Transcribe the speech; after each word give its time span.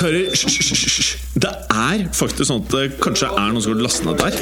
karer, 0.00 0.30
hysj. 0.32 1.10
Det 1.40 1.50
er 1.50 2.06
faktisk 2.16 2.48
sånn 2.48 2.64
at 2.64 2.72
det 2.74 2.84
kanskje 3.02 3.28
er 3.30 3.52
noen 3.52 3.64
som 3.64 3.74
har 3.74 3.82
lastet 3.84 4.08
ned 4.08 4.20
der. 4.20 4.38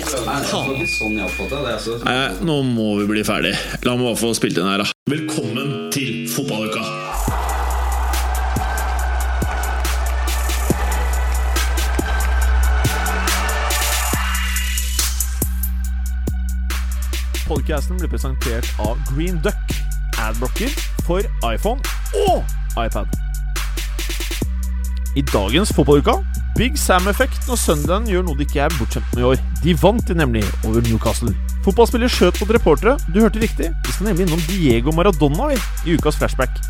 Sånn. 0.48 1.18
Altså. 1.24 1.98
Nei, 2.04 2.18
nå 2.46 2.60
må 2.66 2.88
vi 3.02 3.08
bli 3.10 3.24
ferdig. 3.26 3.54
La 3.86 3.96
meg 3.98 4.10
bare 4.10 4.20
få 4.20 4.32
spilt 4.38 4.58
inn 4.58 4.68
her, 4.68 4.84
da. 4.84 4.90
Velkommen 5.10 5.88
til 5.94 6.26
fotballuka! 6.30 6.84
Podcasten 17.48 17.96
blir 17.96 18.10
presentert 18.12 18.68
av 18.84 19.00
Green 19.08 19.40
Duck. 19.44 19.78
Adblocker 20.20 20.68
for 21.06 21.24
iPhone 21.48 21.80
og 22.28 22.44
iPad. 22.76 23.27
I 25.18 25.22
dagens 25.32 25.72
fotballuka 25.74 26.12
Big 26.58 26.76
Sam-effekt 26.78 27.48
når 27.48 27.58
Sunderland 27.58 28.10
gjør 28.10 28.22
noe 28.26 28.38
de 28.38 28.44
ikke 28.46 28.60
er 28.66 28.74
bortskjemt 28.78 29.14
med 29.16 29.22
i 29.22 29.26
år. 29.32 29.40
De 29.64 29.74
vant 29.80 30.04
de 30.06 30.14
nemlig 30.14 30.42
over 30.66 30.82
Newcastle. 30.86 31.32
Fotballspiller 31.64 32.10
skjøt 32.12 32.38
mot 32.38 32.52
reportere. 32.54 32.94
Du 33.14 33.18
hørte 33.22 33.42
riktig. 33.42 33.70
Vi 33.86 33.94
skal 33.94 34.10
nemlig 34.10 34.28
innom 34.28 34.42
Diego 34.46 34.94
Maradona 34.94 35.52
i 35.54 35.96
ukas 35.96 36.18
flashback. 36.20 36.60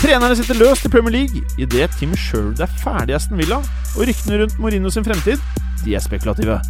Trenerne 0.00 0.38
sitter 0.38 0.58
løst 0.58 0.86
i 0.86 0.92
Premier 0.92 1.16
League 1.16 1.42
idet 1.58 1.90
Tim 1.98 2.14
Sherwood 2.14 2.62
er 2.62 2.70
ferdig 2.80 3.14
i 3.14 3.18
Aston 3.18 3.42
Villa, 3.42 3.58
og 3.96 4.06
ryktene 4.08 4.38
rundt 4.40 4.56
Mourinho 4.62 4.92
sin 4.94 5.06
fremtid 5.06 5.42
de 5.84 5.96
er 5.98 6.04
spekulative. 6.04 6.60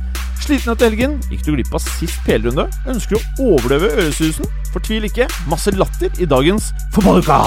Sliten 0.41 0.73
etter 0.73 0.89
helgen? 0.89 1.21
Gikk 1.29 1.45
du 1.47 1.53
glipp 1.55 1.77
av 1.77 1.85
sist 1.85 2.17
PL-runde? 2.25 2.65
Ønsker 2.89 3.17
du 3.17 3.21
å 3.21 3.53
overdøve 3.55 3.93
øresusen? 3.99 4.49
Fortvil 4.73 5.07
ikke. 5.11 5.29
Masse 5.53 5.77
latter 5.77 6.11
i 6.17 6.29
dagens 6.29 6.73
Fotballuka! 6.97 7.45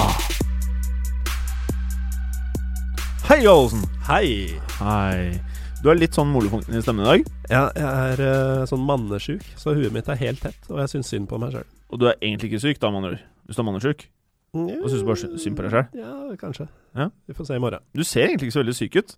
Hei, 3.28 3.46
Olsen. 3.48 3.82
Hei! 4.08 4.54
Hei. 4.78 5.40
Du 5.82 5.90
er 5.92 5.98
litt 5.98 6.16
sånn 6.16 6.30
molefonken 6.32 6.76
i 6.76 6.82
stemmen 6.84 7.04
i 7.04 7.08
dag. 7.08 7.30
Ja, 7.52 7.62
jeg 7.76 7.84
er 8.14 8.22
uh, 8.24 8.64
sånn 8.68 8.84
mannesjuk, 8.88 9.44
så 9.60 9.74
huet 9.76 9.92
mitt 9.94 10.08
er 10.12 10.18
helt 10.20 10.40
tett, 10.44 10.60
og 10.70 10.80
jeg 10.82 10.92
syns 10.94 11.10
synd 11.12 11.28
på 11.30 11.38
meg 11.40 11.52
sjøl. 11.54 11.66
Og 11.92 12.00
du 12.00 12.06
er 12.08 12.16
egentlig 12.24 12.50
ikke 12.52 12.62
syk, 12.64 12.80
da, 12.82 12.90
med 12.92 13.02
andre 13.02 13.12
ord. 13.16 13.24
Hvis 13.48 13.58
du 13.58 13.62
er 13.62 13.68
mannesjuk. 13.68 14.04
og 14.54 14.86
syns 14.88 15.02
du 15.02 15.08
bare 15.08 15.20
sy- 15.20 15.38
synd 15.44 15.58
på 15.58 15.64
deg 15.66 15.74
sjøl. 15.76 15.86
Ja, 16.00 16.14
kanskje. 16.40 16.66
Ja. 16.96 17.08
Vi 17.28 17.36
får 17.36 17.48
se 17.50 17.58
i 17.58 17.62
morgen. 17.64 17.84
Du 17.96 18.04
ser 18.06 18.26
egentlig 18.28 18.48
ikke 18.50 18.56
så 18.58 18.62
veldig 18.64 18.76
syk 18.80 18.98
ut. 19.00 19.16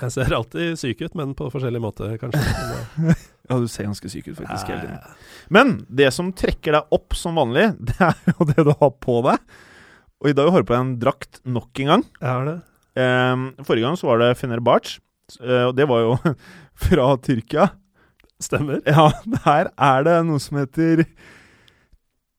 Jeg 0.00 0.14
ser 0.16 0.32
alltid 0.32 0.78
syk 0.80 1.02
ut, 1.04 1.16
men 1.20 1.34
på 1.36 1.50
forskjellig 1.52 1.82
måte, 1.84 2.12
kanskje. 2.22 2.44
Ja, 3.50 3.56
du 3.58 3.64
ser 3.66 3.88
ganske 3.88 4.06
syk 4.06 4.28
ut, 4.28 4.36
eh, 4.36 4.44
faktisk. 4.46 4.68
hele 4.70 4.82
tiden. 4.84 4.98
ja, 5.02 5.46
Men 5.50 5.70
det 5.90 6.12
som 6.14 6.28
trekker 6.38 6.76
deg 6.76 6.92
opp 6.94 7.16
som 7.18 7.34
vanlig, 7.34 7.64
det 7.88 7.96
er 8.06 8.14
jo 8.30 8.46
det 8.46 8.62
du 8.62 8.70
har 8.78 8.92
på 9.02 9.16
deg. 9.26 9.40
Og 10.22 10.28
i 10.30 10.34
dag 10.38 10.52
har 10.54 10.62
du 10.62 10.68
på 10.68 10.76
deg 10.76 10.84
en 10.84 10.92
drakt 11.02 11.40
nok 11.50 11.80
en 11.82 11.90
gang. 11.90 12.04
jeg 12.20 12.30
har 12.30 12.46
det. 12.46 12.54
Ehm, 12.98 13.50
forrige 13.66 13.86
gang 13.86 13.98
så 14.00 14.08
var 14.10 14.18
det 14.22 14.32
Fenerbahçe, 14.40 14.98
eh, 15.42 15.66
og 15.68 15.76
det 15.78 15.86
var 15.90 16.00
jo 16.06 16.16
fra 16.86 17.10
Tyrkia. 17.22 17.68
Stemmer. 18.40 18.80
Ja, 18.88 19.10
her 19.44 19.68
er 19.76 20.06
det 20.06 20.16
noe 20.26 20.40
som 20.40 20.56
heter 20.62 21.04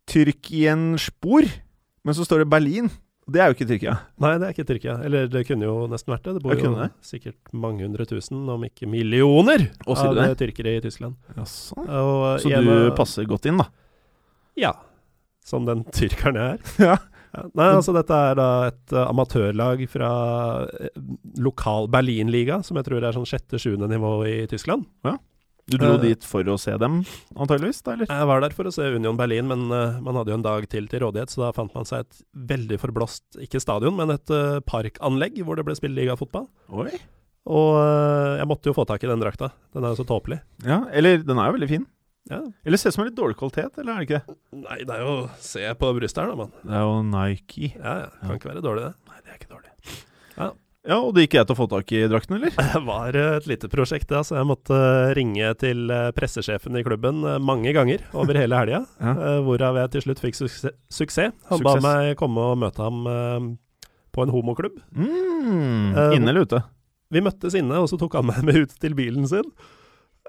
Tyrkienspor, 0.09 1.45
men 2.03 2.17
så 2.17 2.25
står 2.25 2.43
det 2.43 2.49
Berlin. 2.51 2.89
Det 3.31 3.39
er 3.39 3.51
jo 3.51 3.55
ikke 3.55 3.67
Tyrkia. 3.69 3.93
Nei, 4.19 4.31
det 4.41 4.47
er 4.47 4.55
ikke 4.55 4.65
Tyrkia. 4.67 4.95
Eller 5.05 5.27
det 5.31 5.43
kunne 5.47 5.67
jo 5.67 5.75
nesten 5.87 6.11
vært 6.11 6.25
det. 6.25 6.33
Det 6.39 6.41
bor 6.43 6.57
jo 6.57 6.71
det. 6.75 6.87
sikkert 7.05 7.53
mange 7.55 7.85
hundre 7.85 8.07
tusen, 8.09 8.41
om 8.49 8.65
ikke 8.65 8.89
millioner, 8.89 9.67
Også 9.85 10.09
av 10.09 10.17
det? 10.17 10.25
tyrkere 10.41 10.73
i 10.79 10.81
Tyskland. 10.83 11.15
Jaså. 11.37 11.77
Så 12.41 12.49
du 12.65 12.73
passer 12.97 13.29
godt 13.29 13.45
inn, 13.47 13.61
da? 13.61 13.69
Ja. 14.59 14.73
Som 15.47 15.69
den 15.69 15.85
tyrkeren 15.95 16.41
jeg 16.41 16.57
er. 16.57 16.75
Ja. 16.89 16.97
Ja, 17.31 17.45
nei, 17.55 17.67
altså 17.77 17.93
dette 17.95 18.15
er 18.27 18.37
da 18.39 18.47
et 18.67 18.93
uh, 18.95 19.05
amatørlag 19.07 19.83
fra 19.91 20.11
eh, 20.67 20.95
lokal 21.39 21.87
Berlinliga, 21.91 22.59
som 22.67 22.79
jeg 22.79 22.87
tror 22.89 23.05
er 23.07 23.15
sånn 23.15 23.27
sjette-sjuende 23.29 23.87
nivå 23.91 24.17
i 24.27 24.35
Tyskland. 24.51 24.83
Ja. 25.07 25.15
Du 25.71 25.77
dro 25.79 25.93
uh, 25.95 26.01
dit 26.01 26.25
for 26.27 26.43
å 26.51 26.57
se 26.59 26.73
dem, 26.81 26.99
antageligvis? 27.37 27.79
da, 27.85 27.95
eller? 27.95 28.11
Jeg 28.11 28.27
var 28.27 28.43
der 28.43 28.57
for 28.57 28.67
å 28.67 28.73
se 28.75 28.89
Union 28.97 29.19
Berlin, 29.19 29.47
men 29.47 29.63
uh, 29.71 30.01
man 30.03 30.19
hadde 30.19 30.33
jo 30.33 30.41
en 30.41 30.45
dag 30.49 30.67
til 30.71 30.91
til 30.91 31.05
rådighet, 31.05 31.31
så 31.31 31.45
da 31.45 31.53
fant 31.55 31.71
man 31.77 31.87
seg 31.87 32.03
et 32.03 32.21
veldig 32.51 32.81
forblåst, 32.83 33.39
ikke 33.47 33.63
stadion, 33.63 33.95
men 33.95 34.11
et 34.17 34.35
parkanlegg 34.67 35.39
hvor 35.45 35.59
det 35.59 35.67
ble 35.69 35.77
spilt 35.79 35.95
ligafotball. 35.95 36.49
Oi. 36.83 36.91
Og 37.51 37.73
jeg 38.37 38.45
måtte 38.45 38.69
jo 38.69 38.75
få 38.77 38.83
tak 38.85 39.01
i 39.01 39.09
den 39.09 39.23
drakta. 39.23 39.49
Den 39.73 39.87
er 39.87 39.95
jo 39.95 40.03
så 40.03 40.05
tåpelig. 40.11 40.43
Ja, 40.67 40.83
eller 40.93 41.23
den 41.25 41.39
er 41.41 41.49
jo 41.49 41.55
veldig 41.55 41.71
fin. 41.71 41.87
Ja. 42.29 42.41
Eller 42.63 42.77
ser 42.77 42.91
ut 42.91 42.95
som 42.95 43.01
en 43.03 43.09
litt 43.09 43.17
dårlig 43.17 43.35
kvalitet, 43.39 43.77
eller 43.81 43.93
er 43.95 44.03
det 44.03 44.07
ikke 44.07 44.19
det? 44.21 44.35
Nei, 44.61 44.77
det 44.85 44.93
er 44.95 45.01
jo 45.07 45.13
Se 45.41 45.63
på 45.79 45.89
brystet 45.97 46.21
her, 46.21 46.29
da, 46.29 46.35
mann. 46.43 46.51
Det 46.61 46.75
er 46.77 46.83
jo 46.85 46.97
Nike. 47.09 47.71
Ja, 47.79 47.93
ja. 48.03 48.09
Kan 48.19 48.29
Ja. 48.29 48.35
ikke 48.37 48.51
være 48.51 48.61
dårlig, 48.67 48.83
det. 48.85 48.93
Nei, 49.09 49.21
det 49.25 49.31
er 49.33 49.39
ikke 49.39 49.53
dårlig. 49.55 49.71
Ja. 50.37 50.51
Ja, 50.81 50.95
og 50.97 51.11
det 51.13 51.27
gikk 51.27 51.35
jeg 51.37 51.45
til 51.45 51.53
å 51.53 51.59
få 51.59 51.67
tak 51.69 51.91
i 51.93 51.99
drakten, 52.09 52.35
eller? 52.39 52.53
Det 52.57 52.79
var 52.87 53.13
eh, 53.17 53.35
et 53.37 53.45
lite 53.49 53.67
prosjekt, 53.69 54.07
det. 54.09 54.17
Altså. 54.17 54.37
Jeg 54.39 54.47
måtte 54.49 54.73
eh, 54.77 55.11
ringe 55.17 55.49
til 55.61 55.91
eh, 55.93 56.07
pressesjefen 56.17 56.77
i 56.79 56.81
klubben 56.85 57.19
mange 57.45 57.73
ganger 57.77 58.01
over 58.17 58.33
hele 58.39 58.57
helga. 58.57 58.79
Ja. 59.01 59.35
Hvorav 59.45 59.77
jeg 59.77 59.91
til 59.93 60.05
slutt 60.07 60.21
fikk 60.23 60.39
suksess. 60.39 60.73
suksess. 60.89 61.35
Han 61.51 61.61
ba 61.65 61.75
meg 61.85 62.15
komme 62.17 62.47
og 62.53 62.57
møte 62.63 62.81
ham 62.81 63.03
på 64.11 64.23
en 64.25 64.33
homoklubb. 64.33 64.79
Mm, 64.97 65.93
inne 66.17 66.33
eller 66.33 66.45
ute? 66.49 66.63
Vi 67.13 67.21
møttes 67.23 67.53
inne, 67.59 67.77
og 67.81 67.87
så 67.91 67.97
tok 68.01 68.17
han 68.17 68.25
meg 68.29 68.41
med 68.47 68.63
ut 68.65 68.73
til 68.81 68.93
bilen 68.97 69.27
sin. 69.29 69.45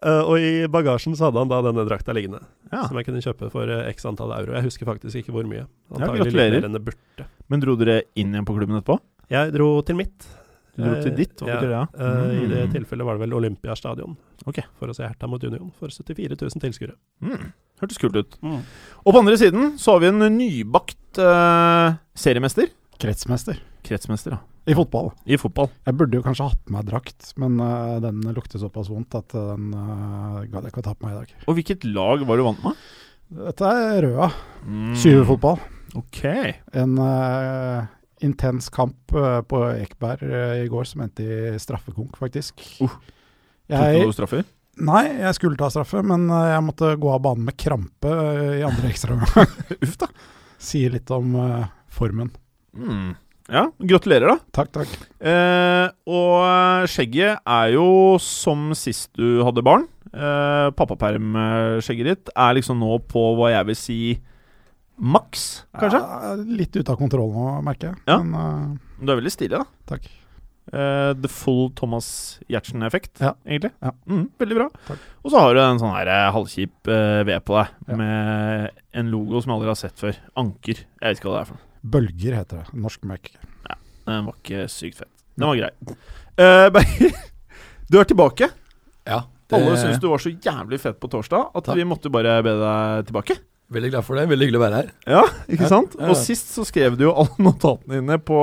Eh, 0.03 0.23
og 0.27 0.37
i 0.43 0.67
bagasjen 0.67 1.15
så 1.15 1.29
hadde 1.29 1.39
han 1.39 1.49
da 1.53 1.61
denne 1.63 1.85
drakta 1.87 2.13
liggende, 2.17 2.41
Ja. 2.73 2.87
som 2.89 2.97
jeg 2.99 3.07
kunne 3.07 3.23
kjøpe 3.23 3.51
for 3.53 3.71
eh, 3.71 3.89
x 3.93 4.05
antall 4.05 4.33
euro. 4.35 4.53
Jeg 4.57 4.65
husker 4.67 4.85
faktisk 4.89 5.15
ikke 5.23 5.31
hvor 5.33 5.45
mye. 5.47 5.63
Ja, 5.67 5.95
Antagelig 5.95 6.25
litt 6.25 6.35
gratulerer. 6.35 6.69
mer 6.69 6.79
burde. 6.81 7.27
Men 7.49 7.61
dro 7.61 7.77
dere 7.77 8.03
inn 8.17 8.33
igjen 8.35 8.45
på 8.49 8.57
klubben 8.59 8.81
etterpå? 8.81 8.99
Jeg 9.31 9.53
dro 9.55 9.81
til 9.83 9.95
mitt. 9.97 10.27
Du 10.75 10.83
dro 10.83 10.95
til 11.03 11.13
Eh, 11.13 11.17
ditt? 11.17 11.37
Hva 11.39 11.47
ja, 11.49 11.55
betyr 11.61 11.69
det? 11.69 11.79
Ja? 11.79 11.87
Eh, 12.01 12.43
I 12.43 12.47
det 12.49 12.63
Mm. 12.67 12.73
tilfellet 12.73 13.05
var 13.05 13.19
det 13.19 13.29
vel 13.29 13.35
Olympiastadion. 13.39 14.17
Ok. 14.47 14.59
For 14.79 14.89
å 14.89 14.95
se 14.97 15.03
Hertha 15.07 15.29
mot 15.29 15.43
Union 15.45 15.71
for 15.79 15.89
74 15.89 16.35
000 16.41 16.61
tilskuere. 16.61 16.95
Mm. 17.23 17.53
Hørtes 17.81 17.99
kult 17.99 18.17
ut. 18.17 18.39
Og 18.43 19.13
på 19.15 19.19
andre 19.19 19.37
siden 19.37 19.79
så 19.79 19.93
har 19.93 20.01
vi 20.01 20.07
en 20.09 20.19
nybakt 20.39 20.97
seriemester. 22.17 22.69
Kretsmester 22.99 23.59
Kretsmester, 23.87 24.37
da. 24.37 24.41
i 24.71 24.77
fotball. 24.79 25.11
I 25.27 25.39
fotball. 25.41 25.71
Jeg 25.89 25.99
burde 25.99 26.19
jo 26.19 26.25
kanskje 26.25 26.49
hatt 26.51 26.61
på 26.67 26.75
meg 26.77 26.87
drakt, 26.89 27.33
men 27.41 27.59
uh, 27.63 27.99
den 28.03 28.23
lukter 28.35 28.63
såpass 28.63 28.91
vondt 28.93 29.17
at 29.19 29.35
den 29.35 29.73
uh, 29.75 30.43
gadd 30.51 30.67
jeg 30.67 30.75
ikke 30.75 30.85
å 30.85 30.87
ta 30.89 30.95
på 30.97 31.09
meg 31.09 31.17
i 31.17 31.21
dag. 31.21 31.35
Og 31.47 31.59
hvilket 31.59 31.89
lag 31.89 32.25
var 32.29 32.39
du 32.39 32.47
vant 32.47 32.63
med? 32.67 32.87
Dette 33.43 33.75
er 33.89 34.07
Røa. 34.07 34.31
Mm. 34.67 34.95
Syverfotball. 35.03 35.61
Ok. 35.99 36.23
En 36.79 36.97
uh, 37.01 37.91
intens 38.25 38.71
kamp 38.73 39.17
uh, 39.17 39.41
på 39.45 39.63
Ekeberg 39.75 40.25
eh, 40.29 40.57
i 40.63 40.73
går 40.73 40.89
som 40.89 41.05
endte 41.05 41.27
i 41.27 41.61
straffekonk, 41.61 42.17
faktisk. 42.21 42.63
Uh. 42.81 42.99
Tok 43.73 44.13
du 44.13 44.17
straffer? 44.17 44.45
nei, 44.81 45.05
jeg 45.21 45.37
skulle 45.37 45.59
ta 45.61 45.69
straffe, 45.73 46.03
men 46.07 46.29
eh, 46.31 46.53
jeg 46.55 46.65
måtte 46.67 46.95
gå 47.01 47.11
av 47.13 47.23
banen 47.25 47.49
med 47.49 47.59
krampe 47.61 48.13
eh, 48.13 48.61
i 48.61 48.65
andre 48.67 48.89
ekstraomgang. 48.93 49.59
Uff 49.79 49.99
da. 50.01 50.09
Sier 50.63 50.95
litt 50.95 51.11
om 51.15 51.35
eh, 51.43 51.69
formen. 51.93 52.33
Mm. 52.77 53.13
Ja, 53.51 53.65
gratulerer, 53.81 54.29
da. 54.35 54.37
Takk, 54.55 54.71
takk. 54.77 54.93
Eh, 55.19 55.89
og 56.07 56.87
skjegget 56.93 57.41
er 57.43 57.73
jo 57.75 57.87
som 58.23 58.71
sist 58.79 59.11
du 59.19 59.43
hadde 59.45 59.65
barn. 59.67 59.89
Eh, 60.13 60.69
Pappaperm-skjegget 60.79 62.07
ditt 62.13 62.31
er 62.37 62.55
liksom 62.59 62.79
nå 62.83 62.99
på 63.11 63.25
hva 63.39 63.51
jeg 63.55 63.67
vil 63.71 63.79
si 63.79 63.99
maks, 65.03 65.65
kanskje? 65.81 65.99
Ja, 65.99 66.35
litt 66.61 66.77
ute 66.77 66.93
av 66.95 66.99
kontroll 67.01 67.33
nå, 67.35 67.47
merker 67.67 67.91
jeg. 67.93 68.03
Ja. 68.07 68.19
Men 68.23 68.35
uh, 68.37 68.99
Du 69.03 69.11
er 69.11 69.19
veldig 69.19 69.33
stilig, 69.35 69.57
da. 69.59 69.65
takk. 69.91 70.05
Uh, 70.73 71.11
the 71.19 71.27
full 71.33 71.73
Thomas 71.75 72.39
Giertsen-effekt, 72.47 73.19
Ja. 73.25 73.33
egentlig. 73.49 73.73
Ja. 73.83 73.91
Mm, 74.07 74.29
veldig 74.39 74.59
bra. 74.61 74.69
Takk. 74.87 75.03
Og 75.25 75.33
så 75.35 75.41
har 75.43 75.57
du 75.59 75.61
en 75.65 75.81
sånn 75.83 75.97
her 75.97 76.07
eh, 76.13 76.29
halvkjip 76.37 76.93
uh, 76.93 77.25
V 77.27 77.41
på 77.49 77.57
deg, 77.59 77.75
Ja. 77.91 77.97
med 77.99 78.71
en 79.03 79.11
logo 79.11 79.43
som 79.43 79.51
jeg 79.51 79.59
aldri 79.59 79.73
har 79.73 79.81
sett 79.83 79.99
før. 79.99 80.21
Anker. 80.39 80.85
Jeg 80.85 81.03
vet 81.09 81.19
ikke 81.19 81.33
hva 81.33 81.41
det 81.41 81.43
er 81.43 81.51
for 81.51 81.59
noe. 81.59 81.69
Bølger 81.83 82.37
heter 82.39 82.63
det. 82.63 82.79
Norsk 82.79 83.03
merke. 83.09 83.35
Den 84.07 84.27
var 84.27 84.35
ikke 84.39 84.65
sykt 84.71 84.99
fett. 85.03 85.11
Den 85.39 85.49
var 85.49 85.57
grei. 85.63 85.71
Uh, 86.33 86.73
du 87.93 87.99
er 88.01 88.07
tilbake. 88.09 88.47
Ja. 89.05 89.19
Alle 89.53 89.75
syntes 89.77 89.99
du 90.01 90.07
var 90.09 90.23
så 90.23 90.31
jævlig 90.33 90.79
fett 90.81 90.97
på 90.99 91.11
torsdag 91.13 91.51
at 91.53 91.67
Takk. 91.67 91.77
vi 91.77 91.85
måtte 91.85 92.09
bare 92.09 92.39
be 92.43 92.55
deg 92.57 93.03
tilbake. 93.11 93.37
Veldig 93.73 93.91
glad 93.93 94.07
for 94.07 94.17
det. 94.17 94.25
Veldig 94.31 94.47
hyggelig 94.49 94.61
å 94.61 94.63
være 94.63 94.79
her. 94.81 94.89
Ja, 95.13 95.21
ikke 95.45 95.67
Ja, 95.67 95.69
sant? 95.75 95.93
ja, 95.99 96.07
ja. 96.07 96.09
Og 96.09 96.17
sist 96.17 96.49
så 96.57 96.65
skrev 96.65 96.97
du 96.97 97.05
jo 97.05 97.13
alle 97.13 97.37
notatene 97.51 98.01
dine 98.01 98.17
på 98.25 98.39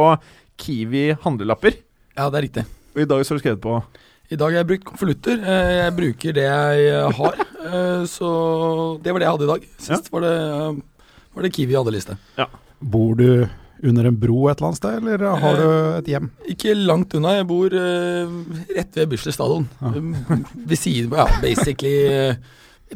Kiwi 0.62 1.08
handlelapper. 1.26 1.80
Ja, 2.14 2.30
det 2.30 2.38
er 2.44 2.46
riktig. 2.46 2.66
Og 2.94 3.02
i 3.02 3.10
dag 3.10 3.26
så 3.26 3.34
har 3.34 3.42
du 3.42 3.44
skrevet 3.48 3.64
på 3.66 3.74
I 4.30 4.38
dag 4.38 4.46
har 4.54 4.60
jeg 4.60 4.70
brukt 4.70 4.86
konvolutter. 4.92 5.42
Eh, 5.42 5.74
Jeg 5.80 5.98
bruker 5.98 6.38
det 6.38 6.46
jeg 6.46 7.12
har. 7.24 7.42
Eh, 7.66 8.06
Så 8.14 8.30
det 9.02 9.12
var 9.16 9.20
det 9.24 9.26
jeg 9.32 9.34
hadde 9.34 9.50
i 9.50 9.54
dag. 9.56 9.66
Sist 9.90 10.14
var, 10.14 10.28
det, 10.30 10.36
var 11.34 11.42
det 11.50 11.54
Kiwi 11.58 11.74
hadde 11.82 11.98
liste. 11.98 12.20
Bor 12.80 13.16
du 13.20 13.48
under 13.84 14.10
en 14.10 14.16
bro 14.20 14.50
et 14.50 14.58
eller 14.60 14.68
annet 14.70 14.80
sted, 14.80 14.98
eller 15.00 15.40
har 15.40 15.60
du 15.60 15.68
et 16.00 16.08
hjem? 16.12 16.30
Ikke 16.52 16.74
langt 16.76 17.14
unna. 17.16 17.38
Jeg 17.38 17.48
bor 17.48 17.76
eh, 17.76 18.34
rett 18.76 18.98
ved 19.00 19.12
Bislett 19.14 19.38
stadion. 19.38 19.70
Ja. 19.80 19.94
Um, 19.96 20.44
Ved 20.68 20.80
siden 20.80 21.16
Ja, 21.16 21.30
basically 21.44 21.94
eh, 22.12 22.36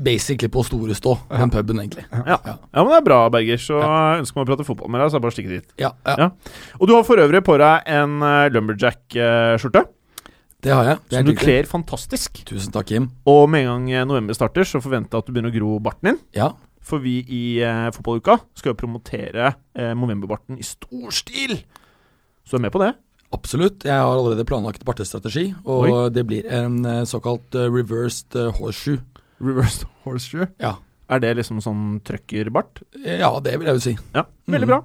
Basically 0.04 0.50
på 0.52 0.64
Store 0.66 0.96
Stå, 0.98 1.14
den 1.30 1.52
puben, 1.54 1.80
egentlig. 1.80 2.04
Ja. 2.12 2.24
Ja. 2.34 2.56
ja, 2.58 2.80
men 2.82 2.90
det 2.90 2.98
er 2.98 3.06
bra, 3.06 3.20
Berger. 3.30 3.60
Så 3.62 3.78
ønsker 3.80 4.40
man 4.40 4.48
å 4.48 4.50
prate 4.50 4.66
fotball 4.66 4.90
med 4.90 5.04
deg, 5.04 5.12
så 5.12 5.16
er 5.16 5.22
det 5.22 5.26
bare 5.28 5.36
å 5.36 5.38
stikke 5.38 5.54
dit. 5.54 5.68
Ja, 5.80 5.92
ja. 6.08 6.16
Ja. 6.26 6.30
Og 6.80 6.90
du 6.90 6.96
har 6.98 7.06
for 7.06 7.22
øvrig 7.22 7.44
på 7.46 7.60
deg 7.62 7.92
en 7.94 8.16
Lumberjack-skjorte. 8.56 9.86
Det 10.64 10.72
har 10.72 10.88
jeg. 10.88 11.00
Det 11.12 11.20
som 11.20 11.28
du 11.28 11.36
kler 11.36 11.68
fantastisk. 11.68 12.40
Tusen 12.48 12.72
takk, 12.74 12.88
Kim. 12.88 13.10
Og 13.28 13.50
med 13.52 13.66
en 13.66 13.72
gang 13.74 13.88
eh, 13.92 14.06
november 14.08 14.38
starter, 14.38 14.68
så 14.68 14.80
forventer 14.84 15.18
jeg 15.18 15.26
at 15.26 15.28
du 15.28 15.36
begynner 15.36 15.52
å 15.52 15.58
gro 15.58 15.80
barten 15.84 16.14
din. 16.14 16.20
Ja. 16.38 16.54
For 16.84 17.00
vi 17.00 17.22
i 17.32 17.42
eh, 17.64 17.90
fotballuka 17.96 18.38
skal 18.60 18.74
jo 18.74 18.80
promotere 18.82 19.54
eh, 19.76 19.94
novemberbarten 19.96 20.58
i 20.60 20.66
stor 20.68 21.12
stil. 21.16 21.58
Så 22.44 22.58
du 22.58 22.60
er 22.60 22.66
med 22.68 22.74
på 22.76 22.82
det? 22.84 22.92
Absolutt. 23.34 23.86
Jeg 23.88 23.96
har 23.98 24.12
allerede 24.14 24.44
planlagt 24.46 24.84
bartestrategi, 24.86 25.48
og 25.66 25.88
Oi. 25.88 26.10
det 26.14 26.26
blir 26.30 26.46
en 26.54 26.84
eh, 26.86 27.04
såkalt 27.10 27.56
eh, 27.56 27.70
reversed 27.72 28.36
eh, 28.38 28.52
horseshoe. 28.60 29.00
Reversed 29.42 29.88
horseshoe. 30.04 30.50
Ja. 30.62 30.76
Er 31.10 31.20
det 31.24 31.34
liksom 31.40 31.60
sånn 31.64 31.98
trøkkerbart? 32.08 32.84
Ja, 33.04 33.32
det 33.44 33.58
vil 33.60 33.68
jeg 33.72 33.80
jo 33.80 33.86
si. 33.90 33.96
Ja, 34.16 34.28
veldig 34.48 34.68
Mhm. 34.68 34.74
bra. 34.76 34.84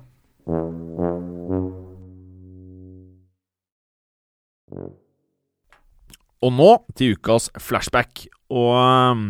Og 6.43 6.53
nå 6.55 6.69
til 6.99 7.17
ukas 7.19 7.49
flashback. 7.59 8.27
Og 8.55 8.71
um, 8.79 9.25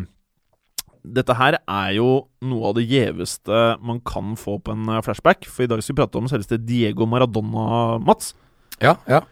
dette 1.04 1.34
her 1.38 1.58
er 1.60 1.90
jo 1.96 2.08
noe 2.46 2.70
av 2.70 2.76
det 2.78 2.86
gjeveste 2.90 3.60
man 3.84 4.00
kan 4.06 4.34
få 4.38 4.58
på 4.62 4.74
en 4.74 4.88
uh, 4.90 5.00
flashback. 5.04 5.46
For 5.50 5.64
i 5.66 5.70
dag 5.70 5.82
skal 5.82 5.94
vi 5.96 6.00
prate 6.02 6.20
om 6.20 6.28
selveste 6.30 6.58
Diego 6.64 7.06
Maradona, 7.10 7.98
Mats. 8.02 8.34
Ja, 8.82 8.96
ja. 9.10 9.22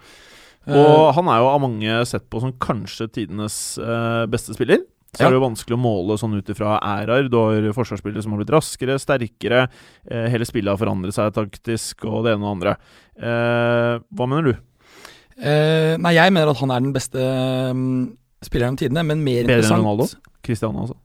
Og 0.67 1.13
han 1.15 1.29
er 1.31 1.39
jo 1.39 1.49
av 1.53 1.61
mange 1.63 2.01
sett 2.11 2.25
på 2.27 2.41
som 2.43 2.51
kanskje 2.59 3.07
tidenes 3.15 3.79
uh, 3.79 4.27
beste 4.31 4.57
spiller. 4.57 4.83
Så 5.17 5.23
Ja. 5.23 5.29
er 5.29 5.33
det 5.33 5.39
jo 5.39 5.47
vanskelig 5.47 5.77
å 5.79 5.81
måle 5.81 6.17
sånn 6.21 6.35
ut 6.37 6.51
ifra 6.53 6.75
æraer. 6.83 7.31
Du 7.33 7.37
har 7.39 7.73
forsvarsspillere 7.73 8.21
som 8.25 8.35
har 8.35 8.43
blitt 8.43 8.51
raskere, 8.53 8.99
sterkere. 9.01 9.63
Eh, 10.11 10.27
hele 10.29 10.45
spillet 10.45 10.69
har 10.69 10.77
forandret 10.77 11.15
seg 11.17 11.33
taktisk, 11.33 12.05
og 12.05 12.27
det 12.27 12.35
ene 12.35 12.45
og 12.45 12.51
det 12.51 12.53
andre. 12.53 12.75
Eh, 13.17 14.03
hva 14.13 14.27
mener 14.29 14.51
du? 14.51 14.59
Eh, 15.41 15.97
nei, 15.97 16.13
jeg 16.19 16.35
mener 16.37 16.51
at 16.53 16.61
han 16.61 16.75
er 16.75 16.85
den 16.85 16.93
beste 16.93 17.17
mm, 17.73 18.05
spilleren 18.45 18.75
om 18.75 18.81
tidene, 18.83 19.07
men 19.09 19.25
mer 19.25 19.47
Bedre 19.47 19.55
enn 19.55 19.63
interessant 19.63 19.87
Ronaldo? 19.87 20.11
Cristiano, 20.45 20.85
altså. 20.85 20.99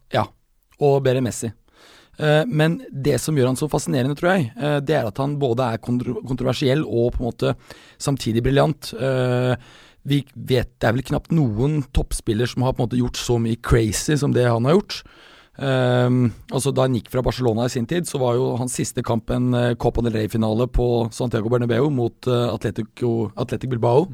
Og 0.82 1.02
bedre 1.06 1.24
Messi. 1.24 1.52
Eh, 2.22 2.44
men 2.48 2.80
det 2.92 3.18
som 3.24 3.38
gjør 3.38 3.52
han 3.52 3.60
så 3.60 3.70
fascinerende, 3.72 4.18
tror 4.20 4.36
jeg, 4.36 4.52
eh, 4.58 4.80
det 4.84 4.98
er 4.98 5.08
at 5.08 5.22
han 5.22 5.38
både 5.42 5.72
er 5.74 5.82
kontroversiell 5.82 6.84
og 6.86 7.16
på 7.16 7.24
en 7.24 7.30
måte 7.30 7.56
samtidig 8.02 8.44
briljant. 8.46 8.94
Eh, 8.94 9.56
vi 10.04 10.24
vet 10.34 10.80
Det 10.80 10.88
er 10.88 10.94
vel 10.94 11.06
knapt 11.06 11.32
noen 11.32 11.84
toppspiller 11.94 12.50
som 12.50 12.64
har 12.64 12.74
på 12.74 12.82
en 12.82 12.88
måte 12.88 12.98
gjort 12.98 13.18
så 13.22 13.38
mye 13.38 13.60
crazy 13.62 14.18
som 14.18 14.34
det 14.34 14.48
han 14.50 14.66
har 14.66 14.74
gjort. 14.74 15.04
Um, 15.62 16.32
altså 16.50 16.72
Da 16.74 16.88
han 16.88 16.96
gikk 16.96 17.12
fra 17.12 17.22
Barcelona 17.22 17.68
i 17.68 17.70
sin 17.70 17.86
tid, 17.86 18.08
så 18.10 18.18
var 18.18 18.34
jo 18.34 18.56
hans 18.58 18.74
siste 18.74 19.04
kamp 19.04 19.30
en 19.30 19.54
uh, 19.54 19.76
Copa 19.76 20.02
del 20.02 20.16
Rey-finale 20.16 20.66
på 20.74 21.12
Santiago 21.14 21.52
Bernabeu 21.54 21.92
mot 21.94 22.16
uh, 22.26 22.50
Atletico, 22.56 23.30
Atletic 23.38 23.70
Bilbao. 23.70 24.08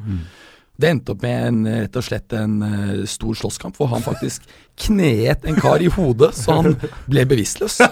Det 0.77 0.89
endte 0.94 1.15
opp 1.15 1.24
med 1.25 1.47
en, 1.47 1.59
rett 1.83 1.97
og 1.97 2.06
slett 2.06 2.33
en 2.38 2.59
uh, 2.62 3.06
stor 3.09 3.38
slåsskamp 3.39 3.77
hvor 3.79 3.89
han 3.95 4.03
faktisk 4.06 4.45
kneet 4.77 5.45
en 5.50 5.57
kar 5.57 5.81
i 5.81 5.89
hodet 5.89 6.35
så 6.38 6.59
han 6.59 6.75
ble 7.09 7.24
bevisstløs. 7.29 7.79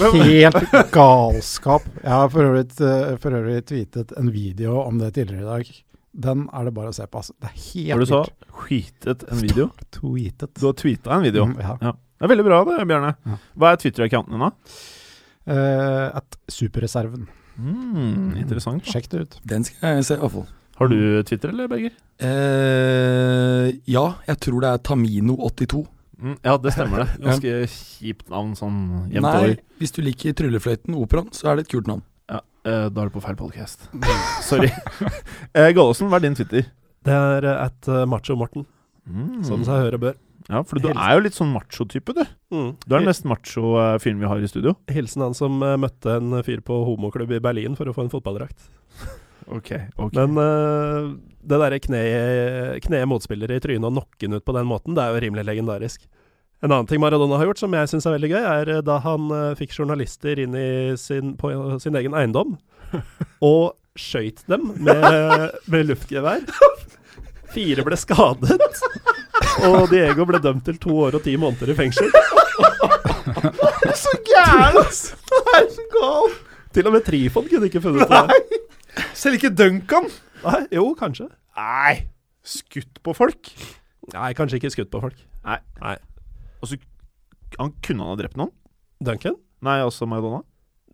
Helt 0.00 0.74
galskap. 0.92 1.86
Jeg 2.02 2.12
har 2.12 2.28
for 2.32 2.48
øvrig, 2.50 2.66
eh, 2.84 3.14
for 3.22 3.36
øvrig 3.38 3.62
tweetet 3.68 4.12
en 4.18 4.28
video 4.34 4.76
om 4.82 5.00
det 5.00 5.14
tidligere 5.16 5.40
i 5.40 5.48
dag. 5.48 5.72
Den 6.26 6.46
er 6.52 6.68
det 6.68 6.74
bare 6.74 6.90
å 6.92 6.94
se 6.94 7.06
på. 7.06 7.22
Altså. 7.22 7.34
Det 7.40 7.48
er 7.48 7.56
helt 7.64 7.92
Har 7.94 8.02
du 8.02 8.06
så 8.10 8.22
vilt. 8.26 8.46
tweetet 8.60 9.26
en 9.30 9.42
video? 9.42 9.68
Tweetet. 9.94 10.54
Du 10.58 10.66
har 10.66 10.78
tweeta 10.78 11.16
en 11.16 11.24
video? 11.24 11.46
Mm, 11.46 11.58
ja. 11.62 11.76
Ja. 11.80 11.92
Det 12.20 12.26
er 12.26 12.32
veldig 12.34 12.44
bra, 12.44 12.62
det, 12.68 12.78
Bjørne. 12.90 13.12
Ja. 13.24 13.36
Hva 13.56 13.72
er 13.72 13.80
Twitter-accounten 13.80 14.36
din, 14.36 14.44
da? 14.44 14.50
Uh, 15.50 16.18
at 16.20 16.36
Superreserven. 16.52 17.28
Mm, 17.56 18.36
interessant. 18.36 18.84
Sjekk 18.84 19.08
det 19.12 19.22
ut. 19.22 19.38
Den 19.48 19.64
skal 19.64 19.96
jeg 19.96 20.10
se, 20.10 20.18
i 20.18 20.20
hvert 20.20 20.34
fall. 20.34 20.48
Har 20.80 20.88
du 20.88 20.98
Twitter, 21.28 21.50
eller, 21.52 21.68
Berger? 21.68 21.92
Eh, 22.24 23.70
ja, 23.90 24.04
jeg 24.28 24.38
tror 24.40 24.62
det 24.64 24.70
er 24.74 24.82
Tamino82. 24.88 25.82
Mm, 26.20 26.36
ja, 26.44 26.54
det 26.60 26.72
stemmer 26.76 27.04
det. 27.04 27.08
Ganske 27.24 27.52
kjipt 27.72 28.28
navn 28.32 28.54
sånn 28.58 28.78
jevnt 29.12 29.24
Nei, 29.26 29.36
over. 29.42 29.54
hvis 29.80 29.94
du 29.96 30.00
liker 30.04 30.34
Tryllefløyten, 30.36 30.96
operaen, 31.00 31.30
så 31.36 31.50
er 31.52 31.60
det 31.60 31.66
et 31.66 31.72
kult 31.74 31.88
navn. 31.90 32.02
Ja, 32.30 32.40
eh, 32.68 32.88
da 32.92 33.04
er 33.04 33.10
du 33.12 33.14
på 33.16 33.22
feil 33.24 33.38
podcast. 33.40 33.86
Sorry. 34.48 34.68
eh, 35.54 35.70
Gallosen, 35.76 36.10
hva 36.12 36.20
er 36.20 36.26
din 36.28 36.36
Twitter? 36.38 36.68
Det 37.06 37.14
er 37.16 37.46
eh, 37.48 37.62
at 37.68 37.88
uh, 37.92 38.04
Macho 38.08 38.36
Morten, 38.40 38.66
Mm. 39.10 39.40
som 39.42 39.62
seg 39.66 39.80
hører 39.80 39.98
bør. 39.98 40.18
Ja, 40.50 40.60
for 40.68 40.78
du 40.78 40.90
er 40.90 41.14
jo 41.16 41.22
litt 41.24 41.34
sånn 41.34 41.48
macho-type, 41.54 42.12
du. 42.14 42.20
Mm. 42.52 42.68
Du 42.84 42.92
er 42.94 43.00
den 43.00 43.08
mest 43.08 43.24
macho 43.26 43.72
uh, 43.80 43.96
fyren 44.02 44.20
vi 44.20 44.28
har 44.28 44.38
i 44.44 44.50
studio. 44.50 44.74
Hilsen 44.92 45.24
han 45.24 45.34
som 45.34 45.56
uh, 45.64 45.72
møtte 45.80 46.18
en 46.20 46.36
fyr 46.46 46.60
på 46.62 46.76
homoklubb 46.86 47.32
i 47.34 47.40
Berlin 47.42 47.74
for 47.78 47.88
å 47.90 47.94
få 47.96 48.04
en 48.04 48.12
fotballdrakt. 48.12 48.68
Ok, 49.50 49.70
ok. 49.96 50.14
Men 50.14 50.38
uh, 50.38 51.10
det 51.42 51.58
derre 51.58 51.82
kneet 51.82 52.84
kne 52.84 53.02
motspillere 53.10 53.58
i 53.58 53.62
trynet 53.62 53.88
og 53.88 53.96
knocke 53.96 54.26
den 54.26 54.38
ut 54.38 54.46
på 54.46 54.54
den 54.54 54.68
måten, 54.70 54.94
det 54.94 55.02
er 55.02 55.14
jo 55.14 55.22
rimelig 55.24 55.46
legendarisk. 55.48 56.04
En 56.60 56.70
annen 56.70 56.86
ting 56.86 57.00
Maradona 57.00 57.38
har 57.40 57.48
gjort 57.48 57.62
som 57.62 57.74
jeg 57.74 57.88
syns 57.88 58.06
er 58.06 58.18
veldig 58.18 58.30
gøy, 58.34 58.42
er 58.44 58.70
eh, 58.76 58.82
da 58.84 58.98
han 59.00 59.30
uh, 59.32 59.54
fikk 59.56 59.72
journalister 59.78 60.42
inn 60.42 60.56
i 60.58 60.70
sin, 61.00 61.32
på 61.40 61.52
sin 61.80 61.96
egen 61.96 62.16
eiendom 62.16 62.58
og 63.52 63.72
skøyt 63.98 64.44
dem 64.50 64.68
med, 64.76 65.56
med 65.72 65.88
luftgevær. 65.88 66.44
Fire 67.50 67.82
ble 67.82 67.96
skadet, 67.98 68.60
og 69.66 69.88
Diego 69.90 70.28
ble 70.28 70.38
dømt 70.44 70.68
til 70.68 70.78
to 70.78 71.00
år 71.08 71.18
og 71.18 71.24
ti 71.24 71.34
måneder 71.40 71.72
i 71.72 71.78
fengsel. 71.80 72.12
så 73.98 74.14
gæren, 74.28 74.78
ass! 74.84 75.08
Det 75.26 75.42
er 75.56 75.66
så 75.74 75.88
galt! 75.96 76.38
Til 76.70 76.86
og 76.86 76.94
med 76.94 77.02
Trifon 77.02 77.48
kunne 77.50 77.66
ikke 77.66 77.82
funnet 77.82 78.06
på 78.06 78.20
det. 78.28 78.60
Selv 79.16 79.38
ikke 79.38 79.52
Duncan! 79.54 80.08
Nei, 80.44 80.62
jo, 80.74 80.86
kanskje. 80.98 81.28
Nei! 81.58 82.06
Skutt 82.46 83.02
på 83.04 83.14
folk? 83.16 83.50
Nei, 84.14 84.30
kanskje 84.38 84.60
ikke 84.60 84.72
skutt 84.74 84.92
på 84.92 85.02
folk. 85.02 85.18
Nei. 85.46 85.58
Nei. 85.82 85.96
Altså, 86.60 86.78
han 87.58 87.74
kunne 87.84 88.06
han 88.06 88.14
ha 88.14 88.20
drept 88.20 88.38
noen? 88.40 88.52
Duncan? 89.04 89.36
Nei, 89.64 89.80
også 89.84 90.08
Maradona? 90.08 90.42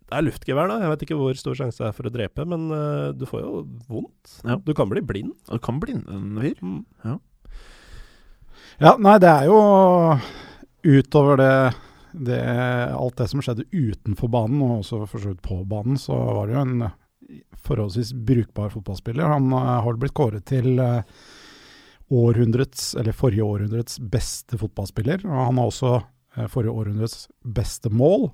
Det 0.07 0.15
er 0.15 0.23
luftgevær, 0.23 0.69
da. 0.71 0.77
Jeg 0.83 0.91
vet 0.93 1.01
ikke 1.03 1.17
hvor 1.19 1.39
stor 1.39 1.57
sjanse 1.59 1.81
det 1.81 1.89
er 1.89 1.95
for 1.95 2.07
å 2.07 2.11
drepe, 2.13 2.45
men 2.47 2.69
uh, 2.71 3.09
du 3.15 3.25
får 3.27 3.41
jo 3.43 3.63
vondt. 3.89 4.37
Ja. 4.47 4.55
Du 4.63 4.71
kan 4.77 4.87
bli 4.91 5.03
blind. 5.03 5.33
Du 5.49 5.59
kan 5.63 5.81
blinde 5.83 6.07
en 6.15 6.37
fyr. 6.39 6.61
Ja, 8.79 8.93
nei, 9.01 9.17
det 9.19 9.31
er 9.31 9.49
jo 9.49 9.57
utover 10.87 11.39
det, 11.41 11.51
det 12.13 12.39
Alt 12.95 13.17
det 13.19 13.27
som 13.33 13.43
skjedde 13.43 13.67
utenfor 13.73 14.31
banen, 14.31 14.61
og 14.63 14.79
også 14.79 15.01
for 15.09 15.19
så 15.19 15.33
vidt 15.33 15.43
på 15.43 15.59
banen, 15.67 15.99
så 15.99 16.15
var 16.15 16.47
det 16.47 16.55
jo 16.55 16.63
en 16.63 16.87
forholdsvis 17.63 18.13
brukbar 18.13 18.69
fotballspiller. 18.69 19.23
Han 19.23 19.51
eh, 19.53 19.75
har 19.83 19.99
blitt 19.99 20.15
kåret 20.17 20.45
til 20.47 20.79
eh, 20.79 21.01
århundrets, 22.07 22.93
eller 22.95 23.15
forrige 23.15 23.45
århundrets 23.45 23.99
beste 23.99 24.59
fotballspiller. 24.59 25.25
Og 25.27 25.39
han 25.49 25.61
har 25.61 25.71
også 25.71 25.93
eh, 25.97 26.47
forrige 26.51 26.75
århundrets 26.75 27.27
beste 27.43 27.91
mål 27.93 28.29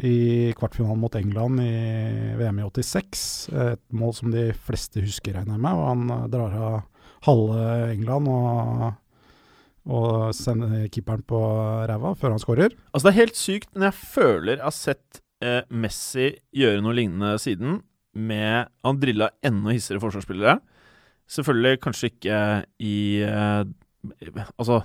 i 0.00 0.52
kvartfinalen 0.56 1.00
mot 1.02 1.16
England 1.18 1.60
i 1.60 1.74
VM 2.38 2.62
i 2.62 2.64
86. 2.64 3.24
Et 3.52 3.82
mål 3.92 4.14
som 4.16 4.32
de 4.32 4.46
fleste 4.56 5.02
husker, 5.04 5.36
regner 5.36 5.58
jeg 5.58 5.64
med. 5.66 5.76
Og 5.76 5.88
han 5.90 6.30
drar 6.32 6.56
av 6.56 6.76
halve 7.26 7.64
England 7.90 8.30
og, 8.32 8.86
og 9.92 10.30
sender 10.36 10.86
keeperen 10.88 11.26
på 11.28 11.40
ræva 11.90 12.14
før 12.16 12.32
han 12.32 12.40
skårer. 12.40 12.78
Altså, 12.94 13.10
det 13.10 13.12
er 13.12 13.20
helt 13.26 13.36
sykt, 13.36 13.68
men 13.74 13.90
jeg 13.90 13.98
føler 14.14 14.56
jeg 14.56 14.64
har 14.64 14.78
sett 14.78 15.20
eh, 15.42 15.62
Messi 15.70 16.30
gjøre 16.56 16.82
noe 16.84 16.94
lignende 16.96 17.34
siden, 17.40 17.80
med 18.14 18.66
Han 18.84 18.98
drilla 18.98 19.28
enda 19.46 19.70
hissigere 19.70 20.00
forsvarsspillere. 20.02 20.56
Selvfølgelig 21.30 21.80
kanskje 21.84 22.08
ikke 22.10 22.38
i 22.82 22.94
eh, 23.22 23.62
Altså, 24.58 24.80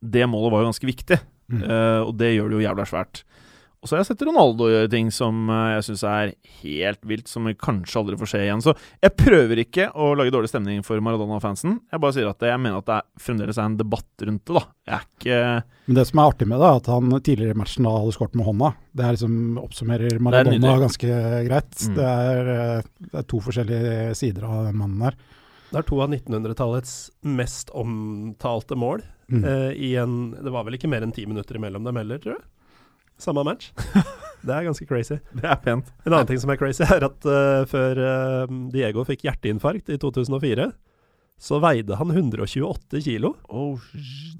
det 0.00 0.24
målet 0.30 0.52
var 0.54 0.62
jo 0.64 0.70
ganske 0.72 0.88
viktig, 0.88 1.20
Mm. 1.50 1.64
eh, 1.66 2.00
og 2.06 2.12
det 2.16 2.28
gjør 2.36 2.46
det 2.52 2.54
jo 2.60 2.62
jævla 2.62 2.84
svært. 2.86 3.24
Og 3.80 3.88
så 3.88 3.96
har 3.96 4.02
jeg 4.02 4.10
sett 4.10 4.22
Ronaldo 4.28 4.66
gjøre 4.68 4.90
ting 4.92 5.08
som 5.14 5.48
eh, 5.48 5.70
jeg 5.78 5.84
syns 5.86 6.02
er 6.04 6.32
helt 6.60 7.06
vilt, 7.08 7.30
som 7.30 7.46
vi 7.48 7.54
kanskje 7.56 7.96
aldri 8.02 8.18
får 8.20 8.28
se 8.34 8.40
igjen. 8.44 8.60
Så 8.64 8.74
jeg 9.00 9.14
prøver 9.16 9.62
ikke 9.62 9.86
å 9.96 10.10
lage 10.20 10.34
dårlig 10.34 10.50
stemning 10.52 10.84
for 10.84 11.00
Maradona-fansen. 11.04 11.78
Jeg 11.88 12.02
bare 12.04 12.16
sier 12.16 12.28
at 12.28 12.44
jeg 12.44 12.60
mener 12.60 12.82
at 12.82 12.90
det 12.90 12.98
er, 12.98 13.08
fremdeles 13.24 13.56
er 13.56 13.70
en 13.70 13.78
debatt 13.80 14.26
rundt 14.28 14.44
det, 14.44 14.58
da. 14.58 14.64
Jeg 14.90 14.98
er 14.98 15.08
ikke 15.08 15.40
Men 15.88 16.00
det 16.00 16.06
som 16.10 16.20
er 16.20 16.34
artig 16.34 16.50
med 16.50 16.60
det, 16.60 16.68
er 16.68 16.82
at 16.82 16.92
han 16.92 17.16
tidligere 17.16 17.56
i 17.56 17.60
matchen 17.62 17.88
da 17.88 17.96
hadde 17.96 18.16
skåret 18.18 18.36
med 18.36 18.48
hånda. 18.50 18.70
Det 19.00 19.06
er 19.06 19.16
liksom 19.16 19.40
oppsummerer 19.64 20.22
Maradona 20.28 20.76
ganske 20.84 21.16
greit. 21.48 21.72
Mm. 21.80 21.96
Det, 21.96 22.12
er, 22.28 22.54
eh, 22.58 22.88
det 23.08 23.20
er 23.22 23.28
to 23.32 23.44
forskjellige 23.48 24.14
sider 24.20 24.48
av 24.50 24.68
den 24.68 24.80
mannen 24.82 25.08
der. 25.08 25.20
Det 25.70 25.80
er 25.80 25.86
to 25.86 26.02
av 26.02 26.12
1900-tallets 26.12 26.94
mest 27.32 27.72
omtalte 27.72 28.76
mål. 28.76 29.08
Mm. 29.30 29.44
eh, 29.46 29.68
i 29.78 29.94
en, 29.96 30.32
det 30.34 30.52
var 30.52 30.64
vel 30.66 30.76
ikke 30.76 30.90
mer 30.90 31.04
enn 31.06 31.14
ti 31.14 31.24
minutter 31.30 31.56
imellom 31.56 31.86
dem 31.86 31.96
heller, 31.96 32.20
tror 32.20 32.36
jeg. 32.36 32.48
Samme 33.20 33.44
match. 33.46 33.70
det 34.46 34.54
er 34.54 34.66
ganske 34.66 34.86
crazy. 34.88 35.18
Det 35.36 35.44
er 35.44 35.58
pent. 35.62 35.90
En 36.06 36.14
annen 36.14 36.28
ting 36.30 36.40
som 36.40 36.52
er 36.52 36.60
crazy, 36.60 36.84
er 36.86 37.04
at 37.06 37.26
uh, 37.28 37.64
før 37.70 38.00
uh, 38.00 38.54
Diego 38.72 39.04
fikk 39.08 39.26
hjerteinfarkt 39.28 39.92
i 39.92 39.98
2004, 40.00 40.70
så 41.40 41.60
veide 41.62 41.96
han 41.96 42.12
128 42.12 43.00
kilo. 43.04 43.34
Oh, 43.48 43.80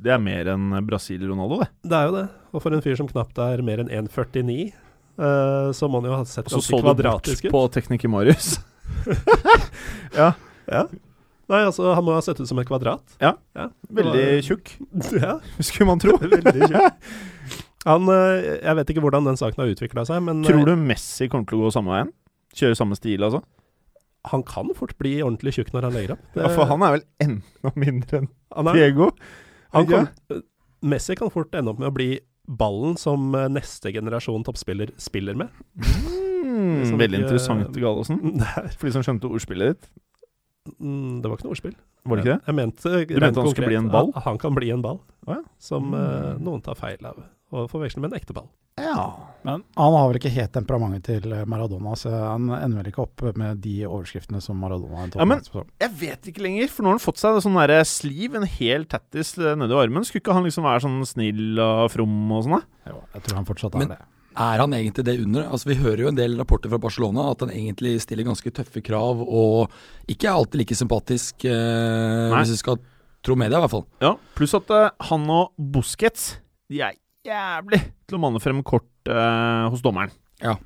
det 0.04 0.12
er 0.12 0.20
mer 0.20 0.50
enn 0.52 0.72
Brasil-Ronaldo, 0.88 1.62
det. 1.62 1.70
Det 1.88 1.96
er 1.96 2.08
jo 2.08 2.16
det. 2.18 2.26
Og 2.52 2.64
for 2.64 2.76
en 2.76 2.84
fyr 2.84 2.98
som 2.98 3.08
knapt 3.08 3.40
er 3.40 3.62
mer 3.64 3.84
enn 3.84 3.92
1,49, 4.02 4.72
uh, 5.20 5.70
så 5.76 5.88
må 5.88 6.02
han 6.02 6.10
jo 6.10 6.18
ha 6.18 6.24
sett 6.28 6.48
Og 6.48 6.58
så 6.58 6.60
ganske 6.60 6.74
så 6.76 6.96
du 6.96 7.06
bort 7.08 7.54
på 7.56 7.64
tekniker 7.78 8.12
Marius. 8.12 8.58
Ja. 10.70 10.84
Nei, 11.50 11.60
altså, 11.64 11.88
han 11.96 12.04
må 12.06 12.14
ha 12.14 12.20
sett 12.22 12.38
ut 12.38 12.46
som 12.46 12.58
et 12.62 12.68
kvadrat. 12.68 13.16
Ja. 13.22 13.32
ja. 13.58 13.68
Veldig 13.90 14.26
tjukk, 14.46 14.70
Ja, 15.24 15.38
skulle 15.58 15.88
man 15.88 16.02
tro. 16.02 16.14
veldig 16.20 16.68
tjukk. 16.70 17.64
Han, 17.88 18.08
eh, 18.12 18.58
jeg 18.60 18.76
vet 18.76 18.90
ikke 18.92 19.00
hvordan 19.04 19.24
den 19.24 19.38
saken 19.40 19.62
har 19.62 19.70
utvikla 19.72 20.04
seg, 20.08 20.20
men 20.26 20.42
Tror 20.44 20.60
eh, 20.60 20.64
du 20.68 20.76
Messi 20.76 21.28
kommer 21.32 21.46
til 21.48 21.58
å 21.60 21.64
gå 21.68 21.72
samme 21.72 21.94
veien? 21.94 22.10
Kjøre 22.54 22.76
samme 22.76 22.96
stil, 22.98 23.22
altså? 23.22 23.42
han 24.28 24.42
kan 24.44 24.68
fort 24.76 24.90
bli 25.00 25.14
ordentlig 25.24 25.54
tjukk 25.56 25.70
når 25.72 25.86
han 25.86 25.94
legger 25.96 26.10
opp. 26.12 26.24
Det- 26.34 26.42
Ja, 26.44 26.48
for 26.52 26.66
han 26.68 26.82
er 26.84 26.90
vel 26.98 27.04
enda 27.24 27.70
mindre 27.74 28.18
enn 28.18 28.26
er, 28.68 28.74
Diego? 28.76 29.06
han 29.72 29.86
kan, 29.88 30.08
Messi 30.82 31.16
kan 31.16 31.30
fort 31.32 31.54
ende 31.56 31.72
opp 31.72 31.78
med 31.80 31.88
å 31.88 31.94
bli 31.94 32.18
ballen 32.46 32.98
som 33.00 33.34
eh, 33.34 33.46
neste 33.48 33.88
generasjon 33.94 34.44
toppspiller 34.44 34.92
spiller 35.00 35.38
med. 35.40 35.48
Mm, 36.44 36.84
Som 36.90 36.98
veldig 37.00 37.22
interessant, 37.22 37.72
Gallosen. 37.80 38.20
For 38.76 38.90
de 38.90 38.92
som 38.98 39.02
skjønte 39.06 39.30
ordspillet 39.30 39.72
ditt. 39.78 39.88
mm, 40.76 41.22
det 41.22 41.30
var 41.30 41.38
ikke 41.38 41.48
noe 41.48 41.54
ordspill. 41.56 41.74
Var 42.04 42.16
det 42.20 42.24
ikke 42.26 42.34
det? 42.36 42.40
Jeg 42.50 42.58
mente, 42.60 42.92
du 43.08 43.20
mente 43.24 43.40
han 43.40 43.50
skulle 43.54 43.70
bli 43.72 43.78
en 43.80 43.88
ball? 43.92 44.12
Han 44.26 44.38
kan 44.44 44.54
bli 44.56 44.70
en 44.74 44.82
ball, 44.84 45.00
ah, 45.28 45.38
ja. 45.38 45.42
som 45.58 45.90
Mm. 45.94 46.42
noen 46.44 46.60
tar 46.62 46.74
feil 46.76 47.00
av. 47.08 47.24
Og 47.50 47.66
forveksle 47.70 47.98
med 48.02 48.12
en 48.12 48.20
ekte 48.20 48.34
ball. 48.36 48.46
Ja. 48.78 49.08
Men 49.42 49.64
han 49.76 49.94
har 49.96 50.08
vel 50.08 50.18
ikke 50.20 50.30
helt 50.32 50.52
temperamentet 50.54 51.24
til 51.24 51.32
Maradona, 51.50 51.96
så 51.98 52.12
han 52.12 52.46
ender 52.54 52.78
vel 52.80 52.90
ikke 52.92 53.02
opp 53.02 53.24
med 53.36 53.58
de 53.64 53.80
overskriftene 53.88 54.40
som 54.44 54.60
Maradona 54.60 55.08
Ja, 55.14 55.24
men- 55.24 55.42
Jeg 55.80 55.90
vet 55.98 56.30
ikke 56.30 56.42
lenger, 56.44 56.68
for 56.68 56.82
nå 56.84 56.92
har 56.92 56.98
han 56.98 57.02
fått 57.02 57.18
seg 57.18 57.40
sånn 57.42 57.58
derre 57.58 57.80
sliv, 57.84 58.36
en 58.36 58.46
hel 58.46 58.84
tattis 58.84 59.34
nedi 59.36 59.74
armen. 59.74 60.04
Skulle 60.04 60.22
ikke 60.22 60.34
han 60.34 60.44
liksom 60.44 60.64
være 60.64 60.84
sånn 60.86 61.06
snill 61.06 61.58
og 61.58 61.90
from 61.90 62.32
og 62.32 62.44
sånn. 62.44 62.62
Jo, 62.86 63.02
jeg 63.14 63.22
tror 63.22 63.34
han 63.34 63.44
fortsatt 63.44 63.74
Men- 63.74 63.90
er 63.90 63.96
det. 63.96 64.06
Er 64.36 64.58
han 64.58 64.70
egentlig 64.70 65.04
det 65.04 65.18
under? 65.20 65.42
Altså 65.50 65.64
Vi 65.66 65.74
hører 65.74 65.98
jo 65.98 66.08
en 66.08 66.14
del 66.14 66.36
rapporter 66.38 66.70
fra 66.70 66.78
Barcelona 66.78 67.32
at 67.32 67.40
han 67.40 67.50
egentlig 67.50 68.00
stiller 68.00 68.22
ganske 68.24 68.48
tøffe 68.52 68.80
krav 68.80 69.20
og 69.26 69.68
ikke 70.08 70.28
er 70.28 70.38
alltid 70.38 70.54
like 70.54 70.76
sympatisk, 70.78 71.44
eh, 71.44 72.30
hvis 72.38 72.50
vi 72.54 72.56
skal 72.56 72.78
tro 73.24 73.34
media 73.34 73.58
i 73.58 73.60
hvert 73.66 73.70
fall. 73.74 73.86
Ja, 74.00 74.14
pluss 74.36 74.54
at 74.54 74.70
uh, 74.70 74.90
han 75.00 75.28
og 75.28 75.50
Busquets 75.58 76.38
De 76.70 76.80
er 76.80 76.92
jævlig 77.26 77.80
til 78.08 78.16
å 78.18 78.22
manne 78.22 78.40
frem 78.42 78.62
kort 78.66 78.88
eh, 79.10 79.66
hos 79.72 79.82
dommeren. 79.84 80.12
Ja. 80.42 80.56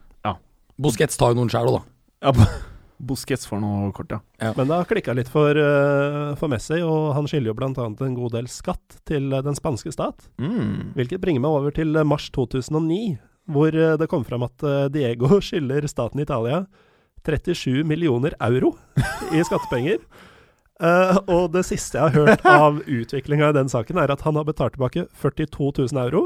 Busquets 0.75 1.15
tar 1.19 1.31
jo 1.31 1.39
noen 1.39 1.51
sjæl 1.53 1.69
òg, 1.71 1.77
da. 1.77 1.83
Ja, 2.27 2.33
Bu- 2.35 2.71
Busquets 3.09 3.47
får 3.47 3.61
noe 3.61 3.91
kort, 3.95 4.11
ja. 4.15 4.21
Men 4.57 4.67
det 4.71 4.75
har 4.79 4.89
klikka 4.89 5.15
litt 5.15 5.29
for, 5.31 5.55
uh, 5.59 6.33
for 6.39 6.51
Messi, 6.51 6.79
og 6.83 7.13
han 7.15 7.27
skylder 7.31 7.51
jo 7.53 7.57
bl.a. 7.59 7.85
en 8.07 8.17
god 8.17 8.35
del 8.37 8.49
skatt 8.51 8.99
til 9.07 9.29
eh, 9.35 9.43
den 9.45 9.55
spanske 9.59 9.93
stat. 9.95 10.27
Mm. 10.43 10.95
Hvilket 10.97 11.23
bringer 11.23 11.43
meg 11.45 11.59
over 11.59 11.75
til 11.75 11.95
eh, 11.99 12.07
mars 12.07 12.27
2009, 12.35 13.19
hvor 13.55 13.75
det 13.77 14.07
kom 14.09 14.23
fram 14.25 14.47
at 14.47 14.63
Diego 14.95 15.37
skylder 15.45 15.85
staten 15.91 16.23
Italia 16.23 16.63
37 17.29 17.83
millioner 17.85 18.33
euro 18.41 18.73
i 19.35 19.43
skattepenger. 19.45 20.01
Uh, 20.81 21.19
og 21.35 21.53
det 21.55 21.67
siste 21.69 21.99
jeg 22.01 22.09
har 22.09 22.17
hørt 22.17 22.47
av 22.49 22.81
utviklinga 22.83 23.53
i 23.53 23.57
den 23.59 23.71
saken, 23.71 24.01
er 24.01 24.11
at 24.15 24.25
han 24.25 24.39
har 24.41 24.49
betalt 24.49 24.79
tilbake 24.79 25.07
42 25.21 25.71
000 25.93 26.03
euro, 26.07 26.25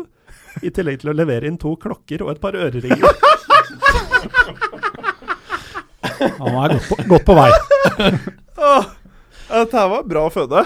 i 0.63 0.71
tillegg 0.75 1.03
til 1.03 1.13
å 1.13 1.17
levere 1.17 1.49
inn 1.49 1.59
to 1.61 1.75
klokker 1.81 2.25
og 2.25 2.33
et 2.35 2.43
par 2.43 2.57
øreringer. 2.59 3.03
Han 6.19 6.55
er 6.65 6.75
godt 6.75 6.89
på, 6.89 6.97
godt 7.13 7.27
på 7.29 7.35
vei. 7.39 7.51
Åh, 8.59 8.89
dette 9.53 9.79
her 9.79 9.91
var 9.93 10.09
bra 10.09 10.25
føde. 10.35 10.65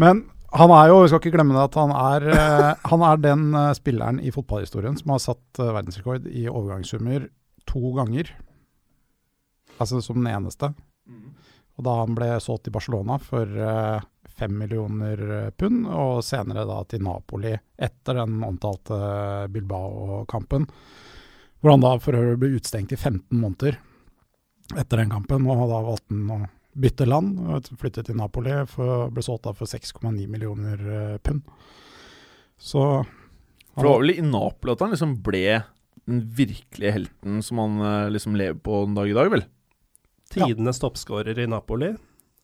Men 0.00 0.24
han 0.54 0.70
er 0.70 0.90
jo, 0.90 1.00
vi 1.02 1.10
skal 1.10 1.20
ikke 1.20 1.34
glemme 1.34 1.56
det, 1.56 1.64
at 1.66 1.76
han 1.80 1.92
er, 1.98 2.26
eh, 2.30 2.82
han 2.90 3.02
er 3.02 3.22
den 3.22 3.44
eh, 3.58 3.72
spilleren 3.74 4.20
i 4.22 4.30
fotballhistorien 4.34 4.96
som 5.00 5.10
har 5.10 5.22
satt 5.22 5.60
eh, 5.60 5.72
verdensrekord 5.74 6.28
i 6.30 6.46
overgangssummer 6.46 7.26
to 7.66 7.94
ganger. 7.96 8.30
Altså 9.82 9.98
som 10.04 10.20
den 10.20 10.30
eneste. 10.30 10.70
Og 11.74 11.86
da 11.86 11.96
han 12.04 12.14
ble 12.14 12.28
solgt 12.38 12.68
til 12.68 12.74
Barcelona 12.76 13.18
for 13.18 13.50
fem 14.38 14.54
millioner 14.58 15.22
eh, 15.38 15.50
pund, 15.56 15.86
og 15.86 16.24
senere 16.26 16.66
da 16.68 16.80
til 16.88 17.04
Napoli 17.04 17.54
etter 17.54 18.20
den 18.20 18.40
omtalte 18.46 18.98
Bilbao-kampen. 19.54 20.66
Hvor 21.60 21.74
han 21.74 21.84
da 21.84 21.94
for 22.02 22.18
øvrig 22.18 22.40
ble 22.42 22.52
utestengt 22.58 22.92
i 22.92 23.00
15 23.00 23.38
måneder 23.40 23.78
etter 24.74 25.00
den 25.00 25.12
kampen, 25.12 25.46
og 25.48 25.66
da 25.70 25.80
valgte 25.84 26.12
han 26.12 26.32
å 26.34 26.40
bytte 26.74 27.06
land 27.06 27.38
og 27.46 27.68
flytte 27.78 28.04
til 28.06 28.18
Napoli. 28.18 28.56
For, 28.70 29.08
ble 29.14 29.24
solgt 29.24 29.46
da 29.46 29.54
for 29.56 29.70
6,9 29.70 30.26
millioner 30.30 30.88
eh, 30.98 31.18
pund. 31.22 31.44
Så 32.58 32.82
For 33.74 33.84
det 33.86 33.90
var 33.90 34.02
vel 34.02 34.16
i 34.16 34.26
Napoli 34.26 34.74
at 34.74 34.84
han 34.84 34.94
liksom 34.94 35.16
ble 35.24 35.44
den 36.04 36.20
virkelige 36.36 36.92
helten 36.98 37.40
som 37.44 37.60
han 37.62 37.78
eh, 37.80 38.10
liksom 38.14 38.36
lever 38.38 38.58
på 38.60 38.84
den 38.84 38.98
dag 38.98 39.10
i 39.10 39.16
dag, 39.16 39.30
vel? 39.32 39.46
Tidenes 40.34 40.80
toppskårer 40.82 41.38
i 41.38 41.46
Napoli. 41.50 41.94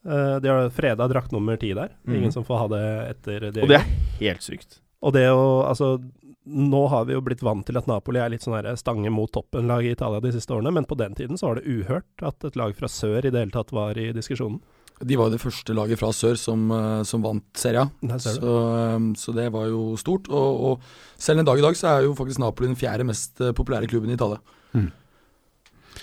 Eh, 0.06 0.36
de 0.40 0.48
har 0.48 0.70
freda 0.72 1.08
drakt 1.08 1.32
nummer 1.32 1.58
ti 1.60 1.72
der. 1.76 1.92
Mhm. 2.04 2.16
Ingen 2.16 2.32
som 2.32 2.44
får 2.44 2.58
ha 2.58 2.68
det 2.72 2.86
etter 3.10 3.50
det. 3.52 3.62
Og 3.62 3.68
det 3.68 3.82
er 3.82 3.90
helt 4.20 4.42
sykt. 4.46 4.80
Og 5.02 5.12
det 5.16 5.28
å 5.32 5.66
Altså, 5.68 5.98
nå 6.46 6.88
har 6.88 7.04
vi 7.04 7.14
jo 7.14 7.20
blitt 7.20 7.42
vant 7.44 7.64
til 7.66 7.76
at 7.76 7.86
Napoli 7.86 8.18
er 8.18 8.30
litt 8.32 8.42
sånn 8.42 8.56
her 8.56 8.74
stange 8.76 9.10
mot 9.12 9.30
toppen-lag 9.30 9.84
i 9.84 9.92
Italia 9.92 10.20
de 10.20 10.32
siste 10.32 10.54
årene, 10.56 10.72
men 10.72 10.84
på 10.88 10.96
den 10.96 11.14
tiden 11.14 11.38
så 11.38 11.50
var 11.50 11.60
det 11.60 11.68
uhørt 11.68 12.24
at 12.26 12.44
et 12.44 12.56
lag 12.56 12.74
fra 12.76 12.88
sør 12.88 13.24
i 13.24 13.30
det 13.30 13.38
hele 13.44 13.54
tatt 13.54 13.72
var 13.72 13.98
i 14.00 14.10
diskusjonen. 14.16 14.60
De 15.00 15.16
var 15.16 15.30
jo 15.30 15.36
det 15.36 15.40
første 15.40 15.72
laget 15.72 15.96
fra 16.00 16.10
sør 16.12 16.36
som, 16.36 16.70
eh, 16.70 17.02
som 17.08 17.22
vant 17.22 17.44
serien. 17.56 17.88
Så, 18.20 18.34
eh, 18.36 18.98
så 19.16 19.32
det 19.34 19.46
var 19.52 19.68
jo 19.68 19.96
stort. 19.96 20.28
Og, 20.28 20.60
og 20.60 20.80
selv 21.16 21.40
en 21.40 21.48
dag 21.48 21.58
i 21.58 21.64
dag 21.64 21.76
så 21.76 21.88
er 21.94 22.02
jo 22.04 22.14
faktisk 22.14 22.38
Napoli 22.42 22.68
den 22.68 22.76
fjerde 22.76 23.06
mest 23.08 23.40
eh, 23.40 23.52
populære 23.56 23.88
klubben 23.88 24.10
i 24.10 24.16
Italia. 24.18 24.40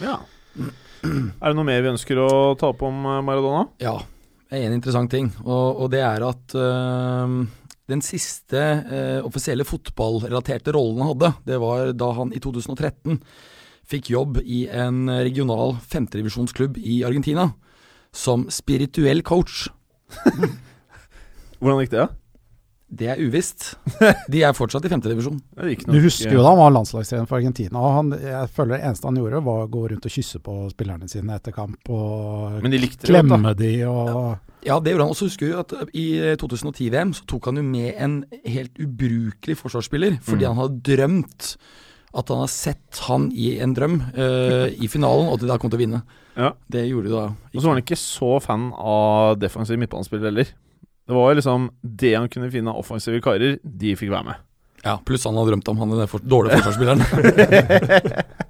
Ja. 0.02 0.18
Er 1.06 1.52
det 1.52 1.56
noe 1.58 1.68
mer 1.68 1.84
vi 1.84 1.92
ønsker 1.94 2.20
å 2.22 2.30
ta 2.60 2.72
opp 2.74 2.84
om 2.88 3.06
eh, 3.06 3.22
Maradona? 3.26 3.68
Ja, 3.84 3.96
en 4.54 4.76
interessant 4.76 5.12
ting, 5.12 5.30
og, 5.44 5.84
og 5.84 5.92
det 5.94 6.02
er 6.06 6.24
at 6.26 6.56
øh, 6.58 7.38
den 7.92 8.04
siste 8.06 8.64
øh, 8.88 9.22
offisielle 9.28 9.68
fotballrelaterte 9.68 10.74
rollen 10.76 11.04
han 11.04 11.14
hadde, 11.14 11.32
det 11.48 11.62
var 11.64 11.94
da 11.96 12.12
han 12.18 12.34
i 12.36 12.42
2013 12.44 13.22
fikk 13.88 14.12
jobb 14.12 14.42
i 14.44 14.66
en 14.68 15.06
regional 15.24 15.78
femtedivisjonsklubb 15.88 16.80
i 16.82 17.02
Argentina 17.08 17.50
som 18.16 18.48
spirituell 18.52 19.22
coach. 19.24 19.68
Hvordan 21.60 21.84
gikk 21.84 21.94
det? 21.94 22.04
da? 22.04 22.27
Det 22.90 23.10
er 23.12 23.20
uvisst. 23.20 23.74
De 24.32 24.42
er 24.48 24.54
fortsatt 24.56 24.86
i 24.88 24.90
femtedivisjon. 24.92 25.42
Du 25.58 25.98
husker 26.00 26.32
jo 26.32 26.40
da 26.44 26.54
han 26.54 26.60
var 26.62 26.72
landslagstrener 26.72 27.28
for 27.28 27.36
Argentina. 27.42 27.82
og 27.84 27.96
han, 27.98 28.12
Jeg 28.22 28.50
føler 28.56 28.78
det 28.78 28.86
eneste 28.88 29.10
han 29.10 29.18
gjorde, 29.20 29.42
var 29.44 29.66
å 29.66 29.70
gå 29.74 29.82
rundt 29.92 30.06
og 30.08 30.14
kysse 30.14 30.40
på 30.40 30.56
spillerne 30.72 31.10
sine 31.12 31.36
etter 31.36 31.52
kamp 31.56 31.90
og 31.92 32.62
Men 32.64 32.72
de 32.72 32.80
likte 32.80 33.04
det 33.04 33.12
da. 33.12 33.22
klemme 33.26 33.52
de 33.60 33.72
og 33.92 34.38
Ja, 34.66 34.80
det 34.80 34.94
gjorde 34.96 35.04
han. 35.04 35.12
Og 35.12 35.20
så 35.20 35.28
husker 35.28 35.48
vi 35.50 35.58
at 35.60 35.76
i 35.94 36.06
2010-VM 36.40 37.12
så 37.14 37.28
tok 37.30 37.46
han 37.52 37.60
jo 37.60 37.66
med 37.68 37.92
en 38.02 38.16
helt 38.48 38.80
ubrukelig 38.82 39.58
forsvarsspiller, 39.60 40.18
fordi 40.24 40.46
Mm. 40.48 40.56
han 40.56 40.62
hadde 40.64 40.82
drømt 40.96 41.50
at 42.18 42.30
han 42.32 42.40
har 42.40 42.48
sett 42.50 43.02
han 43.10 43.28
i 43.36 43.60
en 43.62 43.74
drøm 43.76 44.00
uh, 44.16 44.68
i 44.72 44.88
finalen, 44.90 45.28
og 45.28 45.36
at 45.36 45.44
de 45.44 45.48
da 45.52 45.58
kom 45.62 45.70
til 45.70 45.78
å 45.78 45.84
vinne. 45.84 46.00
Ja. 46.40 46.54
Det 46.72 46.88
gjorde 46.88 47.10
de 47.12 47.14
da. 47.14 47.26
Og 47.54 47.60
så 47.62 47.68
var 47.68 47.76
han 47.76 47.84
ikke 47.84 48.00
så 48.00 48.32
fan 48.42 48.72
av 48.74 49.36
defensiv 49.44 49.78
midtbanespiller 49.78 50.32
heller. 50.32 50.54
Det 51.08 51.16
var 51.16 51.38
liksom 51.38 51.70
det 51.82 52.14
han 52.16 52.28
kunne 52.32 52.52
finne 52.52 52.74
av 52.74 52.82
offensive 52.84 53.22
karer, 53.24 53.58
de 53.64 53.96
fikk 54.00 54.12
være 54.12 54.28
med. 54.28 54.44
Ja, 54.84 54.98
Pluss 55.08 55.26
han 55.28 55.38
hadde 55.40 55.54
drømt 55.54 55.70
om 55.72 55.80
han 55.82 55.96
den 55.96 56.12
for, 56.12 56.24
dårlige 56.24 56.60
forsvarsspilleren. 56.62 57.02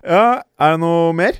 Ja, 0.00 0.40
er 0.40 0.74
det 0.74 0.80
noe 0.80 1.12
mer? 1.16 1.38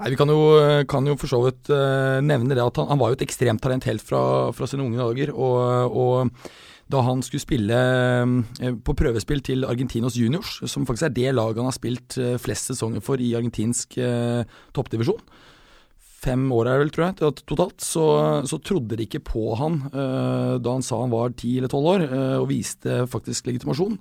Nei, 0.00 0.10
Vi 0.12 0.16
kan 0.20 0.30
jo, 0.32 0.40
kan 0.88 1.06
jo 1.08 1.16
for 1.20 1.32
så 1.32 1.40
vidt 1.46 1.70
uh, 1.72 2.20
nevne 2.24 2.56
det 2.56 2.64
at 2.64 2.80
han, 2.80 2.90
han 2.92 3.00
var 3.00 3.12
jo 3.12 3.18
et 3.18 3.24
ekstremt 3.24 3.62
talent 3.64 3.86
helt 3.88 4.04
fra, 4.04 4.22
fra 4.56 4.68
sine 4.68 4.84
unge 4.84 5.00
dager. 5.00 5.32
Og, 5.32 5.96
og 5.96 6.50
da 6.90 7.02
han 7.06 7.20
skulle 7.22 7.44
spille 7.44 7.76
eh, 7.76 8.72
på 8.82 8.94
prøvespill 8.98 9.44
til 9.46 9.62
Argentinos 9.68 10.16
Juniors, 10.18 10.56
som 10.66 10.86
faktisk 10.88 11.06
er 11.06 11.14
det 11.14 11.34
laget 11.36 11.60
han 11.62 11.68
har 11.68 11.76
spilt 11.76 12.16
eh, 12.18 12.34
flest 12.42 12.72
sesonger 12.72 13.04
for 13.04 13.22
i 13.22 13.30
argentinsk 13.38 13.94
toppdivisjon, 14.74 15.22
fem 16.20 16.42
år 16.52 16.68
er 16.68 16.82
vel, 16.82 16.92
tror 16.92 17.06
jeg, 17.08 17.32
totalt, 17.48 17.80
så, 17.84 18.04
så 18.48 18.58
trodde 18.64 18.98
de 18.98 19.06
ikke 19.06 19.22
på 19.24 19.54
han 19.60 19.80
uh, 19.94 20.58
da 20.60 20.76
han 20.76 20.84
sa 20.84 21.00
han 21.02 21.12
var 21.14 21.32
ti 21.38 21.56
eller 21.58 21.72
tolv 21.72 21.94
år, 21.94 22.04
uh, 22.10 22.36
og 22.42 22.50
viste 22.52 23.02
faktisk 23.10 23.48
legitimasjon. 23.48 23.96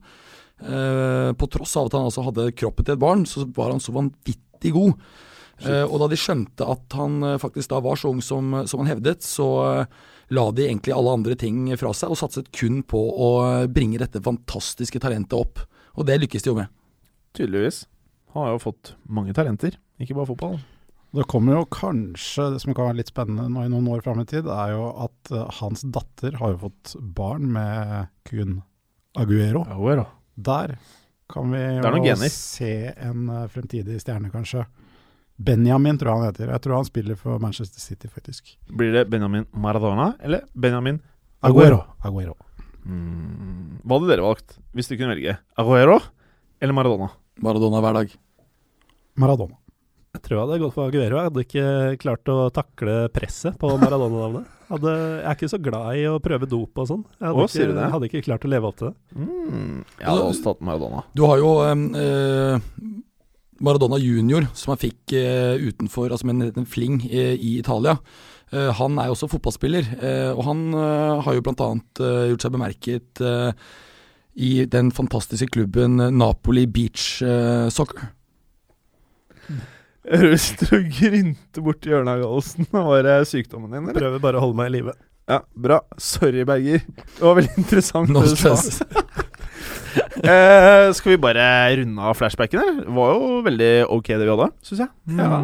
Uh, 0.59 1.31
på 1.39 1.47
tross 1.51 1.77
av 1.79 1.88
at 1.88 1.95
han 1.95 2.09
altså 2.09 2.25
hadde 2.27 2.51
kroppen 2.59 2.88
til 2.88 2.97
et 2.97 3.01
barn, 3.01 3.25
så 3.29 3.47
var 3.55 3.71
han 3.73 3.83
så 3.83 3.95
vanvittig 3.95 4.75
god. 4.75 5.09
Og 5.59 5.97
da 5.99 6.05
de 6.07 6.15
skjønte 6.15 6.63
at 6.71 6.93
han 6.95 7.17
faktisk 7.35 7.73
da 7.73 7.81
var 7.83 7.97
så 7.99 8.13
ung 8.13 8.21
som, 8.23 8.61
som 8.63 8.79
han 8.79 8.93
hevdet, 8.93 9.25
så 9.27 9.43
la 10.31 10.45
de 10.55 10.63
egentlig 10.69 10.93
alle 10.95 11.17
andre 11.17 11.35
ting 11.35 11.65
fra 11.75 11.91
seg 11.91 12.13
og 12.15 12.19
satset 12.21 12.47
kun 12.55 12.79
på 12.88 12.95
å 12.95 13.27
bringe 13.67 13.99
dette 13.99 14.23
fantastiske 14.23 15.03
talentet 15.03 15.35
opp. 15.35 15.59
Og 15.99 16.07
det 16.07 16.15
lykkes 16.23 16.47
de 16.47 16.53
jo 16.53 16.55
med. 16.61 16.71
Tydeligvis. 17.35 17.81
Han 18.31 18.45
har 18.45 18.55
jo 18.55 18.63
fått 18.69 18.93
mange 19.03 19.35
talenter, 19.35 19.75
ikke 19.99 20.15
bare 20.15 20.31
fotball. 20.31 20.61
Det 21.15 21.25
kommer 21.31 21.55
jo 21.57 21.65
kanskje, 21.73 22.51
det 22.53 22.59
som 22.61 22.73
kan 22.77 22.91
være 22.91 22.99
litt 22.99 23.09
spennende 23.09 23.47
nå 23.49 23.63
i 23.65 23.69
noen 23.71 23.87
år 23.95 24.03
fram 24.05 24.19
i 24.21 24.27
tid, 24.29 24.45
er 24.45 24.75
jo 24.75 24.89
at 25.07 25.31
eh, 25.33 25.47
hans 25.59 25.81
datter 25.89 26.35
har 26.37 26.53
jo 26.53 26.59
fått 26.67 26.93
barn 27.17 27.47
med 27.55 28.11
Kun 28.29 28.59
Aguero. 29.17 29.63
Aguero. 29.65 30.05
Der 30.37 30.75
kan 31.29 31.49
vi 31.53 31.63
jo 32.11 32.29
se 32.29 32.73
en 32.93 33.25
eh, 33.33 33.47
fremtidig 33.49 33.97
stjerne, 34.03 34.29
kanskje. 34.33 34.67
Benjamin, 35.39 35.97
tror 35.97 36.11
jeg 36.11 36.19
han 36.19 36.29
heter. 36.33 36.51
Jeg 36.51 36.61
tror 36.65 36.75
han 36.75 36.87
spiller 36.87 37.17
for 37.17 37.39
Manchester 37.41 37.81
City, 37.81 38.09
faktisk. 38.11 38.53
Blir 38.69 38.91
det 38.93 39.05
Benjamin 39.09 39.47
Maradona 39.55 40.11
eller 40.19 40.45
Benjamin 40.53 40.99
Aguero. 41.41 41.79
Aguero. 42.03 42.35
mm, 42.83 43.79
Hva 43.85 43.97
hadde 43.97 44.11
dere 44.11 44.25
valgt 44.25 44.57
hvis 44.75 44.91
dere 44.91 44.99
kunne 44.99 45.15
velge? 45.15 45.37
Aguero 45.57 45.97
eller 46.59 46.75
Maradona? 46.75 47.07
Maradona 47.39 47.81
hver 47.85 47.97
dag. 48.01 48.17
Maradona. 49.19 49.58
Jeg 50.09 50.23
tror 50.25 50.35
jeg 50.35 50.41
hadde 50.41 50.61
gått 50.63 50.73
for 50.73 50.89
Aguero. 50.89 51.17
Jeg 51.19 51.29
hadde 51.29 51.43
ikke 51.45 51.65
klart 52.01 52.29
å 52.33 52.37
takle 52.53 52.93
presset 53.13 53.57
på 53.61 53.69
Maradona-navnet. 53.77 54.55
Jeg 54.69 54.93
er 55.21 55.35
ikke 55.35 55.49
så 55.51 55.59
glad 55.61 55.97
i 55.97 56.07
å 56.09 56.15
prøve 56.21 56.49
dop 56.49 56.81
og 56.81 56.87
sånn. 56.89 57.03
Jeg 57.19 57.27
hadde, 57.27 57.43
Å, 57.45 57.49
ikke, 57.49 57.67
det? 57.77 57.85
hadde 57.93 58.09
ikke 58.09 58.23
klart 58.25 58.45
å 58.45 58.51
leve 58.51 58.69
opp 58.69 58.79
til 58.79 58.89
det. 58.89 58.95
Mm, 59.17 59.77
jeg 59.99 60.09
hadde 60.09 60.25
også 60.31 60.45
tatt 60.47 60.65
Maradona. 60.65 61.03
Du 61.17 61.23
har 61.29 61.41
jo 61.41 61.53
eh, 61.69 62.73
Maradona 63.65 64.01
junior, 64.01 64.49
som 64.57 64.73
han 64.73 64.81
fikk 64.81 65.13
eh, 65.17 65.61
utenfor, 65.69 66.09
altså 66.09 66.29
med 66.29 66.57
en, 66.57 66.69
fling 66.69 67.01
eh, 67.05 67.33
i 67.37 67.55
Italia. 67.59 67.97
Eh, 68.49 68.69
han 68.81 68.97
er 68.97 69.09
jo 69.09 69.17
også 69.17 69.29
fotballspiller, 69.33 69.93
eh, 69.99 70.29
og 70.33 70.45
han 70.49 70.67
eh, 70.73 71.23
har 71.25 71.37
jo 71.37 71.45
bl.a. 71.45 71.71
Uh, 72.01 72.29
gjort 72.31 72.45
seg 72.45 72.55
bemerket 72.55 73.21
eh, 73.21 73.51
i 74.41 74.53
den 74.69 74.89
fantastiske 74.95 75.49
klubben 75.53 76.01
Napoli 76.17 76.65
Beach 76.65 77.19
eh, 77.25 77.67
Soccer. 77.73 78.09
Jeg 80.07 80.39
du 80.61 80.75
og 80.77 80.85
grynter 80.95 81.63
borti 81.63 81.91
hjørnet 81.91 82.13
av 82.13 82.21
Gallosen. 82.23 82.67
Var 82.71 83.01
det 83.05 83.15
sykdommen 83.27 83.73
din, 83.73 83.83
eller? 83.83 83.99
Prøver 83.99 84.21
bare 84.23 84.39
å 84.39 84.43
holde 84.45 84.59
meg 84.59 84.69
i 84.71 84.75
live. 84.77 84.93
Ja, 85.29 85.41
bra. 85.53 85.81
Sorry, 86.01 86.45
Berger. 86.47 86.85
Det 86.87 87.25
var 87.25 87.35
veldig 87.37 87.57
interessant. 87.59 88.09
No 88.09 88.23
det 88.23 88.31
du 88.31 88.39
sa. 88.39 88.55
stress. 88.55 88.79
eh, 90.23 90.87
skal 90.97 91.13
vi 91.13 91.19
bare 91.21 91.43
runde 91.81 92.07
av 92.09 92.15
flashbacken, 92.17 92.63
eller? 92.63 92.79
Det 92.87 92.95
var 92.95 93.11
jo 93.13 93.41
veldig 93.49 93.73
ok 93.97 94.09
det 94.15 94.23
vi 94.23 94.31
hadde, 94.31 94.49
syns 94.65 94.81
jeg. 94.85 95.19
Ja. 95.19 95.41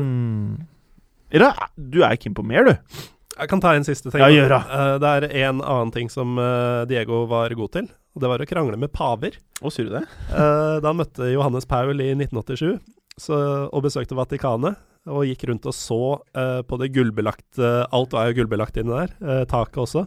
Ira, 1.35 1.51
du 1.75 2.00
er 2.07 2.17
keen 2.21 2.38
på 2.38 2.47
mer, 2.47 2.71
du. 2.71 3.05
Jeg 3.35 3.51
kan 3.51 3.62
ta 3.62 3.75
en 3.75 3.85
siste 3.85 4.07
ting. 4.07 4.24
Ja, 4.24 4.31
gjør 4.31 4.55
det. 4.55 4.63
Eh, 4.71 4.95
det 5.03 5.13
er 5.13 5.29
en 5.50 5.59
annen 5.59 5.93
ting 5.93 6.09
som 6.09 6.39
eh, 6.39 6.88
Diego 6.89 7.25
var 7.29 7.53
god 7.59 7.75
til, 7.75 7.91
og 8.15 8.24
det 8.24 8.31
var 8.31 8.41
å 8.41 8.47
krangle 8.50 8.79
med 8.79 8.93
paver. 8.95 9.35
Å, 9.59 9.69
sier 9.69 9.91
du 9.91 9.97
det? 9.97 10.05
Eh, 10.31 10.77
da 10.79 10.88
han 10.88 11.01
møtte 11.03 11.29
Johannes 11.33 11.67
Paul 11.67 12.00
i 12.00 12.13
1987 12.15 12.79
så, 13.19 13.38
og 13.72 13.86
besøkte 13.86 14.17
Vatikanet, 14.17 14.79
og 15.05 15.27
gikk 15.29 15.45
rundt 15.50 15.67
og 15.69 15.75
så 15.77 16.00
eh, 16.34 16.62
på 16.65 16.79
det 16.81 16.88
gullbelagte 16.95 17.67
Alt 17.93 18.15
var 18.15 18.31
jo 18.31 18.39
gullbelagt 18.39 18.79
inni 18.81 18.95
der, 18.95 19.13
eh, 19.22 19.43
taket 19.50 19.84
også. 19.84 20.05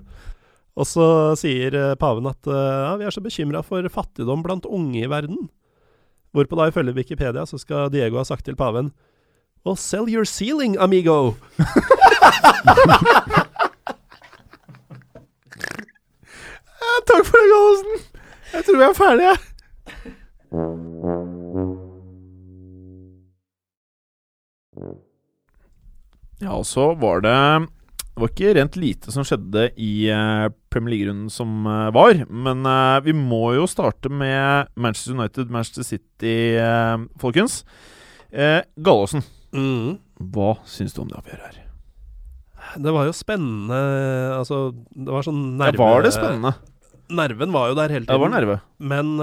Og 0.78 0.86
så 0.86 1.06
sier 1.38 1.74
eh, 1.74 1.94
paven 1.98 2.26
at 2.30 2.50
eh, 2.50 2.80
ja, 2.84 2.96
vi 2.98 3.06
er 3.06 3.14
så 3.14 3.22
bekymra 3.22 3.62
for 3.66 3.86
fattigdom 3.94 4.42
blant 4.44 4.66
unge 4.66 5.04
i 5.04 5.10
verden. 5.10 5.48
Hvorpå 6.34 6.58
da 6.58 6.68
ifølge 6.68 6.96
Wikipedia 6.98 7.46
så 7.48 7.58
skal 7.62 7.92
Diego 7.94 8.18
ha 8.20 8.26
sagt 8.26 8.44
til 8.46 8.58
paven 8.58 8.92
Well, 9.64 9.76
sell 9.76 10.06
your 10.10 10.24
ceiling, 10.24 10.76
amigo! 10.78 11.34
Takk 17.08 17.24
for 17.24 17.40
det, 17.40 17.48
Gallosen. 17.48 17.94
Jeg 18.52 18.64
tror 18.66 18.76
vi 18.76 18.84
er 18.84 18.96
ferdige. 18.96 19.32
Ja, 19.32 19.47
og 26.58 26.66
så 26.66 26.90
var 26.98 27.20
det 27.24 27.34
Det 27.68 28.22
var 28.24 28.30
ikke 28.32 28.54
rent 28.58 28.76
lite 28.76 29.12
som 29.14 29.22
skjedde 29.26 29.68
i 29.78 30.08
eh, 30.10 30.48
Premier 30.74 30.96
League-runden 30.96 31.28
som 31.30 31.52
eh, 31.70 31.90
var. 31.94 32.18
Men 32.26 32.66
eh, 32.66 32.98
vi 33.06 33.12
må 33.14 33.52
jo 33.54 33.68
starte 33.70 34.10
med 34.10 34.66
Manchester 34.74 35.14
United, 35.14 35.52
Manchester 35.54 35.86
City, 35.86 36.34
folkens. 37.22 37.60
Eh, 38.32 38.60
Gallåsen, 38.76 39.22
Mm. 39.54 39.94
hva 40.34 40.58
syns 40.68 40.92
du 40.92 40.98
om 41.00 41.08
det 41.08 41.16
oppgjøret 41.16 41.46
her? 41.46 41.62
Det 42.84 42.92
var 42.92 43.06
jo 43.08 43.14
spennende 43.16 43.78
Altså, 44.36 44.58
det 44.92 45.08
var 45.14 45.24
sånn 45.24 45.38
Ja, 45.56 45.70
nerve... 45.70 45.78
var 45.80 46.02
det 46.04 46.10
spennende? 46.12 46.50
Nerven 47.08 47.54
var 47.54 47.70
jo 47.70 47.78
der 47.78 47.88
hele 47.94 48.04
tiden. 48.04 48.12
det 48.12 48.20
var 48.20 48.34
nerve. 48.34 48.58
Men 48.76 49.14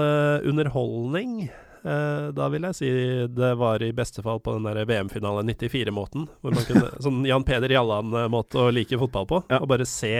underholdning 0.50 1.46
Da 1.86 2.48
vil 2.50 2.64
jeg 2.66 2.76
si 2.78 2.88
det 3.30 3.52
var 3.60 3.82
i 3.84 3.92
beste 3.94 4.24
fall 4.24 4.40
på 4.42 4.56
den 4.56 4.66
der 4.66 4.82
VM-finale 4.88 5.44
94-måten. 5.46 6.26
Hvor 6.42 6.56
man 6.56 6.66
kunne 6.66 6.90
Sånn 7.04 7.22
Jan 7.28 7.46
Peder 7.46 7.72
Jalland-måte 7.76 8.64
å 8.66 8.72
like 8.74 8.98
fotball 8.98 9.28
på. 9.30 9.42
Ja. 9.52 9.60
Og 9.62 9.70
bare 9.70 9.86
se 9.88 10.12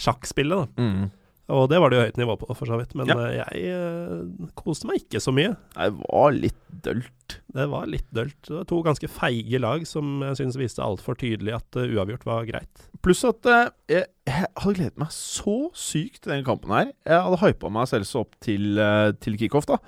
sjakkspillet, 0.00 0.66
da. 0.76 0.82
Mm. 0.82 1.06
Og 1.46 1.68
det 1.70 1.78
var 1.78 1.92
det 1.92 1.98
jo 1.98 2.04
høyt 2.08 2.16
nivå 2.18 2.34
på, 2.40 2.48
for 2.58 2.66
så 2.66 2.76
vidt. 2.80 2.94
Men 2.98 3.06
Ja. 3.06 3.16
eh, 3.22 3.36
jeg 3.38 3.68
uh, 3.70 4.48
koste 4.58 4.88
meg 4.88 5.04
ikke 5.04 5.20
så 5.22 5.30
mye. 5.34 5.52
Det 5.76 5.92
var 6.00 6.32
litt 6.34 6.58
dølt. 6.82 7.36
Det 7.54 7.66
var 7.70 7.86
litt 7.86 8.08
dølt. 8.14 8.40
Det 8.48 8.56
var 8.56 8.66
to 8.66 8.80
ganske 8.82 9.10
feige 9.10 9.60
lag 9.62 9.86
som 9.86 10.24
jeg 10.26 10.40
syns 10.40 10.58
viste 10.58 10.82
altfor 10.82 11.14
tydelig 11.20 11.54
at 11.54 11.78
uh, 11.78 11.86
uavgjort 11.86 12.26
var 12.26 12.48
greit. 12.50 12.88
Pluss 13.04 13.22
at 13.28 13.46
uh, 13.46 13.70
jeg, 13.86 14.08
jeg 14.26 14.50
hadde 14.58 14.74
gledet 14.80 14.98
meg 14.98 15.14
så 15.14 15.56
sykt 15.78 16.24
til 16.24 16.34
den 16.34 16.44
kampen 16.48 16.74
her. 16.74 16.90
Jeg 17.06 17.22
hadde 17.28 17.40
hypa 17.44 17.70
meg 17.78 17.86
selv 17.94 18.10
så 18.10 18.24
opp 18.26 18.34
til, 18.42 18.74
uh, 18.82 19.12
til 19.22 19.38
kickoff, 19.38 19.70
da. 19.70 19.78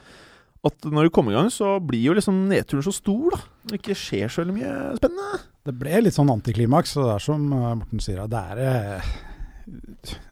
At 0.67 0.89
når 0.91 1.07
du 1.07 1.13
kommer 1.15 1.33
i 1.33 1.39
gang, 1.39 1.51
så 1.55 1.77
blir 1.85 2.09
jo 2.09 2.17
liksom 2.19 2.41
nedturen 2.51 2.83
så 2.83 2.93
stor, 2.95 3.37
da. 3.37 3.41
Det 3.71 3.79
ikke 3.79 3.95
skjer 3.99 4.33
så 4.33 4.45
mye 4.49 4.73
spennende. 4.99 5.39
Det 5.69 5.75
ble 5.79 6.01
litt 6.03 6.17
sånn 6.17 6.33
antiklimaks, 6.33 6.97
og 6.99 7.07
det 7.07 7.15
er 7.15 7.25
som 7.29 7.45
eh, 7.55 7.75
Morten 7.79 8.03
sier, 8.03 8.25
det 8.31 8.41
er 8.55 8.63
eh, 8.65 9.11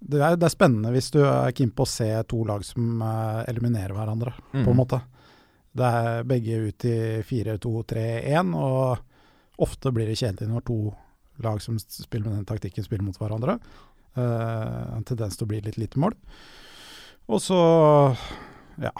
det 0.00 0.18
er, 0.18 0.38
det 0.40 0.46
er 0.48 0.52
spennende 0.54 0.90
hvis 0.94 1.10
du 1.12 1.20
er 1.20 1.52
keen 1.54 1.70
på 1.76 1.84
å 1.84 1.90
se 1.90 2.08
to 2.30 2.40
lag 2.48 2.64
som 2.66 3.02
eh, 3.04 3.42
eliminerer 3.52 3.94
hverandre, 3.94 4.32
Mm. 4.56 4.64
på 4.64 4.72
en 4.72 4.80
måte. 4.80 5.00
Det 5.76 5.88
er 6.00 6.22
begge 6.24 6.60
ut 6.70 6.84
i 6.88 6.96
4-2-3-1, 7.28 8.54
og 8.56 9.60
ofte 9.62 9.92
blir 9.92 10.08
det 10.08 10.16
kjedelig 10.18 10.48
når 10.48 10.64
to 10.66 10.78
lag 11.44 11.60
som 11.60 11.76
spiller 11.78 12.30
med 12.30 12.38
den 12.40 12.48
taktikken, 12.48 12.84
spiller 12.86 13.04
mot 13.04 13.18
hverandre. 13.20 13.58
Uh, 14.16 14.96
en 14.96 15.04
tendens 15.04 15.36
til 15.36 15.44
å 15.44 15.50
bli 15.50 15.58
litt 15.60 15.76
lite 15.76 16.00
mål. 16.00 16.14
Og 17.28 17.42
så, 17.44 17.58
ja 18.80 18.94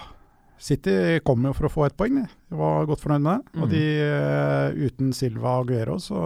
City 0.58 1.20
kom 1.26 1.44
jo 1.44 1.52
for 1.52 1.68
å 1.68 1.72
få 1.72 1.86
ett 1.86 1.96
poeng, 1.96 2.14
de. 2.22 2.56
Var 2.56 2.86
godt 2.88 3.02
fornøyd 3.02 3.22
med 3.22 3.40
det. 3.42 3.60
Og 3.60 3.66
Mhm. 3.66 3.70
de, 3.70 3.82
eh, 4.00 4.86
uten 4.88 5.12
Silva 5.12 5.58
og 5.60 5.68
Guero, 5.68 5.96
så 6.00 6.20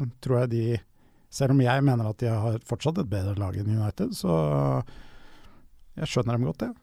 eh, 0.00 0.06
tror 0.22 0.40
jeg 0.44 0.50
de 0.50 0.80
Selv 1.34 1.50
om 1.50 1.58
jeg 1.60 1.82
mener 1.82 2.06
at 2.08 2.18
de 2.18 2.28
har 2.30 2.58
fortsatt 2.62 2.96
et 3.00 3.08
bedre 3.10 3.34
lag 3.36 3.56
enn 3.58 3.66
United, 3.66 4.10
så 4.14 4.84
jeg 5.98 6.06
skjønner 6.06 6.36
dem 6.38 6.44
godt, 6.46 6.60
jeg. 6.62 6.74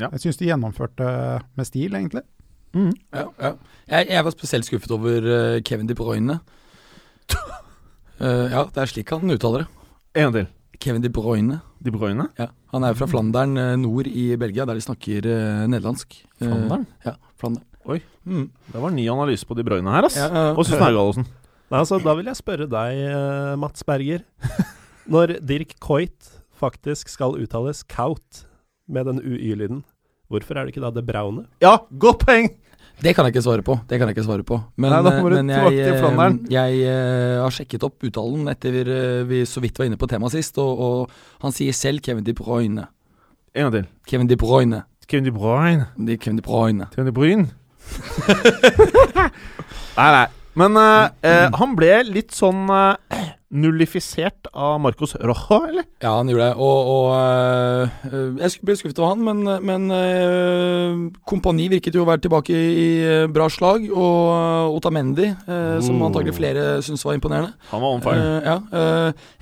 Ja. 0.00 0.08
Jeg 0.10 0.20
syns 0.24 0.38
de 0.40 0.46
gjennomførte 0.48 1.42
med 1.56 1.66
stil, 1.68 1.92
egentlig. 1.94 2.22
Mm. 2.74 2.92
Ja, 3.12 3.26
ja. 3.38 3.52
Jeg, 3.86 4.08
jeg 4.08 4.24
var 4.24 4.32
spesielt 4.34 4.64
skuffet 4.66 4.90
over 4.90 5.22
eh, 5.54 5.60
Kevin 5.60 5.86
De 5.86 5.94
Bruyne. 5.94 6.40
uh, 8.20 8.48
ja, 8.50 8.64
det 8.64 8.82
er 8.82 8.90
slik 8.90 9.10
han 9.14 9.30
uttaler 9.30 9.64
det. 9.64 9.68
En 10.16 10.26
gang 10.26 10.34
til. 10.40 10.48
Kevin 10.82 11.02
De 11.04 11.10
Bruyne. 11.12 11.60
De 11.82 11.92
Bruyne. 11.94 12.26
Ja, 12.38 12.48
Han 12.74 12.84
er 12.86 12.96
fra 12.98 13.06
Flandern 13.10 13.56
eh, 13.60 13.74
nord 13.78 14.08
i 14.10 14.32
Belgia, 14.40 14.66
der 14.66 14.78
de 14.78 14.82
snakker 14.84 15.28
eh, 15.30 15.60
nederlandsk. 15.70 16.16
Eh, 16.40 16.46
Flandern? 16.46 16.86
ja, 17.06 17.14
Flandern. 17.38 17.64
Oi. 17.86 18.00
Mm. 18.26 18.48
Det 18.72 18.82
var 18.82 18.94
ny 18.94 19.04
analyse 19.10 19.46
på 19.46 19.56
De 19.58 19.64
Bruyne 19.66 19.90
her, 19.94 20.06
ass. 20.06 20.18
Ja. 20.18 20.28
Hva 20.54 20.64
syns 20.66 20.76
du, 20.78 20.82
Gallosen? 20.82 21.26
Nei, 21.72 21.80
altså, 21.80 21.98
da 22.04 22.14
vil 22.18 22.28
jeg 22.30 22.38
spørre 22.38 22.68
deg, 22.70 23.00
Mats 23.62 23.82
Berger. 23.86 24.22
Når 25.12 25.38
Dirk 25.42 25.74
Coit 25.82 26.30
faktisk 26.62 27.10
skal 27.10 27.34
uttales 27.42 27.82
Kaut 27.90 28.44
med 28.86 29.08
den 29.10 29.18
UY-lyden, 29.22 29.80
hvorfor 30.30 30.58
er 30.58 30.66
det 30.66 30.74
ikke 30.74 30.84
da 30.84 30.92
det 30.94 31.06
braune? 31.08 31.46
Ja, 31.64 31.78
godt 31.98 32.22
poeng! 32.26 32.52
Det 33.02 33.14
kan 33.16 33.24
jeg 33.26 33.32
ikke 33.34 33.44
svare 33.44 33.62
på. 33.66 33.74
Det 33.88 33.98
kan 33.98 34.06
jeg 34.08 34.14
ikke 34.16 34.26
svare 34.26 34.44
på. 34.46 34.56
Men, 34.76 34.88
Nei, 34.92 34.98
eh, 35.10 35.22
men 35.24 35.48
jeg, 35.50 35.72
jeg, 35.78 35.88
eh, 35.88 35.98
Flandern. 35.98 36.36
jeg 36.52 36.70
eh, 36.86 37.38
har 37.42 37.50
sjekket 37.54 37.82
opp 37.88 37.96
uttalen 38.06 38.42
etter 38.52 38.70
vi, 38.76 38.82
vi 39.30 39.38
så 39.48 39.58
vidt 39.64 39.78
var 39.80 39.86
inne 39.88 39.98
på 39.98 40.06
temaet 40.10 40.32
sist, 40.36 40.54
og, 40.62 40.72
og 40.78 40.96
han 41.42 41.52
sier 41.56 41.72
selv 41.74 41.98
Kevin 42.04 42.26
De 42.26 42.34
Bruyne. 42.36 42.84
En 43.54 43.62
gang 43.66 43.74
til. 43.74 43.86
Kevin 44.08 44.28
De 44.30 44.36
Bruyne. 44.38 44.80
Kevin 45.08 45.26
De 45.26 45.32
Bruyne. 45.34 45.84
Er 45.98 46.16
Kevin 46.16 46.38
De 46.38 46.42
Bruyne. 46.46 46.84
Kevin 46.94 47.08
De 47.10 47.16
Bruyne. 47.16 47.48
nei, 49.98 50.10
nei. 50.12 50.26
Men 50.58 50.76
uh, 50.76 51.08
uh, 51.24 51.46
han 51.56 51.76
ble 51.78 51.92
litt 52.08 52.34
sånn 52.36 52.66
eh, 52.68 53.30
nullifisert 53.52 54.48
av 54.52 54.78
Marcos 54.80 55.12
Rojo, 55.20 55.58
eller? 55.68 55.84
Ja, 56.00 56.14
han 56.16 56.30
gjorde 56.30 56.46
det. 56.48 56.54
Og, 56.56 56.90
og 56.92 57.08
øh, 57.18 58.38
jeg 58.40 58.62
ble 58.64 58.76
skuffet 58.78 59.00
over 59.02 59.12
han, 59.12 59.24
men, 59.26 59.42
men 59.68 59.96
øh, 59.96 61.02
Kompani 61.28 61.68
virket 61.72 61.96
jo 61.96 62.06
å 62.06 62.08
være 62.08 62.24
tilbake 62.24 62.56
i, 62.56 62.86
øh, 63.04 63.26
bra 63.32 63.48
slag. 63.52 63.84
Og 63.92 64.78
Otamendi, 64.78 65.28
øh, 65.28 65.78
som 65.84 66.00
antagelig 66.06 66.36
flere 66.38 66.64
syntes 66.84 67.04
var 67.06 67.18
imponerende. 67.18 67.52
Han 67.74 67.84
var 67.84 67.98
on 67.98 68.04
fire. 68.04 68.22
Øh, 68.22 68.48
ja, 68.48 68.56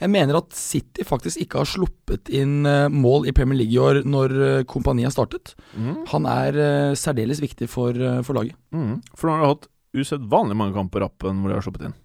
jeg 0.03 0.13
mener 0.17 0.41
at 0.41 0.59
City 0.59 1.07
faktisk 1.07 1.45
ikke 1.45 1.63
har 1.63 1.71
sluppet 1.71 2.33
inn 2.35 2.67
mål 2.91 3.29
i 3.31 3.35
Premier 3.37 3.63
League 3.63 3.75
i 3.77 3.81
år 3.81 4.03
når 4.09 4.65
Kompani 4.71 5.07
har 5.07 5.15
startet. 5.15 5.55
Mm. 5.79 6.03
Han 6.11 6.27
er 6.27 6.61
særdeles 6.99 7.43
viktig 7.43 7.71
for, 7.71 7.95
for 8.27 8.41
laget. 8.41 8.59
Mm. 8.75 8.99
For 9.15 9.29
nå 9.31 9.37
har 9.39 9.47
du 9.47 9.53
hatt 9.55 9.71
usedvanlig 9.95 10.59
mange 10.59 10.75
kamper 10.77 10.99
på 10.99 11.07
rappen 11.07 11.41
hvor 11.43 11.51
de 11.53 11.59
har 11.59 11.65
sluppet 11.67 11.89
inn. 11.89 11.97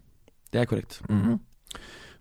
Det 0.53 0.61
er 0.61 0.69
korrekt. 0.69 1.01
Mhm. 1.09 1.41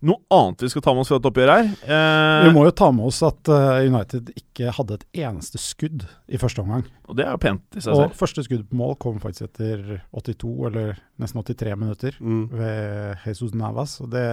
Noe 0.05 0.21
annet 0.37 0.61
vi 0.61 0.69
skal 0.69 0.83
ta 0.85 0.93
med 0.93 1.01
oss 1.01 1.09
fra 1.09 1.17
dette 1.17 1.31
oppgjøret 1.31 1.55
her? 1.57 1.69
Eh, 1.89 2.43
Vi 2.45 2.53
må 2.53 2.65
jo 2.67 2.73
ta 2.77 2.91
med 2.93 3.07
oss 3.09 3.23
at 3.25 3.49
eh, 3.49 3.87
United 3.89 4.29
ikke 4.37 4.73
hadde 4.77 4.99
et 4.99 5.07
eneste 5.25 5.57
skudd 5.63 6.05
i 6.29 6.37
første 6.41 6.61
omgang. 6.61 6.85
Og 7.09 7.17
det 7.17 7.25
er 7.25 7.31
jo 7.33 7.41
pent 7.41 7.65
i 7.73 7.81
seg 7.81 7.89
selv. 7.95 8.11
Og 8.13 8.19
første 8.21 8.45
skudd 8.45 8.67
på 8.69 8.77
mål 8.83 8.93
kom 9.01 9.17
faktisk 9.23 9.47
etter 9.49 10.03
82, 10.13 10.53
eller 10.69 11.01
nesten 11.25 11.41
83 11.41 11.79
minutter, 11.81 12.19
Mm. 12.21 12.45
ved 12.53 13.25
Jesus 13.25 13.55
Navas. 13.57 13.97
Og 14.05 14.11
det 14.13 14.27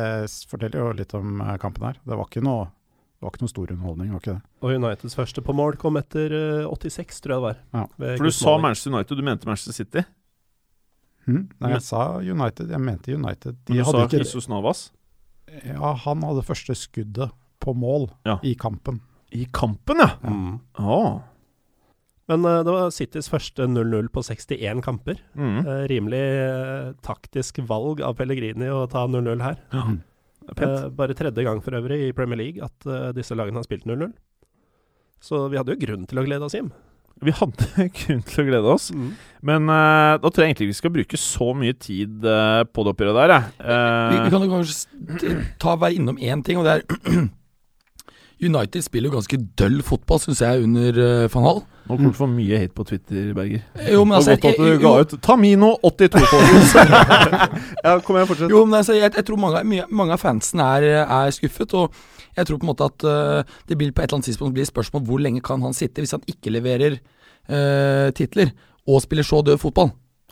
forteller 0.51 0.79
jo 0.83 0.91
litt 0.99 1.15
om 1.15 1.39
eh, 1.41 1.55
kampen 1.63 1.87
her. 1.87 1.97
Det 2.03 2.19
var 2.19 2.27
ikke 2.27 2.43
noe, 2.43 2.65
det 2.67 3.23
var 3.23 3.31
ikke 3.31 3.45
noe 3.47 3.55
stor 3.55 3.71
underholdning, 3.77 4.11
var 4.11 4.19
ikke 4.25 4.35
det? 4.35 4.41
Og 4.61 4.75
Uniteds 4.75 5.15
første 5.15 5.41
på 5.45 5.55
mål 5.55 5.77
kom 5.79 5.95
etter 6.01 6.35
eh, 6.35 6.67
86, 6.67 7.21
tror 7.23 7.31
jeg 7.31 7.39
det 7.39 7.47
var. 7.47 7.61
Ja. 7.79 7.85
For 8.17 8.27
du 8.27 8.31
sa 8.35 8.57
Manchester 8.59 8.91
United, 8.91 9.15
du 9.17 9.23
mente 9.23 9.47
Manchester 9.47 9.73
City. 9.79 10.03
Hmm? 11.27 11.45
Nei, 11.61 11.75
jeg 11.77 11.83
sa 11.85 12.17
United, 12.19 12.71
jeg 12.73 12.81
mente 12.81 13.13
United. 13.13 13.55
De 13.63 13.71
Men 13.75 13.77
du 13.77 13.85
hadde 13.85 13.99
sa 14.01 14.07
ikke, 14.09 14.23
Jesus 14.25 14.49
Navas. 14.49 14.89
Ja, 15.65 15.93
han 16.05 16.23
hadde 16.25 16.45
første 16.47 16.75
skuddet 16.77 17.33
på 17.61 17.73
mål 17.77 18.09
Ja. 18.25 18.39
i 18.43 18.55
kampen. 18.57 19.01
I 19.31 19.45
kampen, 19.53 20.01
ja! 20.01 20.15
Mm. 20.27 20.59
Oh. 20.79 21.21
Men 22.31 22.45
uh, 22.47 22.61
det 22.63 22.71
var 22.73 22.91
Citys 22.95 23.29
første 23.31 23.67
0-0 23.67 24.09
på 24.13 24.23
61 24.23 24.81
kamper. 24.85 25.19
Mm. 25.35 25.59
Uh, 25.67 25.83
rimelig 25.91 26.21
uh, 26.41 26.91
taktisk 27.03 27.61
valg 27.67 28.01
av 28.05 28.15
Pellegrini 28.19 28.69
å 28.71 28.85
ta 28.91 29.05
0-0 29.07 29.43
her. 29.43 29.59
Mm. 29.75 29.99
Bare 30.97 31.15
tredje 31.15 31.45
gang 31.45 31.61
for 31.63 31.77
øvrig 31.77 31.99
i 32.07 32.13
Premier 32.17 32.39
League 32.39 32.65
at 32.65 33.13
disse 33.15 33.35
lagene 33.37 33.61
har 33.61 33.67
spilt 33.67 33.85
0-0. 33.87 34.09
Så 35.21 35.45
vi 35.53 35.59
hadde 35.59 35.75
jo 35.75 35.83
grunn 35.83 36.07
til 36.09 36.17
å 36.17 36.23
glede 36.25 36.47
oss 36.47 36.55
hjem. 36.57 36.71
Vi 37.21 37.33
hadde 37.37 37.85
grunn 37.99 38.23
til 38.25 38.41
å 38.41 38.47
glede 38.47 38.71
oss. 38.71 38.87
Men 39.45 39.69
uh, 39.69 40.17
da 40.21 40.29
tror 40.29 40.43
jeg 40.45 40.53
egentlig 40.53 40.71
vi 40.71 40.77
skal 40.77 40.93
bruke 40.93 41.17
så 41.21 41.51
mye 41.57 41.75
tid 41.77 42.25
uh, 42.25 42.61
på 42.65 42.85
det 42.85 42.93
oppgjøret 42.95 43.19
der. 43.19 43.35
Uh, 43.61 44.09
Vi, 44.11 44.17
Eh, 44.17 44.23
vi 44.25 44.33
kan 44.33 44.45
jo 44.45 44.49
kanskje 44.55 45.35
ta 45.61 45.75
være 45.81 45.97
innom 45.99 46.17
én 46.21 46.41
ting, 46.45 46.57
og 46.61 46.65
det 46.65 46.79
er 46.79 46.81
United 48.41 48.81
spiller 48.85 49.09
jo 49.11 49.15
ganske 49.19 49.37
døll 49.59 49.81
fotball, 49.85 50.19
syns 50.23 50.41
jeg, 50.41 50.63
under 50.65 50.97
uh, 50.97 51.27
van 51.33 51.43
Hall. 51.45 51.59
nå 51.87 51.95
kommer 51.97 52.13
du 52.13 52.17
for 52.17 52.31
mye 52.31 52.57
hate 52.61 52.73
på 52.77 52.85
Twitter, 52.89 53.31
Berger. 53.37 53.61
Jo, 53.91 54.03
men 54.07 54.17
altså, 54.17 54.33
det 54.33 54.41
var 54.41 54.45
godt 54.45 54.59
at 54.59 54.65
jeg- 54.65 54.79
du 54.79 54.85
ga 54.85 54.93
ut 55.01 55.15
Tamino82, 55.27 56.23
folkens. 56.31 56.73
ja, 57.85 57.93
kom 58.05 58.15
igjen, 58.17 58.29
fortsett. 58.31 58.49
Jo, 58.53 58.63
men 58.65 58.77
altså, 58.79 58.95
jeg, 58.97 59.13
jeg 59.17 59.25
tror 59.27 59.41
mange, 59.43 59.63
mye- 59.67 59.87
mange 60.01 60.15
av 60.17 60.21
fansen 60.23 60.63
er, 60.65 60.87
er 61.03 61.31
skuffet. 61.35 61.73
Og 61.77 61.93
jeg 62.37 62.47
tror 62.47 62.61
på 62.61 62.65
en 62.67 62.71
måte 62.73 62.87
at 62.89 63.05
uh, 63.05 63.57
det 63.67 63.77
blir 63.77 63.91
på 63.91 64.01
et 64.01 64.07
eller 64.09 64.19
annet 64.21 64.29
tidspunkt 64.31 64.55
blir 64.57 64.69
spørsmål 64.69 65.03
hvor 65.09 65.19
lenge 65.21 65.41
kan 65.45 65.61
han 65.65 65.73
sitte 65.77 66.01
hvis 66.01 66.15
han 66.15 66.23
ikke 66.31 66.53
leverer 66.55 66.97
uh, 67.49 68.07
titler 68.15 68.53
og 68.87 69.01
spiller 69.03 69.27
så 69.27 69.41
død 69.45 69.59
fotball. 69.61 69.91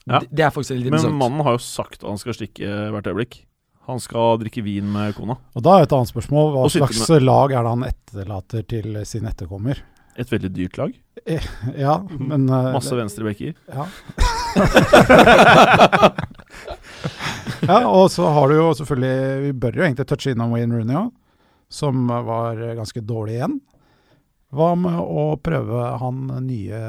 Ja. 0.10 0.22
Det, 0.24 0.30
det 0.34 0.45
er 0.48 0.54
faktisk 0.56 0.80
litt 0.80 0.89
Men 0.95 1.13
mannen 1.19 1.43
har 1.45 1.58
jo 1.60 1.62
sagt 1.62 2.00
at 2.02 2.08
han 2.10 2.17
skal 2.17 2.34
stikke 2.34 2.65
hvert 2.95 3.10
øyeblikk. 3.12 3.43
Han 3.89 4.02
skal 4.04 4.38
drikke 4.43 4.62
vin 4.62 4.86
med 4.93 5.15
kona. 5.17 5.36
Og 5.58 5.63
da 5.65 5.80
er 5.80 5.88
et 5.88 5.93
annet 5.97 6.12
spørsmål 6.12 6.52
hva 6.54 6.67
slags 6.69 6.99
lag 7.23 7.54
er 7.56 7.63
det 7.65 7.71
han 7.73 7.86
etterlater 7.88 8.62
til 8.69 8.99
sin 9.10 9.25
etterkommer? 9.30 9.82
Et 10.19 10.30
veldig 10.30 10.52
dyrt 10.54 10.78
lag. 10.78 10.91
Ja, 11.78 11.95
men 12.19 12.49
eh, 12.49 12.73
Masse 12.75 12.95
venstrebekker. 12.97 13.54
Ja. 13.71 13.86
ja, 17.69 17.80
og 17.88 18.12
så 18.13 18.30
har 18.34 18.49
du 18.49 18.56
jo 18.58 18.73
selvfølgelig 18.75 19.41
Vi 19.43 19.52
bør 19.63 19.78
jo 19.78 19.86
egentlig 19.86 20.08
touche 20.10 20.32
innom 20.34 20.54
Wayne 20.56 20.75
Rooney 20.75 20.97
òg, 20.99 21.10
som 21.71 22.08
var 22.10 22.62
ganske 22.78 23.02
dårlig 23.06 23.34
igjen. 23.39 23.60
Hva 24.54 24.73
med 24.78 24.97
å 25.02 25.38
prøve 25.41 25.78
han 26.02 26.23
nye 26.45 26.80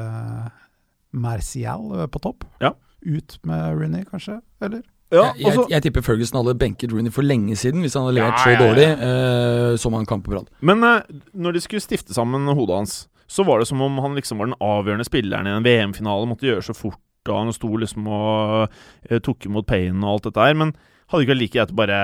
Martial 1.11 2.09
på 2.13 2.23
topp? 2.23 2.45
Ja. 2.61 2.73
Ut 3.01 3.39
med 3.47 3.77
Rooney, 3.77 4.05
kanskje? 4.09 4.41
Eller? 4.61 4.81
Ja, 5.11 5.25
jeg, 5.35 5.43
jeg, 5.43 5.65
jeg 5.73 5.83
tipper 5.83 6.03
Ferguson 6.05 6.39
hadde 6.39 6.55
benket 6.59 6.93
Rooney 6.93 7.11
for 7.11 7.25
lenge 7.27 7.55
siden 7.59 7.83
hvis 7.83 7.97
han 7.97 8.05
hadde 8.07 8.15
levert 8.15 8.39
så 8.39 8.53
dårlig 8.59 8.85
eh, 8.95 9.73
som 9.81 9.95
han 9.97 10.07
kan 10.07 10.21
på 10.23 10.31
Brad. 10.31 10.47
Men 10.63 10.83
eh, 10.87 11.01
når 11.35 11.57
de 11.57 11.63
skulle 11.65 11.83
stifte 11.83 12.15
sammen 12.15 12.47
hodet 12.47 12.77
hans, 12.77 12.93
så 13.31 13.43
var 13.47 13.59
det 13.59 13.67
som 13.67 13.81
om 13.83 13.99
han 14.03 14.15
liksom 14.15 14.39
var 14.39 14.49
den 14.49 14.59
avgjørende 14.63 15.07
spilleren 15.07 15.47
i 15.47 15.55
en 15.55 15.65
VM-finale. 15.67 16.27
Måtte 16.31 16.47
gjøre 16.47 16.63
så 16.63 16.75
fort, 16.75 16.99
og 17.27 17.33
han 17.37 17.51
sto 17.55 17.69
liksom 17.79 18.07
og 18.11 18.77
eh, 19.09 19.19
tok 19.23 19.47
imot 19.49 19.67
Payne 19.67 19.99
og 19.99 20.15
alt 20.15 20.29
dette 20.29 20.47
her. 20.47 20.55
Men 20.63 20.71
hadde 21.11 21.25
ikke 21.25 21.33
vært 21.33 21.43
like 21.43 21.57
greit 21.59 21.75
å 21.75 21.79
bare 21.81 21.99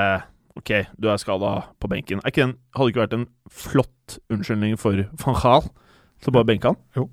Ok, 0.57 0.71
du 0.97 1.05
er 1.11 1.19
skada 1.21 1.51
på 1.77 1.89
benken. 1.91 2.17
Er 2.23 2.31
ikke 2.33 2.41
den, 2.47 2.55
hadde 2.73 2.89
ikke 2.89 3.03
vært 3.03 3.13
en 3.13 3.27
flott 3.53 4.15
unnskyldning 4.33 4.73
for 4.81 5.03
van 5.21 5.37
Gaal 5.37 5.67
til 5.67 6.31
å 6.31 6.35
bare 6.39 6.47
benke 6.49 6.71
han? 6.71 6.79
Jo, 6.97 7.07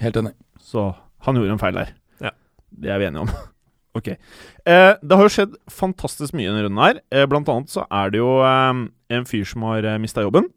Helt 0.00 0.16
enig. 0.16 0.32
Så 0.64 0.86
han 1.26 1.36
gjorde 1.36 1.54
en 1.58 1.60
feil 1.60 1.76
der. 1.76 1.92
Ja. 2.24 2.32
Det 2.72 2.94
er 2.94 3.02
vi 3.02 3.10
enige 3.10 3.26
om. 3.26 3.34
ok. 3.98 4.08
Eh, 4.12 4.92
det 5.02 5.18
har 5.18 5.26
jo 5.26 5.34
skjedd 5.34 5.58
fantastisk 5.72 6.34
mye 6.36 6.46
i 6.46 6.50
denne 6.50 6.64
runden 6.66 6.82
her. 6.84 7.00
Eh, 7.12 7.26
blant 7.30 7.48
annet 7.52 7.72
så 7.72 7.86
er 7.90 8.12
det 8.12 8.20
jo 8.22 8.32
eh, 8.46 8.82
en 9.16 9.28
fyr 9.28 9.46
som 9.48 9.66
har 9.68 9.86
eh, 9.86 10.00
mista 10.02 10.24
jobben. 10.24 10.48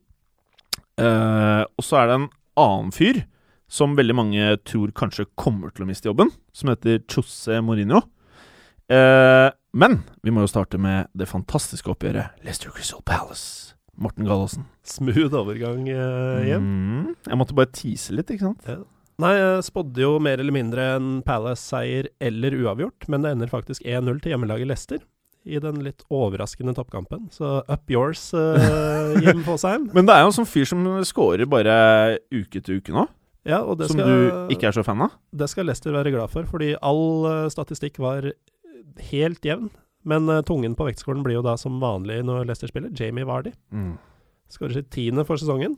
Eh, 1.01 1.63
og 1.65 1.85
så 1.85 2.01
er 2.01 2.09
det 2.09 2.17
en 2.19 2.29
annen 2.61 2.93
fyr 2.93 3.23
som 3.73 3.95
veldig 3.97 4.15
mange 4.15 4.51
tror 4.69 4.91
kanskje 4.93 5.25
kommer 5.39 5.71
til 5.73 5.85
å 5.85 5.89
miste 5.89 6.09
jobben, 6.09 6.29
som 6.53 6.69
heter 6.69 7.01
Jose 7.09 7.57
Mourinho. 7.65 8.03
Eh, 8.93 9.49
men 9.73 10.01
vi 10.21 10.33
må 10.33 10.43
jo 10.43 10.51
starte 10.51 10.77
med 10.77 11.09
det 11.17 11.25
fantastiske 11.31 11.89
oppgjøret 11.89 12.43
Leicester 12.45 12.69
Crystal 12.75 13.01
Palace. 13.07 13.73
Morten 13.97 14.25
Gallosen. 14.25 14.67
Smooth 14.85 15.33
overgang 15.37 15.87
eh, 15.89 16.45
hjem. 16.49 16.65
Mm, 16.65 17.09
jeg 17.29 17.39
måtte 17.39 17.57
bare 17.57 17.73
tease 17.73 18.13
litt, 18.13 18.29
ikke 18.33 18.51
sant? 18.51 18.69
Nei, 19.21 19.33
jeg 19.37 19.65
spådde 19.67 20.01
jo 20.01 20.13
mer 20.23 20.41
eller 20.41 20.55
mindre 20.55 20.85
en 20.95 21.09
Palace-seier 21.25 22.07
eller 22.23 22.55
uavgjort, 22.63 23.05
men 23.11 23.25
det 23.25 23.33
ender 23.35 23.51
faktisk 23.51 23.83
1-0 23.85 24.21
til 24.23 24.33
hjemmelaget 24.33 24.69
Leicester. 24.71 25.03
I 25.43 25.59
den 25.59 25.81
litt 25.83 26.05
overraskende 26.07 26.71
toppkampen. 26.73 27.27
Så 27.35 27.59
up 27.67 27.91
yours, 27.91 28.29
uh, 28.33 29.11
Jim 29.19 29.43
Fosheim. 29.47 29.89
Men 29.93 30.07
det 30.07 30.15
er 30.15 30.23
jo 30.23 30.31
en 30.31 30.37
sånn 30.39 30.47
fyr 30.47 30.69
som 30.69 30.85
scorer 31.05 31.45
bare 31.51 31.75
uke 32.31 32.61
til 32.63 32.79
uke 32.79 32.95
nå. 32.95 33.05
Ja, 33.43 33.59
og 33.59 33.81
det 33.81 33.89
som 33.91 33.99
skal, 33.99 34.07
du 34.07 34.53
ikke 34.55 34.69
er 34.69 34.75
så 34.77 34.85
fan 34.87 35.03
av. 35.03 35.17
det 35.35 35.49
skal 35.51 35.67
Leicester 35.67 35.91
være 35.91 36.13
glad 36.15 36.31
for, 36.31 36.47
fordi 36.47 36.71
all 36.79 37.27
eh, 37.27 37.49
statistikk 37.51 37.99
var 37.99 38.29
helt 39.11 39.43
jevn. 39.43 39.67
Men 40.07 40.31
eh, 40.31 40.39
tungen 40.47 40.77
på 40.79 40.87
vektskålen 40.87 41.25
blir 41.27 41.41
jo 41.41 41.43
da 41.45 41.57
som 41.59 41.75
vanlig 41.83 42.21
når 42.23 42.47
Leicester 42.47 42.71
spiller. 42.71 42.93
Jamie 42.95 43.27
Vardy 43.27 43.51
skårer 44.53 44.77
sitt 44.79 44.91
tiende 44.95 45.25
for 45.27 45.39
sesongen. 45.41 45.75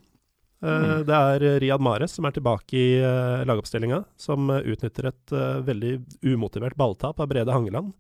Eh, 0.64 0.84
Mm. 0.86 1.04
Det 1.06 1.14
er 1.16 1.44
eh, 1.44 1.60
Riyad 1.62 1.82
Mares 1.84 2.12
som 2.16 2.26
er 2.26 2.32
tilbake 2.32 2.74
i 2.80 2.86
uh, 3.04 3.44
lagoppstillinga, 3.46 4.04
som 4.18 4.50
eh, 4.50 4.64
utnytter 4.72 5.10
et 5.12 5.32
eh, 5.36 5.60
veldig 5.68 5.92
umotivert 6.32 6.78
balltap 6.80 7.20
av 7.20 7.28
Brede 7.30 7.52
Hangeland. 7.54 7.92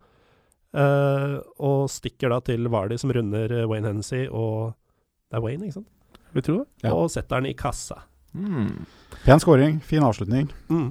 Eh, 0.75 1.35
og 1.63 1.85
stikker 1.91 2.31
da 2.33 2.39
til 2.43 2.67
Vardy, 2.71 2.97
som 2.99 3.11
runder 3.13 3.51
eh, 3.61 3.67
Wayne 3.69 3.87
Hennessy 3.91 4.25
og 4.27 4.73
Det 5.29 5.37
er 5.39 5.43
Wayne, 5.45 5.67
ikke 5.67 5.77
sant? 5.81 5.91
Vil 6.35 6.43
tro 6.43 6.55
det? 6.59 6.67
Ja. 6.83 6.93
Og 6.95 7.11
setter 7.13 7.39
den 7.41 7.51
i 7.51 7.55
kassa. 7.57 8.01
Mm. 8.35 8.85
Pen 9.23 9.39
scoring, 9.39 9.77
fin 9.83 10.03
avslutning. 10.03 10.49
Mm. 10.67 10.89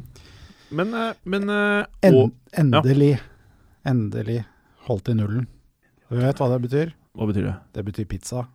Men, 0.75 0.95
eh, 0.95 1.13
men 1.25 1.49
eh, 1.53 1.85
En, 2.09 2.15
og, 2.23 2.33
endelig, 2.61 3.19
endelig 3.87 4.41
holdt 4.89 5.11
i 5.13 5.17
nullen. 5.19 5.47
Du 6.09 6.17
vet 6.21 6.39
hva 6.41 6.49
det 6.55 6.61
betyr? 6.69 6.95
Hva 7.15 7.29
betyr 7.29 7.49
det? 7.51 7.57
Det 7.77 7.85
betyr 7.91 8.09
pizza. 8.11 8.47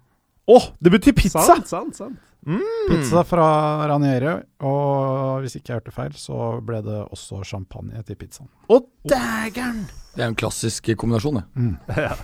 Å, 0.49 0.57
det 0.81 0.91
betyr 0.95 1.15
pizza! 1.17 1.43
Sant, 1.45 1.69
sant, 1.69 1.95
sant. 1.97 2.17
Mm. 2.47 2.61
Pizza 2.89 3.21
fra 3.27 3.45
Ranieri, 3.91 4.31
og 4.65 5.43
hvis 5.43 5.57
ikke 5.59 5.73
jeg 5.73 5.81
hørte 5.81 5.93
feil, 5.93 6.13
så 6.17 6.51
ble 6.65 6.79
det 6.85 6.99
også 7.03 7.41
champagne 7.45 8.01
til 8.07 8.17
pizzaen. 8.17 8.49
Å, 8.71 8.79
dægeren! 9.11 9.83
Det 10.15 10.23
er 10.23 10.31
en 10.31 10.37
klassisk 10.39 10.89
kombinasjon, 10.97 11.41
det. 11.41 11.73
Ja. 12.09 12.15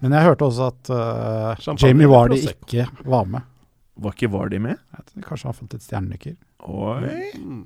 Men 0.00 0.16
jeg 0.16 0.26
hørte 0.26 0.46
også 0.48 0.68
at 0.68 0.90
uh, 0.92 1.76
Jamie 1.80 2.08
Wardy 2.10 2.40
ikke 2.50 2.86
var 3.08 3.28
med. 3.30 3.44
Var 4.04 4.16
ikke 4.16 4.28
Vardy 4.32 4.58
med? 4.60 4.80
Vet 4.92 5.12
Kanskje 5.24 5.46
han 5.46 5.52
har 5.52 5.58
fått 5.58 5.76
et 5.78 5.84
stjernenykker. 5.84 6.34
Oi. 6.66 7.30
Mm. 7.38 7.62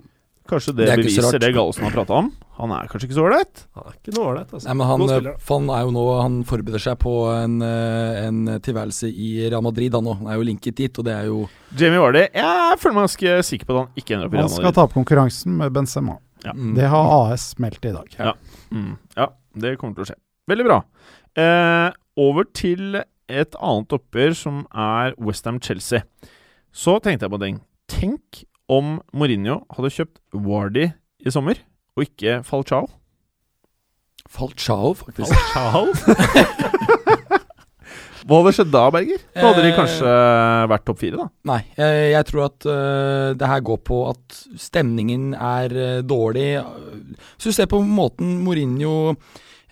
Kanskje 0.49 0.73
det, 0.75 0.87
Det 0.87 0.93
er 0.95 1.01
beviser 1.03 1.23
rart. 1.27 1.41
det 1.43 1.51
Gallosen 1.53 1.85
har 1.85 1.93
prata 1.93 2.15
om. 2.17 2.31
Han 2.59 2.71
er 2.73 2.87
kanskje 2.89 3.07
ikke 3.09 3.17
så 3.19 3.25
ålreit? 3.29 3.61
Han 3.77 3.85
er 3.91 3.97
ikke 3.99 4.15
noe 4.17 4.29
ålreit, 4.33 4.53
altså. 4.57 4.65
Nei, 4.67 4.75
men 4.81 4.87
han, 4.89 5.03
eh, 5.03 5.27
han 5.51 5.69
er 5.77 5.83
jo 5.85 5.91
nå 5.95 6.05
Han 6.23 6.39
forbereder 6.49 6.81
seg 6.83 6.97
på 7.03 7.13
en, 7.35 7.59
eh, 7.63 8.27
en 8.27 8.39
tilværelse 8.65 9.11
i 9.13 9.29
Real 9.51 9.63
Madrid, 9.63 9.93
han 9.95 10.09
òg. 10.09 10.17
Han 10.23 10.27
er 10.33 10.39
jo 10.41 10.47
linket 10.49 10.75
dit, 10.81 10.99
og 10.99 11.05
det 11.05 11.15
er 11.15 11.27
jo 11.29 11.43
Jamie 11.77 12.01
Vardy 12.01 12.25
Jeg 12.33 12.79
føler 12.81 12.95
meg 12.97 13.05
ganske 13.11 13.37
sikker 13.51 13.67
på 13.69 13.77
at 13.77 13.83
han 13.85 13.93
ikke 14.01 14.15
ender 14.17 14.27
opp 14.27 14.35
i 14.35 14.37
Han 14.41 14.47
Real 14.47 14.55
skal 14.57 14.65
Madrid. 14.65 14.75
ta 14.81 14.83
opp 14.89 14.97
konkurransen 14.97 15.57
med 15.61 15.73
Benzema. 15.77 16.19
Ja. 16.45 16.53
mm, 16.57 16.75
Det 16.75 16.89
har 16.89 17.13
AS 17.33 17.55
meldt 17.59 17.85
i 17.85 17.93
dag. 17.93 18.09
Ja. 18.19 18.33
Mm. 18.73 18.97
ja, 19.17 19.29
det 19.59 19.77
kommer 19.79 19.95
til 19.95 20.05
å 20.05 20.09
skje. 20.13 20.19
Veldig 20.49 20.65
bra. 20.65 20.81
Eh, 21.37 21.93
over 22.17 22.45
til 22.55 23.03
et 23.29 23.55
annet 23.61 23.89
oppgjør, 23.93 24.35
som 24.35 24.67
er 24.73 25.13
Westham-Chelsea. 25.21 26.03
Så 26.73 26.99
tenkte 27.03 27.27
jeg 27.29 27.31
på 27.31 27.39
den. 27.43 27.61
Tenk 27.87 28.45
om 28.69 28.99
Mourinho 29.17 29.63
hadde 29.75 29.93
kjøpt 29.95 30.21
Wardy 30.37 30.91
i 31.25 31.33
sommer, 31.33 31.61
og 31.97 32.05
ikke 32.07 32.41
Falchao. 32.47 32.89
Falchao, 34.29 34.93
faktisk. 34.99 35.33
Hva 38.29 38.43
hadde 38.43 38.53
skjedd 38.53 38.73
da, 38.75 38.83
Berger? 38.93 39.23
Da 39.33 39.47
hadde 39.47 39.63
de 39.65 39.71
Eh, 39.71 39.77
kanskje 39.79 40.09
vært 40.69 40.85
topp 40.85 40.99
fire, 41.01 41.17
da. 41.17 41.27
Nei, 41.49 41.63
jeg, 41.79 42.01
jeg 42.13 42.29
tror 42.29 42.43
at 42.45 42.67
uh, 42.69 43.29
det 43.41 43.49
her 43.49 43.63
går 43.65 43.79
på 43.89 44.01
at 44.11 44.41
stemningen 44.61 45.31
er 45.33 45.73
uh, 45.73 46.01
dårlig. 46.05 46.51
Hvis 47.39 47.49
du 47.49 47.57
ser 47.57 47.71
på 47.73 47.81
måten 47.81 48.43
Mourinho 48.45 49.15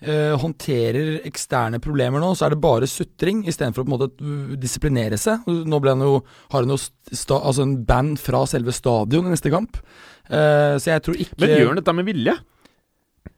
eh, 0.01 0.33
håndterer 0.37 1.21
eksterne 1.27 1.79
problemer 1.83 2.21
nå, 2.21 2.33
så 2.37 2.47
er 2.47 2.55
det 2.55 2.61
bare 2.63 2.89
sutring 2.89 3.43
istedenfor 3.47 3.83
å 3.83 3.87
på 3.87 3.91
en 3.91 3.95
måte 3.95 4.09
uh, 4.21 4.53
disiplinere 4.59 5.19
seg. 5.21 5.47
Nå 5.47 5.81
han 5.87 6.05
jo, 6.05 6.19
har 6.51 6.65
han 6.65 6.75
jo 6.75 6.79
sta, 6.81 7.39
altså 7.39 7.65
en 7.65 7.79
band 7.87 8.21
fra 8.21 8.45
selve 8.49 8.75
stadion 8.75 9.27
i 9.27 9.33
neste 9.33 9.53
kamp. 9.53 9.79
Eh, 10.27 10.75
så 10.81 10.91
jeg 10.91 11.03
tror 11.05 11.19
ikke 11.23 11.39
Men 11.39 11.53
gjør 11.55 11.69
han 11.71 11.81
dette 11.81 11.95
med 11.95 12.07
vilje? 12.09 12.37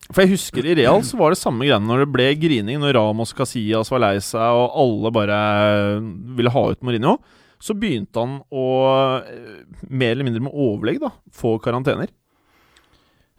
For 0.09 0.23
jeg 0.23 0.33
husker 0.33 0.65
i 0.65 0.75
Real 0.77 1.03
så 1.05 1.17
var 1.19 1.33
det 1.33 1.41
samme 1.41 1.67
greiene 1.67 1.85
når 1.85 2.03
det 2.03 2.13
ble 2.13 2.29
grining, 2.41 2.79
når 2.81 2.95
Ramos 2.97 3.33
Casillas 3.37 3.91
var 3.93 4.01
lei 4.01 4.15
seg 4.23 4.57
og 4.57 4.77
alle 4.81 5.11
bare 5.13 5.39
ville 6.37 6.53
ha 6.53 6.63
ut 6.71 6.81
Mourinho. 6.85 7.19
Så 7.59 7.75
begynte 7.75 8.21
han 8.21 8.37
å, 8.55 8.65
eh, 9.19 9.65
mer 9.89 10.13
eller 10.15 10.25
mindre 10.25 10.45
med 10.47 10.55
overlegg, 10.55 11.01
da, 11.03 11.11
få 11.35 11.57
karantener. 11.61 12.07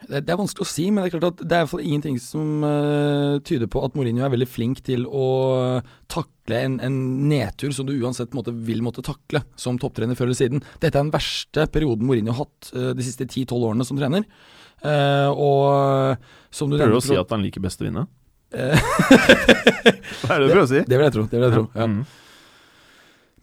Det, 0.09 0.23
det 0.27 0.33
er 0.33 0.39
vanskelig 0.41 0.65
å 0.65 0.69
si, 0.71 0.87
men 0.91 1.03
det 1.03 1.11
er 1.11 1.15
klart 1.17 1.27
at 1.29 1.43
det 1.45 1.57
er 1.57 1.61
i 1.61 1.67
hvert 1.67 1.73
fall 1.75 1.85
ingenting 1.85 2.17
som 2.23 2.65
uh, 2.65 3.41
tyder 3.47 3.69
på 3.71 3.83
at 3.85 3.97
Mourinho 3.99 4.25
er 4.27 4.33
veldig 4.33 4.49
flink 4.49 4.81
til 4.87 5.05
å 5.07 5.27
takle 6.11 6.63
en, 6.67 6.79
en 6.85 6.97
nedtur 7.31 7.75
som 7.77 7.89
du 7.89 7.93
uansett 7.99 8.35
måtte, 8.37 8.55
vil 8.55 8.81
måtte 8.85 9.05
takle 9.07 9.43
som 9.61 9.79
topptrener 9.81 10.19
før 10.19 10.31
eller 10.31 10.41
siden. 10.41 10.65
Dette 10.79 10.95
er 10.95 11.05
den 11.05 11.13
verste 11.15 11.67
perioden 11.73 12.09
Mourinho 12.09 12.35
har 12.35 12.47
hatt 12.47 12.73
uh, 12.73 12.91
de 12.97 13.07
siste 13.07 13.29
10-12 13.29 13.59
årene 13.59 13.87
som 13.89 14.01
trener. 14.01 14.27
Uh, 14.81 15.29
og 15.37 16.55
som 16.55 16.73
du 16.73 16.79
Prøver 16.81 16.97
du 16.97 17.03
å 17.03 17.05
si 17.05 17.21
at 17.21 17.37
han 17.37 17.45
liker 17.45 17.63
best 17.65 17.85
å 17.85 17.89
vinne? 17.89 18.07
Hva 18.51 20.35
er 20.35 20.41
det 20.41 20.47
du 20.49 20.51
prøver 20.51 20.65
å 20.65 20.71
si? 20.71 20.81
Det 20.83 20.97
vil 20.97 21.07
jeg 21.07 21.15
tro. 21.15 21.29
det 21.31 21.39
vil 21.39 21.47
jeg 21.47 21.55
tro 21.55 21.67
ja. 21.71 21.87
Mm. 21.87 22.01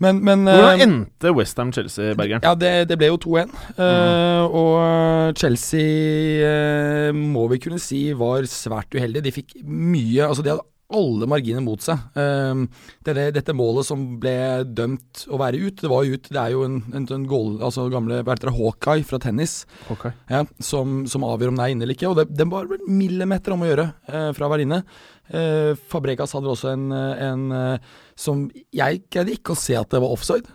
Men, 0.04 0.22
men 0.26 0.46
Hvordan 0.46 0.78
eh, 0.78 0.86
endte 0.86 1.34
Westham-Chelsea, 1.34 2.14
Bergeren? 2.18 2.46
Ja, 2.46 2.54
det, 2.58 2.72
det 2.92 3.00
ble 3.02 3.10
jo 3.10 3.20
2-1. 3.24 3.54
eh, 3.82 4.58
og 4.62 5.38
Chelsea 5.38 6.46
uh, 6.46 7.12
må 7.18 7.48
vi 7.52 7.62
kunne 7.64 7.82
si 7.82 8.08
var 8.18 8.46
svært 8.50 8.94
uheldige. 8.94 9.26
De 9.28 9.36
fikk 9.36 9.62
mye 9.66 10.28
Altså, 10.28 10.46
de 10.46 10.54
hadde 10.54 10.68
alle 10.88 11.28
marginer 11.28 11.64
mot 11.66 11.82
seg. 11.84 12.00
Uh, 12.16 12.64
det, 13.04 13.26
dette 13.36 13.56
målet 13.58 13.90
som 13.90 14.06
ble 14.22 14.64
dømt 14.78 15.26
å 15.28 15.42
være 15.42 15.60
ut, 15.66 15.82
det 15.82 15.92
var 15.92 16.06
jo 16.06 16.16
ut. 16.16 16.30
Det 16.30 16.40
er 16.44 16.54
jo 16.54 16.64
en, 16.68 16.80
en, 16.94 17.10
en 17.18 17.28
goal, 17.28 17.58
altså 17.58 17.90
gamle 17.92 18.22
Bertra 18.28 18.54
Hawkeye 18.56 19.04
fra 19.08 19.20
tennis 19.24 19.60
okay. 19.92 20.14
ja, 20.32 20.46
som, 20.64 21.04
som 21.10 21.26
avgjør 21.28 21.52
om 21.52 21.60
det 21.60 21.66
er 21.66 21.76
inne 21.76 21.88
eller 21.88 21.98
ikke. 21.98 22.14
Og 22.14 22.22
det, 22.22 22.30
den 22.38 22.54
var 22.54 22.70
millimeter 22.86 23.58
om 23.58 23.66
å 23.66 23.72
gjøre 23.72 23.90
eh, 24.08 24.32
fra 24.38 24.48
å 24.48 24.54
være 24.54 24.68
inne. 24.68 24.84
Eh, 25.28 25.74
Fabregas 25.92 26.38
hadde 26.38 26.54
også 26.54 26.72
en, 26.72 26.92
eh, 26.96 27.24
en 27.28 27.52
eh, 27.52 27.96
som 28.18 28.48
Jeg 28.74 29.04
greide 29.14 29.36
ikke 29.38 29.54
å 29.54 29.60
se 29.60 29.78
at 29.78 29.92
det 29.94 30.02
var 30.04 30.14
offside. 30.14 30.50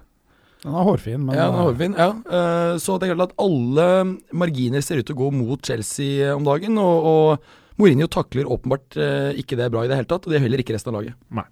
Den 0.62 0.77
er 0.79 0.87
hårfin, 0.87 1.25
men 1.27 1.35
Ja, 1.35 1.48
den 1.51 1.59
er 1.59 1.66
hårfin, 1.66 1.94
ja. 1.98 2.11
Uh, 2.22 2.75
så 2.79 2.96
det 2.98 3.09
er 3.09 3.16
klart 3.16 3.33
at 3.33 3.42
alle 3.42 3.87
marginer 4.31 4.85
ser 4.85 5.01
ut 5.01 5.09
til 5.09 5.16
å 5.16 5.22
gå 5.25 5.31
mot 5.35 5.62
Chelsea 5.66 6.29
eh, 6.29 6.35
om 6.37 6.46
dagen. 6.46 6.79
Og, 6.79 7.09
og 7.12 7.81
Mourinho 7.81 8.07
takler 8.11 8.51
åpenbart 8.51 8.98
uh, 9.01 9.31
ikke 9.38 9.59
det 9.59 9.72
bra 9.75 9.83
i 9.83 9.90
det 9.90 9.98
hele 9.98 10.11
tatt, 10.11 10.22
og 10.22 10.31
det 10.31 10.38
gjør 10.38 10.46
heller 10.46 10.62
ikke 10.62 10.77
resten 10.77 10.92
av 10.92 11.01
laget. 11.01 11.48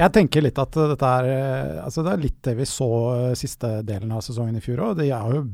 Jeg 0.00 0.14
tenker 0.14 0.42
litt 0.46 0.58
at 0.62 0.76
dette 0.92 1.08
er 1.18 1.80
Altså 1.82 2.04
det 2.06 2.12
er 2.12 2.20
litt 2.22 2.36
det 2.46 2.52
vi 2.58 2.66
så 2.68 2.90
uh, 3.30 3.38
siste 3.38 3.80
delen 3.86 4.14
av 4.14 4.24
sesongen 4.26 4.58
i 4.58 4.64
fjor 4.64 4.82
òg. 4.88 4.98
Det 4.98 5.10
har 5.12 5.34
jo 5.34 5.44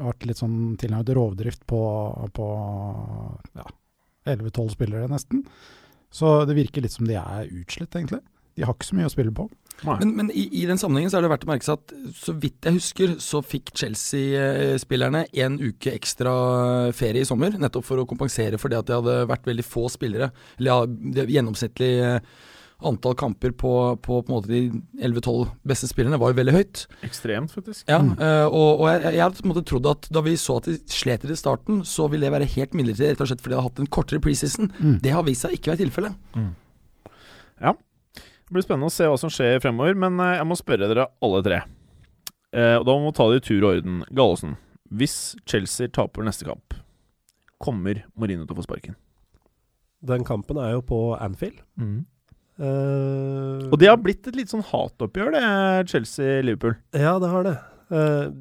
vært 0.00 0.26
litt 0.26 0.42
sånn 0.42 0.74
tilnærmet 0.80 1.14
rovdrift 1.16 1.62
på, 1.70 1.82
på 2.34 2.48
ja, 3.58 3.70
11-12 4.26 4.74
spillere, 4.74 5.06
nesten. 5.10 5.46
Så 6.10 6.40
det 6.50 6.58
virker 6.58 6.82
litt 6.82 6.96
som 6.96 7.06
de 7.06 7.14
er 7.14 7.46
utslitt, 7.46 7.94
egentlig. 7.94 8.24
De 8.60 8.68
har 8.68 8.76
ikke 8.76 8.90
så 8.92 8.98
mye 9.00 9.08
å 9.08 9.12
spille 9.12 9.32
på. 9.32 9.48
Men, 10.02 10.10
men 10.18 10.28
i, 10.36 10.42
i 10.60 10.66
den 10.68 10.76
sammenhengen 10.76 11.08
så 11.08 11.16
er 11.16 11.24
det 11.24 11.30
verdt 11.32 11.46
å 11.46 11.48
merke 11.48 11.64
seg 11.64 11.78
at 11.78 11.94
så 12.20 12.34
vidt 12.36 12.66
jeg 12.68 12.76
husker, 12.76 13.14
så 13.24 13.40
fikk 13.40 13.70
Chelsea-spillerne 13.80 15.22
en 15.40 15.56
uke 15.62 15.94
ekstra 15.96 16.34
ferie 16.96 17.24
i 17.24 17.28
sommer. 17.28 17.56
Nettopp 17.56 17.86
for 17.88 18.02
å 18.02 18.06
kompensere 18.10 18.60
for 18.60 18.68
det 18.72 18.82
at 18.82 18.90
det 18.90 18.98
hadde 18.98 19.14
vært 19.30 19.48
veldig 19.48 19.64
få 19.64 19.86
spillere. 19.92 20.28
Eller 20.60 20.70
ja, 20.74 20.84
det 21.16 21.24
gjennomsnittlig 21.32 21.90
eh, 22.04 22.20
antall 22.90 23.16
kamper 23.20 23.52
på, 23.60 23.72
på, 24.04 24.20
på 24.20 24.28
en 24.28 24.36
måte 24.36 24.52
de 24.52 24.60
11-12 25.00 25.48
beste 25.72 25.88
spillerne 25.90 26.20
var 26.20 26.32
jo 26.34 26.38
veldig 26.42 26.54
høyt. 26.58 26.84
Ekstremt, 27.08 27.52
faktisk. 27.56 27.84
Ja, 27.88 27.98
Mm. 28.04 28.14
eh, 28.20 28.46
og, 28.52 28.80
og 28.84 28.86
jeg, 28.92 29.14
jeg 29.16 29.24
hadde 29.24 29.40
på 29.40 29.48
en 29.48 29.52
måte 29.54 29.64
trodd 29.68 29.88
at 29.90 30.08
da 30.12 30.22
vi 30.28 30.36
så 30.40 30.60
at 30.60 30.68
de 30.68 30.76
slet 30.92 31.24
i 31.28 31.36
starten, 31.40 31.80
så 31.88 32.08
ville 32.12 32.28
det 32.28 32.36
være 32.36 32.52
helt 32.58 32.76
midlertidig, 32.76 33.14
rett 33.16 33.24
og 33.24 33.32
slett 33.32 33.40
fordi 33.44 33.56
de 33.56 33.62
hadde 33.62 33.68
hatt 33.72 33.84
en 33.84 33.92
kortere 33.96 34.20
preseason. 34.24 34.70
Mm. 34.80 34.96
Det 35.04 35.12
har 35.16 35.24
vist 35.28 35.44
seg 35.48 35.56
ikke 35.56 35.72
være 35.74 35.86
tilfellet. 35.86 36.16
Det 38.50 38.56
blir 38.56 38.64
spennende 38.66 38.88
å 38.90 38.94
se 38.94 39.06
hva 39.06 39.18
som 39.20 39.30
skjer 39.30 39.60
fremover, 39.62 39.94
men 39.94 40.18
eh, 40.18 40.32
jeg 40.40 40.46
må 40.50 40.56
spørre 40.58 40.88
dere 40.90 41.04
alle 41.22 41.40
tre. 41.46 41.60
Eh, 42.50 42.76
og 42.80 42.86
Da 42.88 42.96
må 42.98 43.12
vi 43.12 43.16
ta 43.20 43.28
det 43.30 43.38
i 43.38 43.46
tur 43.46 43.62
og 43.62 43.76
orden. 43.76 44.00
Gallosen, 44.10 44.56
hvis 44.90 45.14
Chelsea 45.46 45.86
taper 45.94 46.26
neste 46.26 46.48
kamp, 46.48 46.74
kommer 47.62 48.02
Marino 48.18 48.42
til 48.48 48.56
å 48.56 48.58
få 48.58 48.66
sparken? 48.66 48.96
Den 50.02 50.24
kampen 50.26 50.58
er 50.58 50.72
jo 50.74 50.82
på 50.82 50.98
Anfield. 51.22 51.60
Eh, 52.60 53.68
Og 53.70 53.76
det 53.80 53.88
har 53.88 54.00
blitt 54.02 54.26
et 54.28 54.36
litt 54.36 54.50
sånn 54.52 54.64
hatoppgjør, 54.66 55.30
det, 55.36 55.44
Chelsea-Liverpool. 55.92 56.74
Ja, 56.96 57.14
det 57.22 57.30
har 57.30 57.46
det. 57.46 57.54
Eh, 57.94 58.32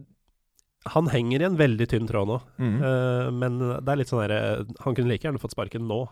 han 0.90 1.12
henger 1.14 1.44
i 1.44 1.48
en 1.52 1.60
veldig 1.60 1.88
tynn 1.92 2.08
tråd 2.10 2.28
nå, 2.32 2.40
Mm. 2.58 2.82
Eh, 2.82 3.30
men 3.36 3.60
det 3.60 3.92
er 3.94 4.00
litt 4.00 4.08
sånn 4.10 4.24
herre 4.24 4.66
Han 4.82 4.96
kunne 4.96 5.10
like 5.12 5.22
gjerne 5.28 5.40
fått 5.40 5.52
sparken 5.54 5.86
nå. 5.88 6.08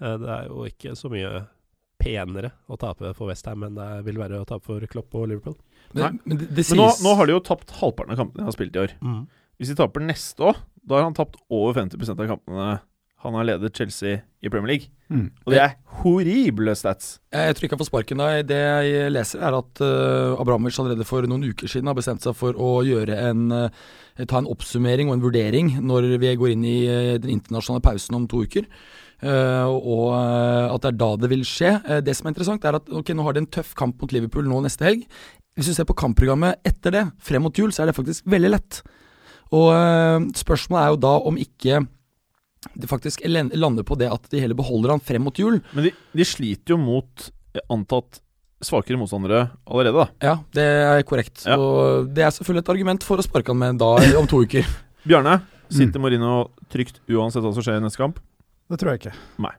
Det 0.00 0.28
er 0.28 0.48
jo 0.48 0.64
ikke 0.68 0.92
så 0.96 1.08
mye 1.10 1.46
penere 2.06 2.52
å 2.70 2.78
tape 2.80 3.12
for 3.18 3.30
Westham 3.30 3.66
enn 3.66 3.78
det 3.78 3.90
vil 4.06 4.20
være 4.22 4.40
å 4.40 4.48
tape 4.48 4.64
for 4.70 4.86
Klopp 4.90 5.18
og 5.18 5.28
Liverpool. 5.32 5.58
Men, 5.92 6.20
men 6.24 6.40
det, 6.40 6.50
det 6.54 6.66
Men 6.72 6.82
nå, 6.82 6.90
nå 7.04 7.14
har 7.18 7.28
de 7.28 7.36
jo 7.36 7.44
tapt 7.46 7.76
halvparten 7.80 8.14
av 8.14 8.22
kampene 8.22 8.42
de 8.42 8.48
har 8.48 8.56
spilt 8.56 8.76
i 8.76 8.84
år. 8.86 8.96
Hvis 9.56 9.72
de 9.72 9.78
taper 9.78 10.04
neste 10.04 10.50
år, 10.52 10.58
da 10.86 11.00
har 11.00 11.08
han 11.08 11.16
tapt 11.16 11.38
over 11.50 11.76
50% 11.78 12.22
av 12.22 12.36
kampene 12.36 12.76
han 13.26 13.34
har 13.34 13.46
ledet 13.48 13.76
Chelsea 13.76 14.20
i 14.40 14.50
Premier 14.50 14.68
League. 14.74 14.90
Mm. 15.08 15.30
Og 15.46 15.54
det 15.54 15.60
er 15.62 15.76
horrible 16.02 16.74
stats. 16.78 17.16
Jeg, 17.32 17.48
jeg 17.48 17.56
tror 17.56 17.66
ikke 17.66 17.76
han 17.76 17.82
får 17.82 17.88
sparken 17.88 18.22
da. 18.22 18.28
Det 18.46 18.58
jeg 18.58 19.12
leser, 19.14 19.42
er 19.46 19.56
at 19.56 19.82
uh, 19.82 20.40
Abramovic 20.42 20.78
allerede 20.82 21.06
for 21.08 21.26
noen 21.30 21.46
uker 21.48 21.70
siden 21.70 21.90
har 21.90 21.96
bestemt 21.98 22.24
seg 22.26 22.36
for 22.38 22.58
å 22.60 22.70
gjøre 22.86 23.16
en 23.30 23.48
uh, 23.54 23.86
ta 24.24 24.40
en 24.40 24.50
oppsummering 24.50 25.10
og 25.10 25.18
en 25.18 25.24
vurdering 25.24 25.74
når 25.84 26.10
vi 26.22 26.36
går 26.38 26.54
inn 26.54 26.68
i 26.68 26.78
uh, 26.86 27.16
den 27.22 27.38
internasjonale 27.38 27.84
pausen 27.86 28.18
om 28.18 28.28
to 28.30 28.44
uker. 28.46 28.68
Eh, 29.24 29.64
og 29.66 30.10
eh, 30.12 30.74
at 30.74 30.82
det 30.84 30.90
er 30.92 30.98
da 31.00 31.08
det 31.22 31.30
vil 31.32 31.44
skje. 31.48 31.72
Eh, 31.86 32.02
det 32.04 32.16
som 32.18 32.26
er 32.28 32.34
interessant, 32.34 32.64
er 32.68 32.78
at 32.80 32.90
ok, 32.92 33.14
nå 33.16 33.24
har 33.26 33.36
de 33.36 33.44
en 33.44 33.50
tøff 33.58 33.72
kamp 33.78 34.00
mot 34.02 34.12
Liverpool 34.12 34.48
nå 34.48 34.60
neste 34.66 34.84
helg. 34.88 35.06
Hvis 35.56 35.70
du 35.70 35.76
ser 35.76 35.88
på 35.88 35.96
kampprogrammet 35.96 36.60
etter 36.68 36.92
det, 36.92 37.04
frem 37.24 37.46
mot 37.46 37.56
jul, 37.56 37.72
så 37.72 37.84
er 37.84 37.90
det 37.90 37.96
faktisk 37.96 38.26
veldig 38.28 38.50
lett. 38.52 38.82
Og 39.56 39.70
spørsmålet 40.36 40.82
er 40.82 40.90
jo 40.92 40.98
da 41.00 41.12
om 41.30 41.38
ikke 41.40 41.78
det 42.76 42.88
faktisk 42.90 43.22
lander 43.30 43.86
på 43.86 43.96
det 43.96 44.08
at 44.10 44.26
de 44.32 44.40
heller 44.42 44.58
beholder 44.58 44.92
han 44.92 45.00
frem 45.00 45.22
mot 45.24 45.38
jul. 45.38 45.60
Men 45.72 45.86
de, 45.86 45.92
de 46.18 46.26
sliter 46.28 46.74
jo 46.74 46.80
mot 46.82 47.28
antatt 47.72 48.20
svakere 48.64 48.98
motstandere 49.00 49.46
allerede, 49.68 49.96
da. 49.96 50.06
Ja, 50.24 50.34
det 50.56 50.64
er 50.66 51.02
korrekt. 51.08 51.44
Ja. 51.46 51.56
Og 51.56 52.10
det 52.12 52.24
er 52.26 52.32
selvfølgelig 52.34 52.64
et 52.66 52.72
argument 52.74 53.06
for 53.06 53.20
å 53.20 53.24
sparke 53.24 53.52
han 53.54 53.60
med 53.60 53.80
da 53.80 53.94
om 54.20 54.28
to 54.28 54.42
uker. 54.44 54.66
Bjarne, 55.08 55.40
Mm. 55.66 55.96
Marino 55.98 56.32
trygt 56.70 57.00
uansett 57.10 57.42
hva 57.42 57.50
som 57.50 57.64
skjer 57.64 57.80
i 57.80 57.82
neste 57.82 57.98
kamp? 57.98 58.20
Det 58.70 58.78
tror 58.80 58.92
jeg 58.92 59.00
ikke. 59.04 59.14
Nei. 59.46 59.52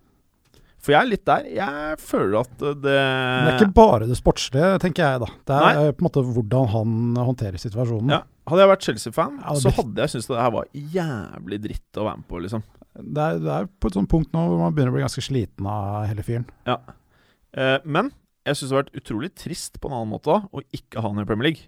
For 0.84 0.94
jeg 0.94 1.00
er 1.02 1.10
litt 1.10 1.24
der. 1.28 1.48
Jeg 1.58 1.98
føler 2.00 2.40
at 2.42 2.64
eh, 2.64 2.76
det 2.80 2.96
det 2.96 3.52
er 3.52 3.58
ikke 3.58 3.76
bare 3.76 4.08
det 4.08 4.18
sportslige, 4.20 4.70
tenker 4.84 5.04
jeg 5.04 5.22
da. 5.24 5.30
Det 5.50 5.56
er 5.58 5.66
Nei. 5.68 5.86
eh, 5.88 5.92
på 5.96 6.04
en 6.04 6.08
måte 6.08 6.24
hvordan 6.28 6.70
han 6.74 6.94
håndterer 7.32 7.60
situasjonen. 7.62 8.14
ja, 8.14 8.22
Hadde 8.48 8.64
jeg 8.64 8.72
vært 8.72 8.86
Chelsea-fan, 8.88 9.40
Ja, 9.44 9.56
så 9.60 9.74
hadde 9.76 10.06
jeg 10.06 10.14
syntes 10.14 10.30
det 10.32 10.40
her 10.40 10.54
var 10.56 10.70
jævlig 10.72 11.58
dritt 11.66 12.00
å 12.00 12.06
være 12.08 12.22
med 12.22 12.28
på, 12.30 12.40
liksom. 12.46 12.64
Det, 12.98 13.26
er, 13.26 13.42
det 13.44 13.52
er 13.54 13.68
på 13.68 13.90
et 13.92 13.98
sånt 13.98 14.10
punkt 14.10 14.32
nå 14.34 14.46
hvor 14.48 14.62
man 14.62 14.72
begynner 14.74 14.94
å 14.94 14.96
bli 14.96 15.04
ganske 15.04 15.22
sliten 15.26 15.68
av 15.70 16.08
hele 16.10 16.24
fyren. 16.26 16.48
Eh, 16.68 17.76
men 17.84 18.14
jeg 18.48 18.56
syns 18.56 18.70
det 18.72 18.78
har 18.78 18.84
vært 18.86 19.02
utrolig 19.02 19.32
trist 19.36 19.82
på 19.84 19.90
en 19.92 19.98
annen 20.00 20.14
måte 20.16 20.38
å 20.40 20.64
ikke 20.74 21.04
ha 21.04 21.12
han 21.12 21.20
i 21.22 21.28
Premier 21.28 21.50
League. 21.52 21.68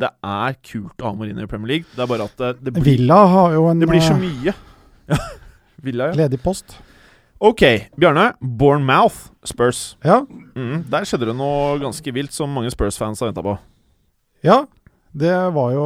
Det 0.00 0.10
er 0.22 0.58
kult 0.62 1.00
å 1.02 1.08
ha 1.08 1.16
Mourinho 1.16 1.42
i 1.46 1.50
Premier 1.50 1.72
League. 1.72 1.88
Det 1.96 2.04
er 2.04 2.10
bare 2.12 2.28
at 2.28 2.36
det, 2.38 2.50
det, 2.60 2.74
blir, 2.76 2.84
Villa 2.86 3.22
har 3.32 3.56
jo 3.56 3.64
en 3.72 3.80
det 3.82 3.88
blir 3.90 4.04
så 4.04 4.14
eh, 4.14 4.22
mye. 4.28 4.54
Ja, 5.10 5.18
Villa, 5.82 6.10
ja. 6.10 6.18
ledig 6.24 6.40
post. 6.42 6.76
Ok, 7.40 7.62
Bjarne. 7.96 8.34
Bournemouth, 8.40 9.30
Spurs. 9.48 9.96
Ja, 10.04 10.20
Mm, 10.54 10.82
der 10.90 11.06
skjedde 11.08 11.30
det 11.30 11.36
noe 11.38 11.78
ganske 11.80 12.12
vilt 12.12 12.34
som 12.36 12.50
mange 12.52 12.68
Spurs-fans 12.74 13.20
har 13.22 13.30
venta 13.30 13.42
på. 13.46 13.58
ja. 14.44 14.66
Det 15.10 15.32
var 15.50 15.72
jo 15.74 15.84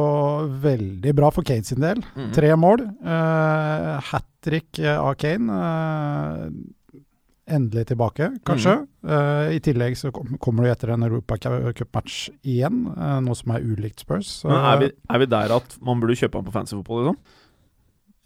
veldig 0.61 1.11
bra 1.17 1.31
for 1.33 1.41
Kane 1.41 1.63
sin 1.65 1.79
del. 1.81 1.97
Mm. 2.13 2.27
Tre 2.35 2.51
mål. 2.61 2.83
Uh, 3.01 3.95
Hat 4.11 4.27
trick 4.45 4.77
eh, 4.77 4.99
av 5.01 5.15
Kane. 5.17 5.49
Uh, 5.49 7.01
endelig 7.49 7.87
tilbake, 7.89 8.27
kanskje. 8.45 8.75
Mm. 9.01 9.09
Uh, 9.09 9.49
I 9.55 9.59
tillegg 9.65 9.97
så 9.97 10.11
kom, 10.13 10.35
kommer 10.37 10.65
du 10.67 10.69
etter 10.69 10.93
en 10.93 11.07
Europacup-match 11.07 12.19
igjen, 12.45 12.83
uh, 12.93 13.17
noe 13.25 13.33
som 13.39 13.55
er 13.55 13.65
ulikt 13.65 14.05
Spurs. 14.05 14.29
Så, 14.43 14.51
Men 14.51 14.61
er 14.61 14.83
vi, 14.83 14.91
er 15.09 15.23
vi 15.23 15.29
der 15.33 15.55
at 15.57 15.73
man 15.81 16.03
burde 16.03 16.19
kjøpe 16.21 16.37
han 16.37 16.45
på 16.45 16.53
fancy 16.59 16.77
fotball, 16.77 17.01
liksom? 17.07 17.17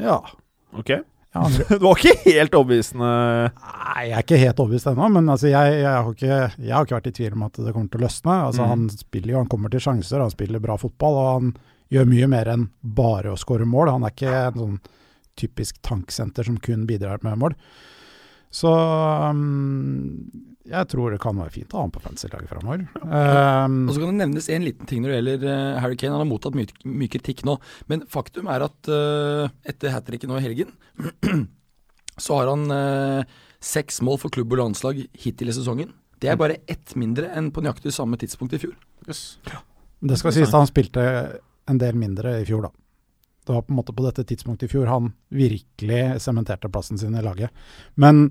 Ja. 0.03 0.19
Ok. 0.75 0.97
Andre, 1.45 1.65
Det 1.73 1.79
var 1.83 1.97
ikke 1.99 2.13
helt 2.33 2.55
overbevisende. 2.59 3.09
Nei, 3.59 4.03
jeg 4.09 4.15
er 4.17 4.25
ikke 4.25 4.39
helt 4.43 4.61
overbevist 4.63 4.89
ennå, 4.91 5.09
men 5.15 5.31
altså, 5.33 5.49
jeg, 5.51 5.79
jeg, 5.81 5.89
har 5.89 6.13
ikke, 6.13 6.39
jeg 6.67 6.75
har 6.75 6.87
ikke 6.87 6.97
vært 6.99 7.09
i 7.11 7.15
tvil 7.19 7.35
om 7.37 7.43
at 7.47 7.59
det 7.59 7.73
kommer 7.75 7.89
til 7.93 8.01
å 8.01 8.05
løsne. 8.05 8.37
Altså, 8.49 8.63
Mm. 8.65 8.69
Han 8.73 8.87
spiller 8.93 9.33
jo, 9.33 9.41
han 9.43 9.51
kommer 9.51 9.73
til 9.73 9.83
sjanser, 9.83 10.21
han 10.23 10.33
spiller 10.33 10.63
bra 10.63 10.77
fotball, 10.77 11.19
og 11.19 11.29
han 11.33 11.51
gjør 11.89 12.09
mye 12.11 12.27
mer 12.29 12.51
enn 12.53 12.67
bare 12.83 13.31
å 13.33 13.39
skåre 13.39 13.65
mål. 13.65 13.89
Han 13.95 14.05
er 14.07 14.13
ikke 14.13 14.33
en 14.49 14.59
sånn 14.63 14.79
typisk 15.39 15.79
tanksenter 15.85 16.43
som 16.45 16.57
kun 16.59 16.83
bidrar 16.89 17.21
med 17.23 17.39
mål. 17.39 17.55
Så 18.49 18.69
um, 18.73 20.29
jeg 20.69 20.89
tror 20.91 21.13
det 21.13 21.19
kan 21.21 21.37
være 21.37 21.53
fint 21.53 21.73
å 21.73 21.79
ha 21.79 21.85
ham 21.85 21.93
på 21.93 22.01
fantasy-laget 22.03 22.49
framover. 22.51 22.85
Um, 23.01 23.77
Og 23.87 23.95
så 23.95 24.01
kan 24.01 24.11
det 24.11 24.19
nevnes 24.21 24.49
en 24.53 24.65
liten 24.65 24.89
ting 24.89 25.03
når 25.03 25.11
det 25.11 25.19
gjelder 25.19 25.45
uh, 25.49 25.79
Harry 25.83 25.97
Kane. 25.99 26.13
Han 26.13 26.23
har 26.23 26.29
mottatt 26.29 26.57
mye, 26.57 26.69
mye 26.85 27.13
kritikk 27.13 27.43
nå, 27.47 27.57
men 27.91 28.05
faktum 28.09 28.49
er 28.51 28.65
at 28.67 28.91
uh, 28.91 29.49
etter 29.69 29.93
hat 29.93 30.05
tricket 30.09 30.29
nå 30.29 30.37
i 30.37 30.45
helgen, 30.45 30.73
så 32.23 32.39
har 32.41 32.51
han 32.51 32.67
uh, 32.73 33.39
seks 33.63 34.01
mål 34.05 34.21
for 34.21 34.33
klubb 34.33 34.53
og 34.55 34.63
landslag 34.63 35.01
hittil 35.23 35.49
i 35.49 35.57
sesongen. 35.57 35.93
Det 36.19 36.29
er 36.29 36.39
bare 36.39 36.59
ett 36.69 36.93
mindre 36.99 37.31
enn 37.37 37.49
på 37.55 37.63
nøyaktig 37.63 37.93
samme 37.95 38.19
tidspunkt 38.19 38.57
i 38.57 38.61
fjor. 38.61 38.75
det 39.07 40.17
skal 40.19 40.35
sies 40.35 40.51
at 40.51 40.57
han 40.59 40.69
spilte 40.69 41.03
en 41.69 41.79
del 41.81 41.97
mindre 41.97 42.39
i 42.41 42.45
fjor, 42.47 42.67
da. 42.67 42.73
Det 43.49 43.55
var 43.55 43.63
på 43.65 43.73
en 43.73 43.79
måte 43.79 43.93
på 43.97 44.03
dette 44.05 44.21
tidspunktet 44.29 44.69
i 44.69 44.73
fjor 44.75 44.89
han 44.91 45.07
virkelig 45.33 46.19
sementerte 46.21 46.69
plassen 46.69 46.99
sin 47.01 47.17
i 47.17 47.25
laget. 47.25 47.49
Men 47.97 48.27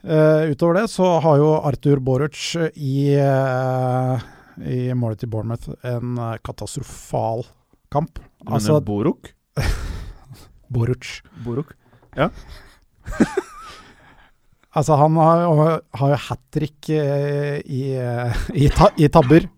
Uh, 0.00 0.48
utover 0.48 0.78
det 0.78 0.86
så 0.88 1.04
har 1.20 1.36
jo 1.36 1.48
Arthur 1.68 2.00
Boruc 2.00 2.54
i, 2.72 3.12
uh, 3.20 4.16
i 4.64 4.94
målet 4.96 5.20
til 5.20 5.28
Bournemouth 5.28 5.74
en 5.84 6.14
uh, 6.16 6.38
katastrofal 6.40 7.44
kamp. 7.92 8.16
Men 8.46 8.56
altså, 8.56 8.78
mener 8.78 8.86
Boruk? 8.86 9.28
Boruc. 10.72 11.10
Boruk. 11.44 11.74
Ja. 12.16 12.30
altså, 14.78 14.96
han 14.96 15.20
har, 15.20 15.44
har 16.00 16.14
jo 16.14 16.20
hat 16.30 16.42
trick 16.48 16.88
i, 16.88 16.96
i, 18.64 18.70
i, 18.72 19.08
tabber. 19.12 19.50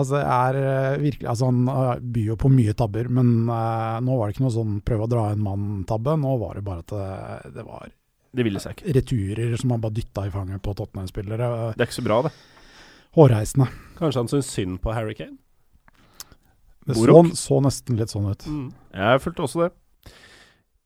Altså, 0.00 0.18
er 0.20 0.98
virkelig 1.02 1.28
Altså, 1.30 1.50
han 1.50 2.02
byr 2.12 2.32
jo 2.32 2.36
på 2.40 2.50
mye 2.52 2.74
tabber, 2.76 3.08
men 3.12 3.32
nå 3.46 4.16
var 4.16 4.26
det 4.26 4.36
ikke 4.36 4.46
noe 4.46 4.56
sånn 4.56 4.78
prøve 4.86 5.06
å 5.06 5.10
dra 5.12 5.28
en 5.30 5.42
mann-tabbe. 5.44 6.16
Nå 6.20 6.36
var 6.42 6.58
det 6.58 6.64
bare 6.66 6.84
at 6.84 6.94
det, 6.94 7.54
det 7.58 7.66
var 7.68 7.90
det 8.30 8.46
ville 8.46 8.62
seg 8.62 8.76
ikke. 8.76 8.94
Returer 8.94 9.54
som 9.58 9.74
han 9.74 9.82
bare 9.82 9.96
dytta 9.96 10.26
i 10.28 10.32
fanget 10.32 10.62
på 10.62 10.74
Tottenham-spillere. 10.78 11.50
Det 11.74 11.82
er 11.82 11.88
ikke 11.88 11.98
så 11.98 12.06
bra, 12.06 12.20
det. 12.28 12.34
Hårreisende. 13.18 13.66
Kanskje 13.98 14.22
han 14.22 14.30
syns 14.30 14.50
synd 14.54 14.78
på 14.84 14.94
Harry 14.94 15.16
Kane? 15.18 15.36
Det 16.86 16.96
så, 16.96 17.22
så, 17.36 17.58
nesten 17.62 17.98
litt 17.98 18.12
sånn 18.12 18.30
ut. 18.30 18.46
Mm. 18.46 18.68
Jeg 18.94 19.22
følte 19.24 19.44
også 19.44 19.64
det. 19.64 19.70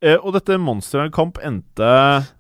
Eh, 0.05 0.16
og 0.18 0.35
dette 0.35 0.57
monsterkamp 0.61 1.38
endte 1.46 1.90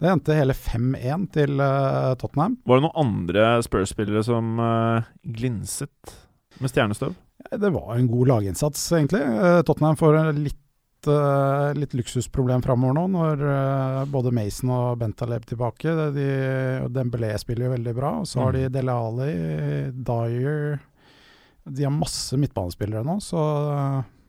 Det 0.00 0.08
endte 0.10 0.36
hele 0.36 0.56
5-1 0.56 1.28
til 1.36 1.62
uh, 1.62 2.12
Tottenham. 2.20 2.58
Var 2.66 2.80
det 2.80 2.84
noen 2.84 2.98
andre 3.04 3.46
Spurs-spillere 3.64 4.24
som 4.26 4.58
uh, 4.60 5.06
glinset 5.36 6.16
med 6.62 6.72
stjernestøv? 6.72 7.14
Det 7.50 7.70
var 7.74 7.94
en 7.94 8.10
god 8.10 8.30
laginnsats, 8.30 8.84
egentlig. 8.96 9.22
Uh, 9.22 9.60
Tottenham 9.66 9.98
får 10.00 10.18
litt 10.38 11.08
uh, 11.10 11.74
litt 11.76 11.94
luksusproblem 11.98 12.62
framover 12.64 12.96
nå, 12.96 13.04
når 13.12 13.44
både 14.12 14.32
Mason 14.34 14.72
og 14.74 14.98
Bentaleb 15.02 15.46
tilbake. 15.50 15.92
De, 16.16 16.28
Dembélé 16.94 17.34
spiller 17.40 17.68
jo 17.68 17.76
veldig 17.76 17.94
bra. 17.96 18.16
Og 18.22 18.28
så 18.30 18.44
har 18.44 18.56
de 18.56 18.66
mm. 18.66 18.74
Dele 18.74 18.98
Alli, 19.04 19.30
Dyer 20.08 20.58
De 21.64 21.86
har 21.86 21.94
masse 21.94 22.38
midtbanespillere 22.40 23.04
nå, 23.06 23.18
så 23.24 23.40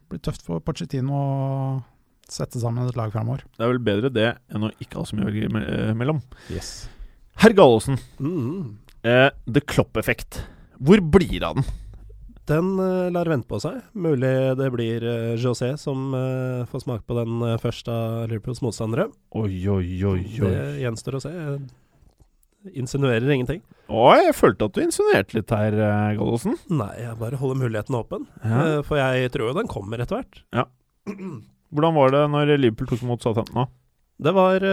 det 0.05 0.13
blir 0.13 0.25
tøft 0.25 0.45
for 0.45 0.61
Pochettino 0.61 1.15
å 1.17 1.27
sette 2.31 2.59
sammen 2.61 2.87
et 2.87 2.97
lag 2.97 3.13
framover. 3.13 3.45
Det 3.55 3.65
er 3.65 3.71
vel 3.71 3.83
bedre 3.85 4.11
det 4.13 4.27
enn 4.53 4.67
å 4.67 4.73
ikke 4.81 4.99
ha 4.99 5.07
så 5.07 5.17
mye 5.17 5.27
å 5.27 5.31
velge 5.31 5.61
eh, 5.61 5.93
mellom. 5.97 6.21
Yes. 6.53 6.87
Herr 7.41 7.55
Gallosen, 7.57 7.99
mm. 8.19 8.75
eh, 9.05 9.29
The 9.45 9.61
Klopp-effekt. 9.61 10.41
Hvor 10.77 11.01
blir 11.01 11.37
det 11.39 11.47
av 11.47 11.59
den? 11.59 11.67
Den 12.45 12.75
uh, 12.77 13.09
lar 13.09 13.29
vente 13.29 13.49
på 13.49 13.57
seg. 13.61 13.79
Mulig 13.97 14.33
det 14.59 14.67
blir 14.73 15.05
uh, 15.05 15.37
José 15.41 15.71
som 15.81 16.13
uh, 16.13 16.65
får 16.69 16.83
smake 16.83 17.05
på 17.09 17.17
den 17.17 17.41
først 17.61 17.89
av 17.89 18.27
Liverpools 18.29 18.61
motstandere. 18.65 19.07
Oi, 19.33 19.63
oi, 19.65 19.87
oi, 20.05 20.19
oi. 20.21 20.51
Det 20.53 20.67
gjenstår 20.83 21.17
å 21.17 21.23
se. 21.23 21.31
Jeg 21.33 22.75
insinuerer 22.81 23.33
ingenting. 23.33 23.63
Å, 23.89 24.05
jeg 24.17 24.37
følte 24.37 24.69
at 24.69 24.77
du 24.77 24.83
insinuerte 24.83 25.37
litt 25.37 25.53
her, 25.53 25.77
Gallosen. 26.17 26.57
Nei, 26.73 26.91
jeg 27.01 27.17
bare 27.19 27.37
holder 27.41 27.59
muligheten 27.61 27.97
åpen. 27.97 28.25
Ja. 28.41 28.81
for 28.85 28.97
jeg 28.97 29.29
tror 29.33 29.51
jo 29.51 29.57
den 29.59 29.69
kommer 29.69 30.01
etter 30.01 30.21
hvert. 30.21 30.41
Ja. 30.53 30.65
Hvordan 31.75 31.97
var 31.97 32.13
det 32.13 32.23
når 32.33 32.55
Liverpool 32.57 32.89
tok 32.89 33.03
imot 33.05 33.25
Southampton? 33.25 33.69
Det 34.21 34.31
var 34.33 34.63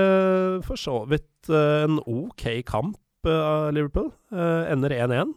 for 0.65 0.79
så 0.79 1.03
vidt 1.11 1.51
en 1.53 1.99
ok 2.01 2.47
kamp 2.69 3.29
av 3.29 3.73
Liverpool. 3.77 4.13
ender 4.33 4.97
1-1. 4.97 5.35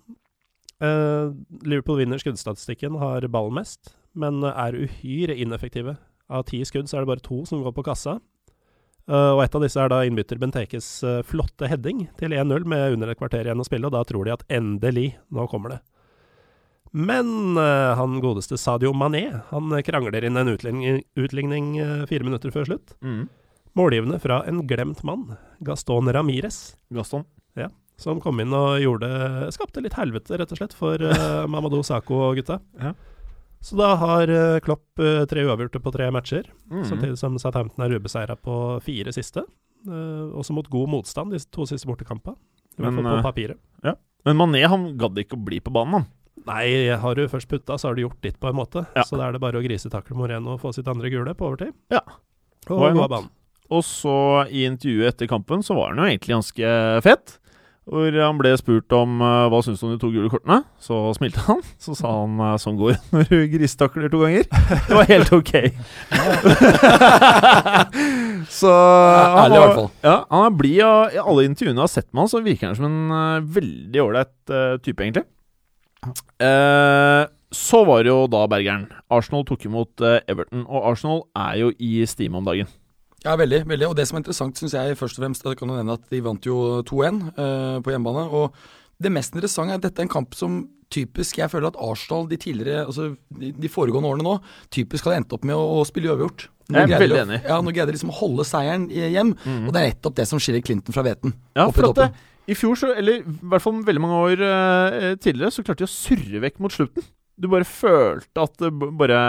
Uh, 0.83 1.31
Liverpool 1.63 2.01
vinner 2.01 2.19
skuddstatistikken, 2.19 2.97
har 2.99 3.27
ballen 3.31 3.55
mest, 3.55 3.95
men 4.15 4.43
er 4.43 4.75
uhyre 4.75 5.35
ineffektive. 5.35 5.95
Av 6.27 6.45
ti 6.49 6.61
skudd 6.67 6.89
så 6.89 6.99
er 6.99 7.05
det 7.05 7.13
bare 7.13 7.25
to 7.25 7.43
som 7.47 7.63
går 7.63 7.75
på 7.75 7.85
kassa. 7.87 8.17
Uh, 9.05 9.35
og 9.37 9.43
et 9.43 9.55
av 9.55 9.61
disse 9.61 9.79
er 9.79 9.91
da 9.91 10.01
innbytter 10.03 10.39
Bentekes 10.41 10.87
uh, 11.05 11.19
flotte 11.27 11.69
heading 11.69 12.07
til 12.19 12.33
1-0 12.33 12.65
med 12.67 12.97
under 12.97 13.11
et 13.11 13.19
kvarter 13.19 13.45
igjen 13.45 13.61
å 13.61 13.67
spille, 13.67 13.87
og 13.87 13.93
da 13.95 14.01
tror 14.07 14.25
de 14.25 14.33
at 14.33 14.47
endelig, 14.51 15.13
nå 15.29 15.45
kommer 15.51 15.77
det. 15.77 15.81
Men 16.95 17.57
han 17.59 18.21
godeste 18.23 18.55
Sadio 18.55 18.93
Mané, 18.95 19.25
han 19.49 19.73
krangler 19.83 20.23
inn 20.23 20.39
en 20.39 20.47
utligning, 20.47 21.01
utligning 21.19 21.73
fire 22.07 22.23
minutter 22.23 22.53
før 22.55 22.69
slutt. 22.69 22.93
Mm. 23.03 23.25
Målgivende 23.75 24.21
fra 24.23 24.37
en 24.47 24.61
glemt 24.63 25.01
mann, 25.03 25.33
Gaston 25.59 26.07
Ramires. 26.15 26.77
Gaston? 26.95 27.27
Ja 27.59 27.67
som 28.01 28.21
kom 28.23 28.39
inn 28.43 28.53
og 28.55 28.79
gjorde 28.83 29.09
skapte 29.55 29.83
litt 29.83 29.95
helvete, 29.97 30.37
rett 30.39 30.51
og 30.51 30.59
slett, 30.59 30.75
for 30.75 31.01
uh, 31.01 31.43
Mamadou 31.51 31.81
Sako 31.85 32.21
og 32.29 32.39
gutta. 32.39 32.59
Ja. 32.81 32.93
Så 33.65 33.77
da 33.79 33.93
har 33.97 34.29
uh, 34.29 34.57
Klopp 34.63 35.01
uh, 35.01 35.23
tre 35.29 35.45
uavgjorte 35.47 35.81
på 35.81 35.93
tre 35.95 36.09
matcher, 36.13 36.49
mm. 36.71 36.83
samtidig 36.89 37.19
som 37.21 37.37
Southampton 37.41 37.85
er 37.85 37.95
ubeseira 37.95 38.35
på 38.35 38.57
fire 38.85 39.15
siste. 39.15 39.45
også 39.85 40.53
mot 40.53 40.67
god 40.69 40.89
motstand 40.89 41.31
de 41.31 41.39
to 41.53 41.65
siste 41.69 41.87
bortekampene, 41.87 42.35
i 42.75 42.81
hvert 42.81 42.95
fall 42.97 43.09
på 43.11 43.23
papiret. 43.29 43.61
Ja. 43.85 43.95
Men 44.25 44.39
Mané 44.39 44.65
han 44.65 44.95
gadd 44.97 45.19
ikke 45.21 45.37
å 45.37 45.45
bli 45.45 45.61
på 45.61 45.73
banen, 45.73 45.99
han. 45.99 46.07
Nei, 46.45 46.91
har 47.01 47.17
du 47.17 47.29
først 47.29 47.49
putta, 47.49 47.77
så 47.77 47.89
har 47.89 47.95
du 47.95 48.03
gjort 48.03 48.21
ditt, 48.21 48.37
på 48.41 48.49
en 48.49 48.57
måte. 48.57 48.83
Ja. 48.97 49.05
Så 49.07 49.17
da 49.17 49.29
er 49.29 49.35
det 49.35 49.41
bare 49.41 49.61
å 49.61 49.63
grisetakle 49.65 50.17
Moreno 50.17 50.57
og 50.57 50.61
få 50.61 50.73
sitt 50.75 50.89
andre 50.91 51.09
gule 51.13 51.33
på 51.37 51.47
overtid. 51.47 51.73
Ja. 51.93 52.03
Og 52.67 52.81
gå 52.81 53.01
av 53.05 53.09
banen. 53.09 53.31
Og 53.73 53.81
så, 53.85 54.45
i 54.53 54.65
intervjuet 54.67 55.15
etter 55.15 55.29
kampen, 55.29 55.63
så 55.65 55.77
var 55.77 55.93
han 55.93 56.03
jo 56.03 56.09
egentlig 56.11 56.35
ganske 56.35 56.73
fett. 57.05 57.37
Hvor 57.85 58.15
han 58.17 58.39
ble 58.39 58.49
spurt 58.57 58.89
om 58.97 59.19
uh, 59.21 59.45
hva 59.53 59.59
syns 59.61 59.77
du 59.77 59.85
om 59.85 59.91
de 59.93 59.99
to 60.01 60.09
gule 60.09 60.25
kortene. 60.33 60.63
Så 60.81 60.97
smilte 61.17 61.43
han. 61.45 61.59
Så 61.83 61.93
sa 61.97 62.09
han 62.23 62.39
uh, 62.41 62.55
sånn 62.61 62.79
går 62.79 62.95
når 63.13 63.27
du 63.29 63.35
gristakler 63.53 64.09
to 64.09 64.23
ganger. 64.23 64.45
Det 64.87 64.95
var 64.97 65.05
helt 65.11 65.29
ok. 65.35 65.53
så 68.59 68.73
han, 68.73 69.43
Ærlig, 69.43 69.57
i 69.57 69.61
hvert 69.61 69.77
fall. 69.77 69.91
Ja, 70.01 70.15
han 70.31 70.45
er 70.47 70.57
blid, 70.57 70.81
i 70.81 71.21
alle 71.21 71.45
intervjuene 71.45 71.77
jeg 71.77 71.83
har 71.83 71.93
sett 71.93 72.09
med 72.09 72.23
han, 72.23 72.31
så 72.33 72.41
virker 72.45 72.71
han 72.71 72.77
som 72.79 72.87
en 72.89 73.13
uh, 73.13 73.45
veldig 73.57 74.01
ålreit 74.01 74.33
type, 74.85 75.01
egentlig. 75.01 75.25
så 77.55 77.79
var 77.87 78.03
det 78.05 78.11
jo 78.11 78.25
da 78.29 78.43
Bergeren. 78.49 78.89
Arsenal 79.13 79.45
tok 79.47 79.65
imot 79.65 80.01
Everton, 80.25 80.65
og 80.65 80.89
Arsenal 80.91 81.23
er 81.37 81.61
jo 81.63 81.71
i 81.77 82.05
stime 82.09 82.37
om 82.41 82.45
dagen. 82.45 82.69
Ja, 83.25 83.33
veldig. 83.39 83.63
veldig. 83.65 83.89
Og 83.89 83.97
det 83.97 84.05
som 84.07 84.17
er 84.17 84.23
interessant, 84.23 84.59
syns 84.59 84.75
jeg 84.77 84.97
først 84.99 85.17
og 85.17 85.25
fremst, 85.25 85.45
kan 85.57 85.71
jo 85.71 85.77
nevne 85.79 85.97
at 85.97 86.09
de 86.13 86.21
vant 86.23 86.45
jo 86.45 86.83
2-1 86.85 87.21
eh, 87.33 87.77
på 87.81 87.93
hjemmebane. 87.93 88.25
Og 88.29 89.01
det 89.01 89.11
mest 89.13 89.35
interessante 89.35 89.73
er 89.73 89.81
at 89.81 89.87
dette 89.87 90.03
er 90.03 90.07
en 90.07 90.15
kamp 90.15 90.37
som 90.37 90.63
typisk 90.93 91.39
Jeg 91.39 91.49
føler 91.49 91.71
at 91.71 91.79
Arsenal 91.81 92.27
de 92.29 92.37
tidligere, 92.39 92.85
altså 92.85 93.07
de, 93.33 93.49
de 93.57 93.71
foregående 93.73 94.11
årene 94.11 94.23
nå, 94.23 94.35
typisk 94.71 95.07
hadde 95.07 95.23
endt 95.23 95.33
opp 95.33 95.47
med 95.49 95.57
å, 95.57 95.63
å 95.79 95.87
spille 95.87 96.11
uavgjort. 96.13 96.45
Jeg 96.69 96.85
er 96.85 97.01
veldig 97.01 97.17
enig. 97.23 97.39
Ja, 97.49 97.57
Nå 97.61 97.73
greide 97.73 97.89
de 97.89 97.97
liksom 97.97 98.13
å 98.13 98.19
holde 98.19 98.45
seieren 98.47 98.85
hjem, 98.93 99.33
mm. 99.33 99.65
og 99.65 99.73
det 99.73 99.81
er 99.81 99.89
nettopp 99.89 100.15
det 100.21 100.27
som 100.29 100.39
skiller 100.39 100.63
Clinton 100.65 100.95
fra 100.95 101.03
Veten. 101.05 101.33
Ja, 101.57 101.65
for 101.73 101.89
at 101.89 101.99
det, 101.99 102.07
i 102.45 102.55
fjor, 102.57 102.77
så, 102.77 102.93
eller 102.93 103.19
i 103.25 103.35
hvert 103.49 103.65
fall 103.65 103.81
veldig 103.85 104.05
mange 104.05 104.21
år 104.29 104.45
uh, 104.45 105.11
tidligere, 105.17 105.51
så 105.51 105.65
klarte 105.65 105.83
de 105.83 105.89
å 105.89 105.93
surre 105.93 106.41
vekk 106.45 106.61
mot 106.63 106.73
slutten. 106.73 107.05
Du 107.35 107.49
bare 107.51 107.67
følte 107.67 108.45
at 108.45 108.61
det 108.61 108.71
bare 108.95 109.19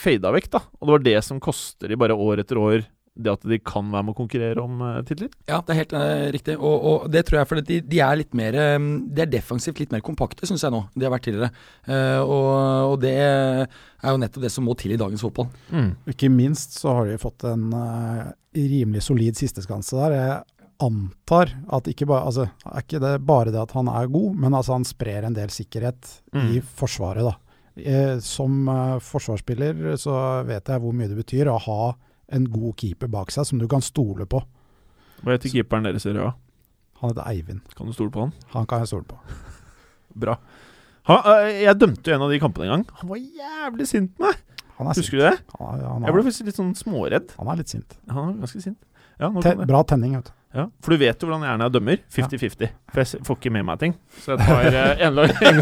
fada 0.00 0.30
vekk, 0.32 0.50
da. 0.54 0.62
Og 0.78 0.86
det 0.86 0.94
var 0.94 1.06
det 1.10 1.18
som 1.26 1.42
koster 1.42 1.90
de 1.90 1.98
bare 2.00 2.16
år 2.16 2.40
etter 2.40 2.62
år 2.62 2.86
det 3.14 3.30
at 3.30 3.44
de 3.46 3.58
kan 3.62 3.86
være 3.92 4.06
med 4.08 4.14
å 4.14 4.18
konkurrere 4.18 4.62
om 4.62 4.80
uh, 4.82 5.00
titler? 5.06 5.30
Ja, 5.46 5.60
det 5.62 5.74
er 5.74 5.80
helt 5.80 5.92
uh, 5.94 6.24
riktig. 6.34 6.56
Og, 6.58 6.86
og, 6.90 7.04
det 7.14 7.22
tror 7.28 7.40
jeg 7.40 7.50
fordi 7.50 7.64
de, 7.68 7.76
de, 7.92 8.00
er 8.02 8.18
litt 8.18 8.32
mer 8.34 8.56
um, 8.74 8.88
De 9.06 9.22
er 9.22 9.30
defensivt 9.30 9.82
litt 9.82 9.92
mer 9.94 10.02
kompakte, 10.04 10.48
syns 10.48 10.64
jeg 10.66 10.74
nå. 10.74 10.80
De 10.96 11.06
har 11.06 11.12
vært 11.14 11.28
tidligere. 11.28 11.52
Uh, 11.86 12.20
og, 12.24 12.48
og, 12.90 12.96
det 13.04 13.14
er 13.14 14.08
jo 14.08 14.18
nettopp 14.18 14.46
det 14.46 14.50
som 14.50 14.66
må 14.66 14.74
til 14.78 14.96
i 14.96 14.98
dagens 15.00 15.22
fotball. 15.22 15.46
Mm. 15.70 15.92
Ikke 16.10 16.32
minst 16.32 16.74
så 16.80 16.96
har 16.98 17.06
de 17.10 17.20
fått 17.22 17.46
en 17.48 17.68
rimelig 18.54 19.04
solid 19.06 19.38
sisteskanse 19.38 19.94
der. 20.00 20.16
Jeg 20.18 20.66
antar 20.82 21.52
at 21.72 21.86
ikke 21.90 22.08
bare 22.10 22.26
Altså, 22.26 22.48
er 22.66 22.82
ikke 22.82 23.00
det 23.02 23.12
bare 23.28 23.54
det 23.54 23.62
at 23.62 23.76
han 23.78 23.88
er 23.92 24.10
god, 24.10 24.34
men 24.42 24.58
altså 24.58 24.74
han 24.74 24.86
sprer 24.88 25.28
en 25.28 25.36
del 25.36 25.54
sikkerhet 25.54 26.16
mm. 26.34 26.50
i 26.50 26.62
Forsvaret, 26.82 27.30
da. 27.30 27.38
Som 28.22 28.68
forsvarsspiller 29.02 29.96
så 29.98 30.14
vet 30.46 30.68
jeg 30.70 30.82
hvor 30.82 30.92
mye 30.94 31.08
det 31.10 31.16
betyr 31.18 31.48
å 31.50 31.56
ha 31.64 31.78
en 32.32 32.46
god 32.50 32.76
keeper 32.80 33.10
bak 33.12 33.30
seg 33.34 33.46
som 33.48 33.58
du 33.60 33.66
kan 33.68 33.82
stole 33.84 34.26
på. 34.26 34.40
Hva 35.24 35.36
heter 35.36 35.52
keeperen 35.52 35.84
deres 35.88 36.06
i 36.08 36.12
Røa? 36.16 36.32
Han 37.00 37.10
heter 37.12 37.26
Eivind. 37.28 37.60
Kan 37.76 37.86
du 37.88 37.92
stole 37.96 38.10
på 38.14 38.20
han? 38.26 38.32
Han 38.54 38.66
kan 38.70 38.80
jeg 38.84 38.88
stole 38.92 39.04
på. 39.08 39.18
Bra. 40.24 40.38
Han, 41.10 41.20
øh, 41.28 41.50
jeg 41.62 41.76
dømte 41.80 42.10
jo 42.10 42.16
en 42.16 42.22
av 42.24 42.30
de 42.32 42.40
kampene 42.40 42.64
en 42.68 42.72
gang. 42.78 42.84
Han 43.00 43.10
var 43.10 43.20
jævlig 43.20 43.88
sint 43.90 44.14
på 44.16 44.24
meg. 44.28 44.40
Husker 44.78 45.02
sint. 45.02 45.12
du 45.12 45.20
det? 45.22 45.34
Han, 45.60 45.82
han 45.84 46.06
jeg 46.08 46.16
ble 46.16 46.22
faktisk 46.26 46.48
litt 46.48 46.58
sånn 46.58 46.72
småredd. 46.78 47.34
Han 47.38 47.50
er 47.52 47.60
litt 47.60 47.70
sint. 47.74 47.98
Han 48.10 48.32
er 48.32 48.40
ganske 48.42 48.62
sint. 48.64 48.80
Ja, 49.20 49.28
Ten, 49.44 49.60
bra 49.68 49.82
tenning, 49.86 50.16
vet 50.18 50.30
du. 50.32 50.34
Ja, 50.54 50.64
For 50.82 50.94
du 50.94 51.00
vet 51.02 51.18
jo 51.22 51.26
hvordan 51.28 51.42
jeg 51.44 51.50
gjerne 51.50 51.66
er 51.66 51.72
dømmer. 51.74 52.00
50-50. 52.14 52.72
For 52.94 53.02
jeg 53.02 53.24
får 53.26 53.38
ikke 53.40 53.52
med 53.54 53.64
meg 53.66 53.78
ting. 53.82 53.94
Så 54.22 54.34
jeg 54.34 54.46
tar 54.46 54.68
ene 55.02 55.10
lag- 55.14 55.34
en 55.48 55.60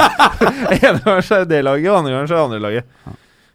gang 1.01 1.23
er 1.39 1.47
det 1.49 1.61
laget, 1.65 1.89
og 1.93 1.99
andre 2.03 2.13
gang 2.13 2.23
er 2.27 2.29
det 2.33 2.41
andre 2.43 2.61
laget. 2.61 2.97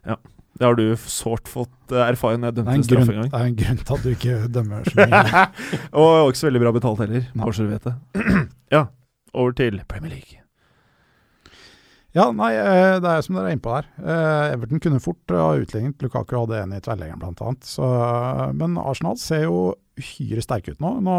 Ja. 0.05 0.18
Det 0.58 0.66
har 0.66 0.78
du 0.80 0.86
sårt 1.08 1.49
fått 1.51 1.93
uh, 1.93 2.03
erfare 2.08 2.39
når 2.41 2.51
jeg 2.51 2.58
dømte 2.60 2.74
en 2.74 2.84
en 2.84 3.03
en 3.03 3.22
gang. 3.22 3.30
det 3.30 3.41
er 3.41 3.51
en 3.51 3.60
grunn 3.62 3.84
til 3.84 3.97
at 3.97 4.03
du 4.03 4.10
ikke 4.14 4.39
dømmer 4.58 4.89
så 4.89 5.05
mye. 5.05 5.45
og 6.01 6.32
ikke 6.32 6.41
så 6.41 6.49
veldig 6.49 6.66
bra 6.66 6.74
betalt 6.80 7.05
heller, 7.05 7.30
bare 7.38 7.53
så 7.53 7.68
du 7.68 7.72
vet 7.76 7.88
det. 7.88 7.95
ja, 8.76 8.84
over 9.34 9.58
til 9.62 9.82
Premier 9.88 10.18
League. 10.18 10.41
Ja, 12.18 12.32
nei, 12.34 12.53
eh, 12.58 12.97
det 13.03 13.10
er 13.12 13.22
som 13.26 13.36
dere 13.38 13.51
er 13.51 13.58
inne 13.58 13.64
på 13.64 13.74
der. 13.76 13.89
Eh, 14.01 14.53
Everton 14.55 14.82
kunne 14.82 15.01
fort 15.03 15.34
ha 15.34 15.51
utlignet. 15.60 16.01
Lukaku 16.01 16.34
hadde 16.39 16.62
en 16.64 16.74
i 16.74 16.80
tverrleggeren, 16.82 17.20
blant 17.22 17.43
annet. 17.43 17.68
Så, 17.68 17.86
eh, 17.86 18.53
men 18.58 18.78
Arsenal 18.82 19.20
ser 19.22 19.43
jo 19.45 19.76
uhyre 19.99 20.41
sterke 20.41 20.74
ut 20.74 20.82
nå. 20.82 20.95
Nå 21.05 21.18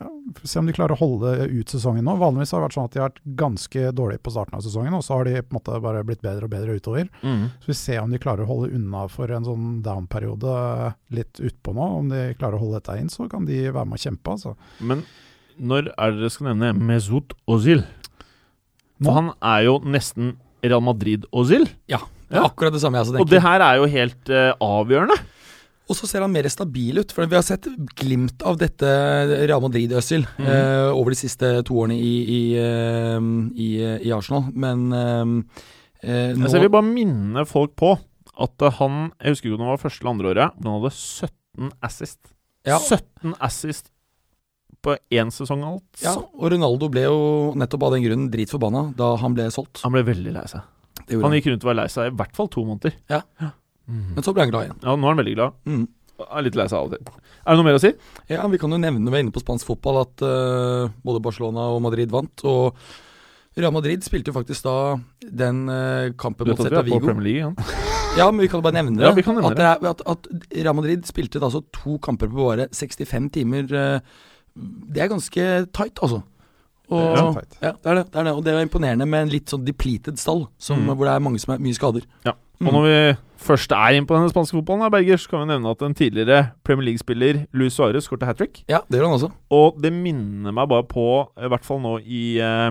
ja, 0.00 0.08
se 0.44 0.58
om 0.58 0.66
de 0.66 0.72
klarer 0.74 0.96
å 0.96 0.98
holde 1.02 1.32
ut 1.52 1.68
sesongen 1.72 2.04
nå. 2.06 2.14
Vanligvis 2.20 2.52
har 2.54 2.62
det 2.62 2.66
vært 2.68 2.76
sånn 2.78 2.86
at 2.88 2.94
de 2.94 3.00
har 3.02 3.10
vært 3.10 3.24
ganske 3.38 3.82
dårlige 3.98 4.22
på 4.24 4.32
starten 4.34 4.56
av 4.58 4.62
sesongen, 4.64 4.94
og 4.96 5.04
så 5.04 5.18
har 5.18 5.28
de 5.28 5.34
på 5.42 5.52
en 5.52 5.58
måte 5.58 5.80
bare 5.84 6.04
blitt 6.08 6.22
bedre 6.24 6.48
og 6.48 6.52
bedre 6.54 6.76
utover. 6.80 7.10
Så 7.22 7.70
vi 7.70 7.76
ser 7.78 8.00
om 8.02 8.10
de 8.14 8.20
klarer 8.22 8.46
å 8.46 8.48
holde 8.50 8.72
unna 8.78 9.04
for 9.12 9.30
en 9.30 9.44
sånn 9.46 9.66
down-periode 9.84 10.54
litt 11.14 11.42
utpå 11.44 11.74
nå. 11.76 11.88
Om 12.00 12.08
de 12.14 12.22
klarer 12.40 12.56
å 12.58 12.62
holde 12.64 12.80
dette 12.80 12.96
inn, 13.02 13.12
så 13.12 13.28
kan 13.30 13.44
de 13.48 13.60
være 13.68 13.84
med 13.92 14.00
å 14.00 14.04
kjempe, 14.06 14.36
altså. 14.38 14.56
Men 14.80 15.04
når 15.60 15.92
er 15.92 16.14
det 16.14 16.22
dere 16.24 16.32
skal 16.32 16.48
nevne 16.52 16.72
Mesut 16.88 17.36
Ozil? 17.50 17.84
For 19.02 19.16
han 19.18 19.32
er 19.42 19.66
jo 19.66 19.76
nesten 19.84 20.36
Real 20.62 20.82
Madrid-Ozil. 20.86 21.66
Ja, 21.90 21.98
Det 22.30 22.38
er 22.38 22.46
akkurat 22.46 22.72
det 22.72 22.80
samme 22.80 22.96
jeg 23.00 23.08
også 23.08 23.20
Og 23.20 23.28
det 23.28 23.42
her 23.42 23.60
er 23.60 23.80
jo 23.82 23.88
helt 23.90 24.30
uh, 24.32 24.52
avgjørende. 24.62 25.18
Og 25.90 25.98
så 25.98 26.06
ser 26.08 26.22
han 26.24 26.32
mer 26.32 26.46
stabil 26.52 27.00
ut, 27.02 27.12
for 27.12 27.26
vi 27.28 27.36
har 27.36 27.44
sett 27.44 27.66
glimt 27.98 28.44
av 28.46 28.58
dette 28.60 28.88
Real 29.42 29.62
Madrid-Øzil 29.64 30.24
mm. 30.38 30.46
eh, 30.46 30.88
over 30.94 31.12
de 31.12 31.18
siste 31.18 31.50
to 31.66 31.80
årene 31.82 31.98
i, 31.98 32.12
i, 32.22 32.42
eh, 32.60 33.18
i, 33.58 33.70
i 34.08 34.12
Arsenal. 34.14 34.46
Men 34.54 34.86
eh, 34.94 35.24
eh, 36.06 36.28
nå 36.38 36.52
jeg 36.52 36.66
vil 36.66 36.72
bare 36.72 36.86
minne 36.86 37.46
folk 37.50 37.74
på 37.78 37.96
at 38.32 38.64
eh, 38.64 38.78
han 38.78 39.10
Jeg 39.18 39.34
husker 39.34 39.50
ikke 39.50 39.58
om 39.58 39.64
det 39.64 39.72
var 39.72 39.82
første 39.82 40.04
eller 40.04 40.14
andre 40.14 40.30
året, 40.32 40.60
men 40.60 40.70
han 40.70 40.78
hadde 40.80 40.94
17 40.96 41.74
assist. 41.88 42.20
ja, 42.68 42.78
17 42.78 43.34
assist 43.42 43.90
på 44.82 44.96
én 45.14 45.30
sesong, 45.30 45.62
altså. 45.62 46.02
ja, 46.02 46.12
og 46.18 46.50
Ronaldo 46.50 46.88
ble 46.90 47.04
jo 47.04 47.18
nettopp 47.58 47.84
av 47.86 47.92
den 47.94 48.02
grunnen 48.02 48.30
dritforbanna 48.32 48.88
da 48.98 49.12
han 49.22 49.34
ble 49.36 49.46
solgt. 49.54 49.82
Han 49.84 49.94
ble 49.94 50.02
veldig 50.08 50.32
lei 50.34 50.46
seg. 50.50 50.64
Han. 51.12 51.34
gikk 51.36 51.52
rundt 51.52 51.66
og 51.66 51.70
var 51.70 51.78
lei 51.82 51.88
seg 51.92 52.10
i 52.10 52.14
hvert 52.18 52.34
fall 52.34 52.50
to 52.50 52.64
måneder. 52.66 52.96
Ja. 53.10 53.20
Ja. 53.42 53.52
Mm. 53.88 54.14
Men 54.16 54.24
så 54.26 54.34
ble 54.34 54.46
han 54.46 54.52
glad 54.52 54.68
igjen. 54.68 54.80
Ja, 54.82 54.94
nå 54.96 55.06
er 55.06 55.14
han 55.14 55.20
veldig 55.22 55.36
glad. 55.36 55.58
Mm. 55.68 55.86
Er 56.22 56.44
litt 56.46 56.58
lei 56.58 56.68
seg 56.70 56.78
av 56.78 56.90
og 56.90 56.92
til. 56.94 57.22
Er 57.42 57.50
det 57.50 57.58
noe 57.58 57.66
mer 57.66 57.78
å 57.78 57.82
si? 57.82 57.90
Ja, 58.30 58.44
Vi 58.50 58.60
kan 58.62 58.70
jo 58.74 58.78
nevne 58.78 59.10
ved 59.10 59.24
inne 59.24 59.34
på 59.34 59.42
spansk 59.42 59.66
fotball 59.66 60.02
at 60.04 60.22
uh, 60.22 60.92
både 61.02 61.22
Barcelona 61.24 61.70
og 61.74 61.80
Madrid 61.82 62.12
vant. 62.12 62.44
Og 62.46 62.76
Real 63.58 63.72
Madrid 63.74 64.04
spilte 64.06 64.30
jo 64.30 64.36
faktisk 64.36 64.64
da 64.64 64.76
den 65.26 65.64
uh, 65.68 66.12
kampen 66.20 66.52
mot 66.52 66.60
Celta 66.60 66.84
Vigo. 66.86 67.02
Premier 67.04 67.26
League, 67.26 67.48
ja. 67.48 67.80
Ja, 68.12 68.26
men 68.28 68.42
vi 68.44 68.48
kan 68.52 68.60
jo 68.60 68.66
bare 68.66 68.76
nevne 68.76 68.98
det. 69.00 69.06
Ja, 69.08 69.12
nevne 69.16 69.48
at, 69.48 69.56
det 69.56 69.64
er, 69.64 69.86
at, 69.88 70.02
at 70.04 70.26
Real 70.52 70.76
Madrid 70.76 71.06
spilte 71.08 71.40
da 71.40 71.48
altså 71.48 71.62
to 71.72 71.96
kamper 72.04 72.28
på 72.28 72.44
bare 72.50 72.68
65 72.68 73.30
timer. 73.32 73.72
Uh, 73.72 74.28
Det 74.92 75.00
er 75.00 75.08
ganske 75.08 75.44
tight, 75.72 75.96
altså. 76.04 76.20
Og, 76.90 77.00
ja, 77.62 77.72
det 77.72 77.86
er 77.86 77.94
det, 77.94 78.06
det 78.12 78.18
er 78.20 78.24
det. 78.24 78.32
Og 78.36 78.42
det 78.44 78.52
er 78.52 78.64
imponerende 78.66 79.06
med 79.08 79.22
en 79.22 79.30
litt 79.32 79.48
sånn 79.48 79.64
depleted 79.64 80.18
stall, 80.18 80.48
som, 80.58 80.80
Mm. 80.82 80.94
hvor 80.96 81.06
det 81.06 81.14
er 81.14 81.20
mange 81.24 81.38
som 81.40 81.54
er 81.54 81.58
mye 81.62 81.74
skader. 81.78 82.02
Ja. 82.26 82.32
Mm. 82.60 82.68
Og 82.68 82.72
når 82.74 82.82
vi 82.86 83.16
først 83.42 83.72
er 83.72 83.96
inne 83.96 84.06
på 84.06 84.14
denne 84.14 84.30
spanske 84.30 84.54
fotballen, 84.54 84.90
Berger, 84.92 85.16
så 85.18 85.30
kan 85.30 85.40
vi 85.40 85.46
nevne 85.54 85.70
at 85.70 85.82
en 85.82 85.94
tidligere 85.94 86.52
Premier 86.62 86.84
League-spiller, 86.90 87.46
Luis 87.52 87.74
Suárez, 87.74 88.04
skåret 88.06 88.22
hat 88.28 88.36
trick. 88.38 88.64
Ja, 88.68 88.80
det 88.90 89.00
gjør 89.00 89.08
han 89.08 89.16
også. 89.18 89.32
Og 89.50 89.80
det 89.82 89.92
minner 89.92 90.52
meg 90.52 90.68
bare 90.68 90.84
på, 90.86 91.06
i 91.42 91.48
hvert 91.48 91.64
fall 91.64 91.80
nå 91.80 91.98
i 92.04 92.38
eh, 92.38 92.70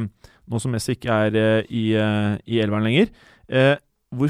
Nå 0.51 0.59
som 0.59 0.72
Messi 0.74 0.95
ikke 0.97 1.07
er 1.28 1.36
eh, 1.36 1.64
i, 1.72 1.93
eh, 1.95 2.38
i 2.47 2.57
elveren 2.59 2.84
lenger, 2.84 3.07
eh, 3.47 3.76
hvor 4.12 4.28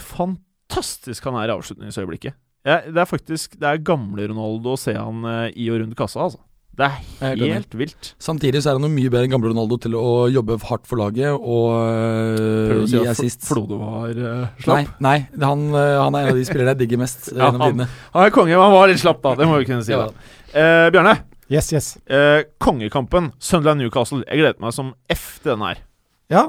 fantastisk 0.70 1.24
han 1.26 1.36
er 1.42 1.50
i 1.50 1.56
avslutningsøyeblikket. 1.56 2.36
Ja, 2.66 2.76
det 2.86 2.98
er 3.02 3.08
faktisk 3.10 3.56
Det 3.58 3.66
er 3.66 3.80
gamle 3.82 4.28
Ronaldo 4.30 4.76
å 4.76 4.78
se 4.80 4.94
han 4.94 5.24
i 5.58 5.66
og 5.74 5.80
rundt 5.82 5.98
kassa, 5.98 6.28
altså. 6.28 6.38
Det 6.80 6.88
er 7.20 7.36
helt 7.52 7.74
vilt. 7.76 8.14
Samtidig 8.24 8.62
så 8.64 8.72
er 8.72 8.78
han 8.80 8.86
jo 8.88 8.90
mye 8.94 9.10
bedre 9.12 9.28
enn 9.28 9.34
gamle 9.34 9.50
Ronaldo 9.52 9.76
til 9.84 9.96
å 10.00 10.30
jobbe 10.32 10.56
hardt 10.70 10.86
for 10.88 11.02
laget 11.02 11.34
og 11.36 11.74
Prøver 11.76 12.84
å 12.86 12.88
si 12.88 12.96
gi 12.96 13.02
at 13.04 13.12
assist. 13.12 13.44
Flode 13.50 13.78
var 13.82 14.14
uh, 14.16 14.46
slapp? 14.64 14.94
nei 15.04 15.18
nei 15.36 15.46
han, 15.52 15.66
øh, 15.76 15.98
han 16.00 16.16
er 16.16 16.24
en 16.30 16.32
av 16.32 16.40
de 16.40 16.46
spillerne 16.48 16.72
jeg 16.74 16.80
digger 16.86 17.02
mest 17.04 17.28
Ja, 17.34 17.50
gjennom 17.50 17.62
han- 17.66 17.74
tidene. 17.76 17.90
Han 18.16 18.24
er 18.30 18.34
konge, 18.38 18.56
men 18.56 18.64
han 18.64 18.74
var 18.78 18.88
litt 18.94 19.04
slapp, 19.04 19.20
da. 19.26 19.36
Det 19.42 19.50
må 19.52 19.60
vi 19.60 19.68
kunne 19.68 19.84
si. 19.86 19.92
Ja, 19.94 20.08
da. 20.08 20.32
Eh, 20.56 20.88
Bjarne, 20.96 21.18
Yes, 21.52 21.68
yes. 21.76 21.90
eh, 22.08 22.46
kongekampen 22.64 23.34
Sunderland 23.44 23.84
Newcastle. 23.84 24.24
Jeg 24.24 24.40
gleder 24.40 24.64
meg 24.64 24.72
som 24.74 24.94
F 25.12 25.28
til 25.44 25.52
den 25.58 25.66
her. 25.68 25.84
Ja, 26.32 26.46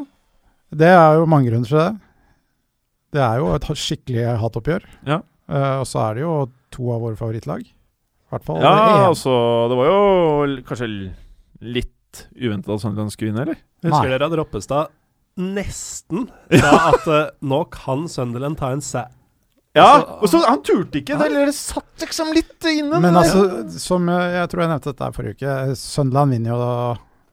det 0.71 0.89
er 0.95 1.19
jo 1.19 1.27
mange 1.27 1.51
grunner 1.51 1.67
til 1.67 1.81
det. 1.83 1.91
Det 3.19 3.21
er 3.27 3.43
jo 3.43 3.51
et 3.59 3.67
skikkelig 3.77 4.29
hatoppgjør. 4.41 4.87
Ja. 5.11 5.19
Eh, 5.51 5.75
og 5.83 5.87
så 5.91 5.99
er 6.07 6.15
det 6.15 6.23
jo 6.23 6.37
to 6.73 6.87
av 6.95 7.03
våre 7.03 7.19
favorittlag. 7.19 7.67
Hvert 8.33 8.47
fall 8.47 8.63
Ja, 8.65 8.73
det 8.73 9.07
altså 9.11 9.35
Det 9.71 9.79
var 9.79 9.91
jo 9.91 10.63
kanskje 10.69 10.89
litt 11.63 12.25
uventet 12.37 12.73
at 12.75 12.83
Sunderland 12.83 13.13
skulle 13.15 13.33
vinne, 13.33 13.47
eller? 13.47 13.61
Husker 13.85 14.09
Nei. 14.09 14.13
dere 14.15 14.29
at 14.29 14.37
Roppestad 14.41 14.93
nesten 15.41 16.27
sa 16.51 16.73
at 16.93 17.07
uh, 17.09 17.31
nå 17.41 17.63
kan 17.73 18.05
Sunderland 18.11 18.59
ta 18.61 18.73
en 18.75 18.85
sæ... 18.85 19.07
Ja, 19.73 19.87
Altså, 19.95 20.19
og 20.19 20.29
så 20.29 20.41
Han 20.45 20.61
turte 20.61 21.01
ikke, 21.01 21.17
det, 21.17 21.31
eller 21.31 21.49
det 21.49 21.55
satt 21.57 22.03
liksom 22.05 22.35
litt 22.37 22.67
inne. 22.69 22.99
Men 23.01 23.17
altså, 23.17 23.63
som 23.81 24.11
jeg, 24.13 24.35
jeg 24.35 24.51
tror 24.53 24.61
jeg 24.61 24.73
nevnte 24.75 24.93
dette 24.93 25.09
forrige 25.17 25.39
uke, 25.39 25.55
Sunderland 25.81 26.37
vinner 26.37 26.53
jo 26.53 26.59
da 26.61 26.75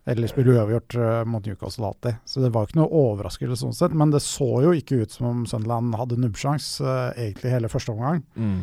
eller 0.10 0.30
spiller 0.32 0.56
uavgjort 0.56 0.96
uh, 0.96 1.26
mot 1.28 1.46
Newcastle 1.46 1.86
alltid. 1.86 2.22
Så 2.26 2.42
det 2.42 2.50
var 2.56 2.66
ikke 2.66 2.80
noe 2.80 3.02
overraskelse 3.04 3.60
sånn 3.60 3.76
sett. 3.78 3.94
Men 3.94 4.10
det 4.14 4.24
så 4.26 4.48
jo 4.64 4.72
ikke 4.74 5.04
ut 5.04 5.14
som 5.14 5.28
om 5.30 5.44
Sunderland 5.50 5.94
hadde 6.00 6.18
nubbsjans 6.18 6.70
uh, 6.82 7.12
egentlig 7.14 7.52
hele 7.54 7.70
første 7.70 7.94
omgang. 7.94 8.24
mm. 8.40 8.60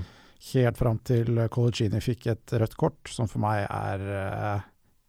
Helt 0.53 0.79
fram 0.79 0.99
til 1.07 1.39
eh, 1.43 2.01
fikk 2.05 2.29
et 2.31 2.57
rødt 2.61 2.77
kort, 2.79 2.99
som 3.11 3.29
for 3.31 3.43
meg 3.43 3.65
er 3.67 4.05
eh, 4.21 4.67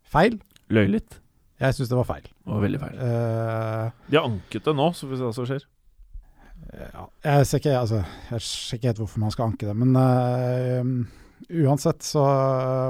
feil. 0.09 0.39
Løy 0.73 0.87
litt. 0.89 1.19
Jeg 1.61 1.73
syns 1.73 1.89
det 1.89 1.97
var 1.97 2.07
feil. 2.09 2.25
Det 2.25 2.53
var 2.53 2.63
veldig 2.63 2.79
feil. 2.81 2.97
Uh, 3.01 4.09
De 4.11 4.17
har 4.17 4.27
anket 4.27 4.67
det 4.67 4.73
nå, 4.77 4.87
så 4.93 5.05
får 5.05 5.13
vi 5.13 5.17
se 5.19 5.25
hva 5.25 5.35
som 5.35 5.47
skjer. 5.49 5.63
ja, 6.77 7.05
jeg 7.25 7.47
ser 7.47 7.61
ikke 7.61 7.77
altså, 7.79 8.01
jeg 8.31 8.43
ser 8.45 8.77
ikke 8.77 8.91
helt 8.91 8.99
hvorfor 9.01 9.23
man 9.23 9.33
skal 9.33 9.49
anke 9.49 9.69
det, 9.69 9.73
men 9.77 9.97
uh, 9.97 10.91
uansett 11.63 12.05
så 12.05 12.25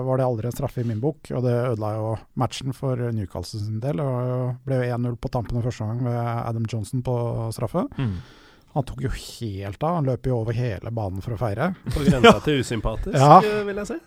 var 0.07 0.19
det 0.19 0.25
aldri 0.27 0.49
en 0.49 0.57
straffe 0.57 0.83
i 0.83 0.87
min 0.87 0.99
bok, 1.03 1.31
og 1.31 1.45
det 1.47 1.53
ødela 1.53 1.93
jo 1.95 2.09
matchen 2.43 2.75
for 2.75 2.99
Newcastle 3.15 3.61
sin 3.63 3.79
del. 3.83 4.03
og 4.03 4.59
ble 4.67 4.81
jo 4.81 4.97
1-0 4.97 5.15
på 5.23 5.31
tampen 5.31 5.59
av 5.59 5.67
første 5.69 5.87
gang 5.87 6.03
ved 6.03 6.19
Adam 6.19 6.67
Johnson 6.67 7.05
på 7.07 7.15
straffe. 7.55 7.87
Han 8.77 8.85
tok 8.85 8.99
jo 9.07 9.09
helt 9.09 9.81
av, 9.81 9.95
han 9.97 10.05
løp 10.05 10.27
jo 10.29 10.35
over 10.37 10.53
hele 10.53 10.91
banen 10.93 11.23
for 11.25 11.33
å 11.33 11.39
feire. 11.39 11.71
På 11.89 12.03
grensa 12.05 12.35
til 12.45 12.59
usympatisk, 12.61 13.15
Ja. 13.17 13.39
eh, 13.41 13.63
vil 13.65 13.79
jeg 13.81 13.89
si. 13.89 13.97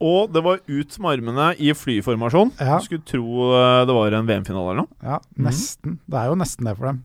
Og 0.00 0.32
det 0.32 0.42
var 0.46 0.62
ut 0.64 0.98
med 0.98 1.10
armene 1.18 1.48
i 1.60 1.72
flyformasjon. 1.76 2.54
Ja, 2.58 2.78
Skulle 2.80 3.04
tro 3.04 3.50
eh, 3.52 3.84
det 3.84 3.96
var 3.98 4.16
en 4.16 4.26
VM-finale 4.30 4.70
eller 4.72 4.86
noe. 4.86 4.88
ja 5.02 5.18
nesten. 5.36 5.98
Det 6.08 6.16
er 6.22 6.32
jo 6.32 6.38
nesten 6.40 6.64
det 6.64 6.76
for 6.78 6.86
dem. 6.88 7.02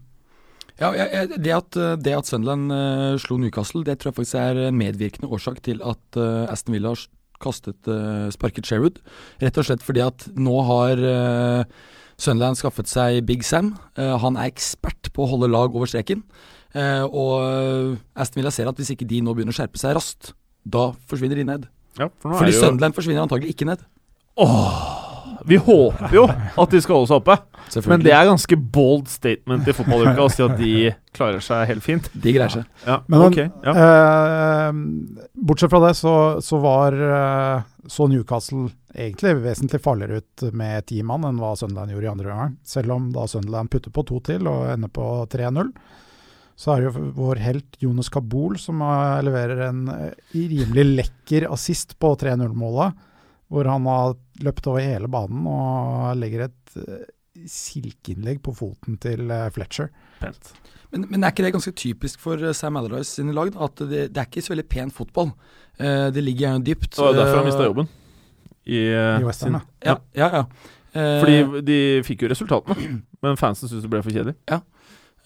Ja, 0.80 0.94
det, 1.28 1.52
at, 1.52 1.76
øh, 1.76 1.98
det 2.00 2.16
at 2.16 2.26
Sunderland 2.26 2.72
uh, 2.72 3.18
slo 3.20 3.36
Newcastle, 3.36 3.84
det 3.84 4.00
tror 4.00 4.14
jeg 4.14 4.20
faktisk 4.22 4.36
er 4.40 4.70
en 4.70 4.78
medvirkende 4.80 5.28
årsak 5.28 5.60
til 5.62 5.82
at 5.84 6.16
uh, 6.16 6.48
Aston 6.48 6.72
Villa 6.72 6.94
har 6.94 7.04
kastet 7.44 7.84
uh, 7.92 8.30
sparket 8.32 8.64
Sherwood. 8.64 9.02
Rett 9.44 9.58
og 9.60 9.68
slett 9.68 9.84
fordi 9.84 10.06
at 10.06 10.30
nå 10.40 10.56
har 10.72 11.04
Sunderland 12.20 12.60
skaffet 12.60 12.90
seg 12.92 13.24
Big 13.28 13.46
Sam. 13.48 13.74
Eh, 13.96 14.16
han 14.20 14.36
er 14.38 14.50
ekspert 14.52 15.12
på 15.16 15.24
å 15.24 15.30
holde 15.34 15.48
lag 15.52 15.76
over 15.76 15.88
streken. 15.88 16.24
Eh, 16.78 17.04
og 17.04 17.34
øh, 17.42 17.98
Aston 18.14 18.42
Villa 18.42 18.54
ser 18.54 18.70
at 18.70 18.78
hvis 18.78 18.94
ikke 18.94 19.08
de 19.10 19.24
nå 19.26 19.34
begynner 19.34 19.56
å 19.56 19.58
skjerpe 19.58 19.82
seg 19.82 19.96
raskt, 19.98 20.34
da 20.70 20.92
forsvinner 21.10 21.42
de 21.42 21.48
ned. 21.48 21.68
Ja, 21.98 22.10
for 22.22 22.32
nå 22.32 22.40
Fordi 22.40 22.54
jo 22.54 22.62
Sunderland 22.62 22.98
forsvinner 22.98 23.26
antagelig 23.26 23.56
ikke 23.56 23.70
ned. 23.72 23.86
Vi 25.50 25.58
håper 25.58 26.14
jo 26.14 26.26
at 26.30 26.74
de 26.74 26.82
skal 26.84 27.00
holde 27.00 27.10
seg 27.10 27.22
oppe, 27.22 27.36
men 27.88 28.04
det 28.04 28.12
er 28.14 28.28
ganske 28.28 28.58
bold 28.76 29.08
statement 29.12 29.68
i 29.70 29.76
fotballuka 29.76 30.26
å 30.26 30.32
si 30.32 30.44
at 30.46 30.56
de 30.60 30.74
klarer 31.16 31.44
seg 31.44 31.64
helt 31.70 31.86
fint. 31.86 32.10
De 32.14 32.34
greier 32.36 32.54
seg. 32.54 32.68
Ja, 32.86 33.00
Men 33.08 33.26
okay, 33.28 33.50
Ja. 33.66 33.74
Eh, 33.74 34.82
bortsett 35.34 35.72
fra 35.72 35.82
det, 35.88 35.94
så, 35.98 36.14
så 36.44 36.60
var 36.64 36.98
eh, 36.98 37.68
så 37.90 38.10
Newcastle 38.12 38.68
egentlig 38.94 39.36
vesentlig 39.46 39.82
farligere 39.84 40.22
ut 40.22 40.50
med 40.54 40.88
ti 40.90 41.02
mann 41.06 41.26
enn 41.28 41.40
hva 41.42 41.56
Sunderland 41.58 41.94
gjorde 41.94 42.10
i 42.10 42.12
andre 42.12 42.34
omgang. 42.36 42.58
Selv 42.68 42.96
om 42.98 43.10
da 43.16 43.26
Sunderland 43.30 43.72
putter 43.72 43.94
på 43.96 44.06
to 44.10 44.20
til 44.26 44.50
og 44.50 44.68
ender 44.74 44.92
på 44.94 45.08
3-0. 45.32 45.72
Så 46.60 46.74
er 46.74 46.82
det 46.82 46.90
jo 46.90 47.06
vår 47.16 47.40
helt 47.40 47.78
Jonas 47.80 48.10
Kabul 48.12 48.58
som 48.60 48.82
eh, 48.84 49.22
leverer 49.24 49.70
en 49.70 49.86
eh, 49.94 50.18
rimelig 50.34 50.84
lekker 50.90 51.48
assist 51.54 51.96
på 52.02 52.12
3-0-målet. 52.20 53.06
Hvor 53.50 53.66
han 53.66 53.88
har 53.90 54.18
løpt 54.46 54.68
over 54.70 54.84
hele 54.84 55.08
banen 55.10 55.48
og 55.50 56.18
legger 56.20 56.50
et 56.50 56.76
eh, 56.84 57.06
silkeinnlegg 57.48 58.42
på 58.44 58.52
foten 58.58 59.00
til 59.02 59.32
Fletcher. 59.56 59.88
Pent. 60.20 60.52
Men, 60.92 61.06
men 61.08 61.24
er 61.24 61.32
ikke 61.32 61.46
det 61.46 61.54
ganske 61.56 61.74
typisk 61.80 62.20
for 62.20 62.44
Sam 62.58 62.78
Allardyce 62.82 63.22
sine 63.22 63.34
lag? 63.38 63.54
At 63.56 63.80
det, 63.80 64.10
det 64.12 64.20
er 64.20 64.28
ikke 64.28 64.44
så 64.44 64.54
veldig 64.54 64.68
pen 64.68 64.92
fotball. 64.92 65.32
Eh, 65.80 66.10
det 66.12 66.26
ligger 66.26 66.50
gjerne 66.50 66.68
dypt. 66.68 66.92
Det 66.98 67.06
var 67.06 67.16
derfor 67.22 67.40
han 67.40 67.48
mista 67.48 67.70
jobben 67.70 67.88
i, 68.68 68.82
I 68.92 69.24
Western, 69.26 69.56
ja. 69.56 69.64
Ja, 69.86 69.96
ja. 70.20 70.28
ja. 70.42 70.44
Fordi 70.92 71.62
de 71.66 71.78
fikk 72.06 72.26
jo 72.26 72.30
resultatene, 72.30 73.00
men 73.24 73.40
fansen 73.40 73.70
syntes 73.70 73.86
det 73.86 73.94
ble 73.94 74.04
for 74.04 74.14
kjedelig. 74.14 74.36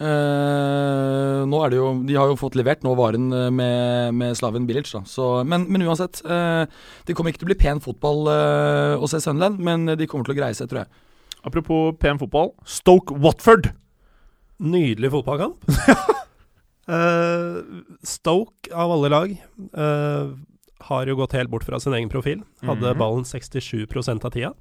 Eh, 0.04 1.40
nå 1.48 1.60
er 1.64 1.72
det 1.72 1.78
jo 1.80 1.88
De 2.08 2.16
har 2.18 2.28
jo 2.32 2.38
fått 2.40 2.58
levert 2.60 2.84
nå 2.84 2.92
varen 3.00 3.30
eh, 3.32 3.50
med, 3.54 4.14
med 4.20 4.36
Slaven 4.40 4.68
Bilic, 4.68 4.90
da. 4.92 5.04
Så, 5.08 5.30
men, 5.48 5.66
men 5.72 5.86
uansett. 5.88 6.20
Uh, 6.28 6.66
det 7.08 7.16
kommer 7.16 7.32
ikke 7.32 7.44
til 7.44 7.48
å 7.48 7.54
bli 7.54 7.60
pen 7.62 7.80
fotball 7.84 8.28
uh, 8.28 8.96
å 9.00 9.10
se 9.12 9.22
Sunderland, 9.24 9.62
men 9.64 9.88
de 9.96 10.08
kommer 10.10 10.28
til 10.28 10.36
å 10.36 10.40
greie 10.42 10.58
seg, 10.58 10.68
tror 10.72 10.84
jeg. 10.84 11.06
Apropos 11.44 11.96
pen 12.00 12.20
fotball. 12.22 12.54
Stoke 12.68 13.16
Watford! 13.24 13.72
Nydelig 14.64 15.14
fotballkamp. 15.16 15.64
Eh, 16.84 17.62
Stoke, 18.04 18.68
av 18.76 18.92
alle 18.92 19.08
lag, 19.08 19.30
eh, 19.32 20.32
har 20.90 21.08
jo 21.08 21.16
gått 21.16 21.32
helt 21.38 21.48
bort 21.48 21.64
fra 21.64 21.80
sin 21.80 21.94
egen 21.96 22.10
profil. 22.12 22.42
Hadde 22.60 22.90
Mhm. 22.92 22.98
ballen 23.00 23.24
67 23.24 23.88
av 24.26 24.32
tida. 24.32 24.54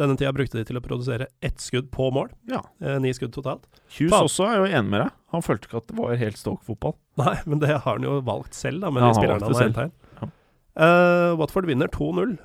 Denne 0.00 0.16
tida 0.18 0.32
brukte 0.34 0.58
de 0.58 0.64
til 0.66 0.78
å 0.78 0.82
produsere 0.82 1.28
ett 1.44 1.62
skudd 1.62 1.90
på 1.94 2.08
mål. 2.14 2.32
Ja. 2.50 2.62
Eh, 2.82 2.96
ni 3.02 3.12
skudd 3.14 3.34
totalt. 3.36 3.68
Hughes 3.86 4.10
Faen. 4.10 4.26
også 4.28 4.48
er 4.48 4.56
jo 4.58 4.70
enig 4.70 4.90
med 4.90 5.04
deg. 5.04 5.12
Han 5.34 5.44
følte 5.44 5.68
ikke 5.68 5.82
at 5.82 5.90
det 5.90 5.98
var 5.98 6.16
helt 6.18 6.40
Stoke-fotball. 6.40 6.96
Nei, 7.22 7.36
men 7.46 7.62
det 7.62 7.70
har 7.76 7.84
han 7.86 8.06
jo 8.06 8.18
valgt 8.26 8.58
selv, 8.58 8.82
da, 8.82 8.90
med 8.90 9.04
Ja, 9.04 9.12
de 9.12 9.20
spillerne 9.20 9.46
han 9.46 9.54
har 9.54 9.68
hentet 9.68 9.86
inn. 9.86 10.34
Eh, 10.74 11.30
Watford 11.38 11.70
vinner 11.70 11.90
2-0. 11.94 12.36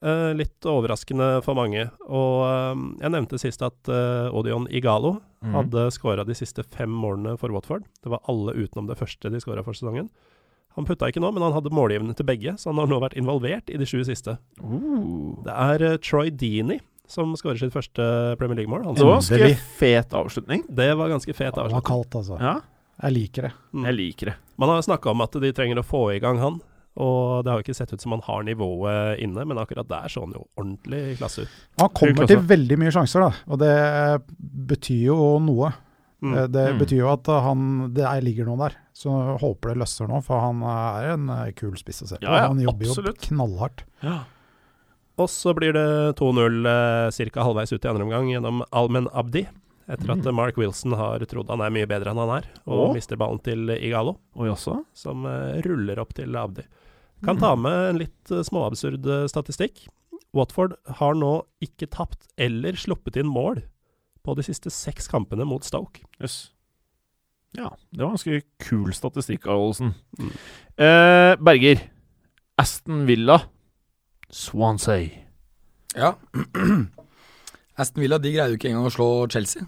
Uh, 0.00 0.30
litt 0.32 0.64
overraskende 0.64 1.42
for 1.44 1.58
mange. 1.58 1.82
Og 2.08 2.34
uh, 2.46 2.72
jeg 3.02 3.12
nevnte 3.12 3.40
sist 3.40 3.60
at 3.64 3.90
eh, 3.90 4.32
Odion 4.32 4.64
Igalo 4.72 5.18
mm. 5.44 5.52
hadde 5.52 5.88
skåra 5.92 6.24
de 6.24 6.36
siste 6.38 6.64
fem 6.64 6.92
målene 6.92 7.34
for 7.40 7.52
Watford. 7.52 7.84
Det 8.00 8.12
var 8.12 8.22
alle 8.30 8.54
utenom 8.56 8.88
det 8.88 8.96
første 9.00 9.32
de 9.32 9.42
skåra 9.42 9.64
for 9.66 9.76
sesongen. 9.76 10.08
Han 10.78 10.86
putta 10.86 11.08
ikke 11.10 11.22
nå, 11.22 11.32
men 11.34 11.42
han 11.42 11.54
hadde 11.56 11.72
målgivende 11.74 12.14
til 12.16 12.28
begge, 12.28 12.54
så 12.60 12.70
han 12.70 12.78
har 12.78 12.90
nå 12.90 13.00
vært 13.02 13.16
involvert 13.18 13.72
i 13.72 13.78
de 13.80 13.88
sju 13.88 14.04
siste. 14.06 14.36
Uh. 14.62 15.34
Det 15.46 15.56
er 15.56 15.86
eh, 15.86 15.98
Troy 16.04 16.30
Deeney 16.30 16.78
som 17.10 17.32
skårer 17.38 17.58
sitt 17.58 17.74
første 17.74 18.04
Premier 18.38 18.60
League-mål. 18.62 18.84
Det 18.94 19.02
var 19.04 19.18
ganske 19.18 19.52
fet 19.80 20.14
avslutning. 20.14 20.64
Det 20.70 20.90
var 20.96 21.10
ganske 21.10 21.34
fet 21.34 21.54
Det 21.58 21.70
var 21.74 21.82
kaldt, 21.86 22.14
altså. 22.22 22.38
Ja, 22.40 22.60
Jeg 23.02 23.12
liker 23.16 23.42
det. 23.48 23.52
Mm. 23.74 23.84
jeg 23.88 23.94
liker 23.98 24.26
det. 24.30 24.36
Man 24.60 24.68
har 24.68 24.82
snakka 24.84 25.10
om 25.10 25.20
at 25.24 25.32
de 25.42 25.52
trenger 25.56 25.80
å 25.80 25.86
få 25.86 26.02
i 26.14 26.20
gang 26.22 26.38
han, 26.38 26.60
og 27.00 27.44
det 27.44 27.50
har 27.52 27.60
jo 27.60 27.64
ikke 27.64 27.76
sett 27.78 27.92
ut 27.94 28.00
som 28.02 28.12
han 28.12 28.20
har 28.26 28.42
nivået 28.44 29.20
inne, 29.24 29.44
men 29.46 29.56
akkurat 29.62 29.88
der 29.88 30.08
så 30.12 30.24
han 30.26 30.34
jo 30.36 30.42
ordentlig 30.58 31.16
klasse 31.20 31.46
ut. 31.46 31.54
Han 31.80 31.88
kommer 31.96 32.26
til 32.28 32.42
veldig 32.50 32.76
mye 32.82 32.92
sjanser, 32.92 33.20
da. 33.24 33.30
Og 33.48 33.58
det 33.62 33.74
betyr 34.74 35.06
jo 35.10 35.38
noe. 35.40 35.70
Mm. 36.20 36.34
Eh, 36.36 36.46
Det 36.52 36.66
Mm. 36.74 36.78
betyr 36.82 36.98
jo 37.00 37.08
at 37.12 37.26
han, 37.26 37.94
det 37.94 38.04
er, 38.04 38.20
ligger 38.20 38.44
noen 38.44 38.58
der. 38.68 38.74
Så 38.92 39.08
håper 39.40 39.70
det 39.72 39.78
løsner 39.80 40.08
nå, 40.08 40.18
for 40.22 40.38
han 40.40 40.60
er 40.62 41.14
en 41.14 41.30
eh, 41.30 41.52
kul 41.52 41.72
spiss 41.80 42.02
å 42.02 42.08
se 42.10 42.16
på. 42.18 42.22
Ja, 42.26 42.34
ja, 42.42 42.48
han 42.48 42.60
jobber 42.60 42.84
absolutt. 42.90 43.22
jo 43.24 43.28
knallhardt. 43.34 43.84
Ja. 44.02 44.18
Og 45.20 45.28
så 45.28 45.52
blir 45.56 45.74
det 45.76 45.86
2-0 46.20 46.64
eh, 46.70 47.30
ca. 47.34 47.44
halvveis 47.44 47.72
ut 47.74 47.84
i 47.84 47.90
andre 47.90 48.06
omgang 48.06 48.30
gjennom 48.32 48.62
Almen 48.72 49.08
Abdi. 49.12 49.46
Etter 49.90 50.12
at 50.14 50.22
Mm. 50.22 50.34
Mark 50.38 50.56
Wilson 50.56 50.92
har 50.94 51.18
trodd 51.26 51.48
han 51.50 51.60
er 51.66 51.72
mye 51.74 51.86
bedre 51.90 52.12
enn 52.12 52.20
han 52.22 52.30
er, 52.38 52.44
og 52.64 52.90
Å? 52.90 52.94
mister 52.94 53.18
ballen 53.18 53.40
til 53.42 53.68
Igalo, 53.74 54.12
Og 54.38 54.46
også. 54.54 54.84
som 54.94 55.24
eh, 55.26 55.58
ruller 55.66 55.98
opp 55.98 56.14
til 56.14 56.36
Abdi. 56.38 56.62
Kan 57.24 57.36
Mm. 57.36 57.40
ta 57.40 57.56
med 57.56 57.88
en 57.90 57.98
litt 57.98 58.30
eh, 58.30 58.44
småabsurd 58.46 59.04
eh, 59.04 59.26
statistikk. 59.26 59.88
Watford 60.32 60.76
har 61.00 61.14
nå 61.18 61.42
ikke 61.60 61.88
tapt 61.90 62.28
eller 62.38 62.72
sluppet 62.78 63.16
inn 63.18 63.26
mål 63.26 63.64
på 64.24 64.36
de 64.36 64.42
siste 64.46 64.70
seks 64.70 65.08
kampene 65.10 65.44
mot 65.44 65.64
Stoke. 65.66 66.04
Yes. 66.22 66.50
Ja, 67.52 67.70
det 67.92 67.98
var 68.04 68.14
ganske 68.14 68.42
kul 68.62 68.92
statistikk, 68.94 69.48
Olsen. 69.50 69.96
Mm. 70.20 70.30
Eh, 70.78 71.34
Berger. 71.42 71.82
Aston 72.56 73.06
Villa. 73.08 73.40
Swansea. 74.30 75.08
Ja. 75.96 76.14
Aston 77.80 78.02
Villa 78.04 78.18
de 78.20 78.32
greide 78.34 78.54
jo 78.54 78.60
ikke 78.60 78.70
engang 78.70 78.88
å 78.90 78.94
slå 78.94 79.08
Chelsea. 79.32 79.64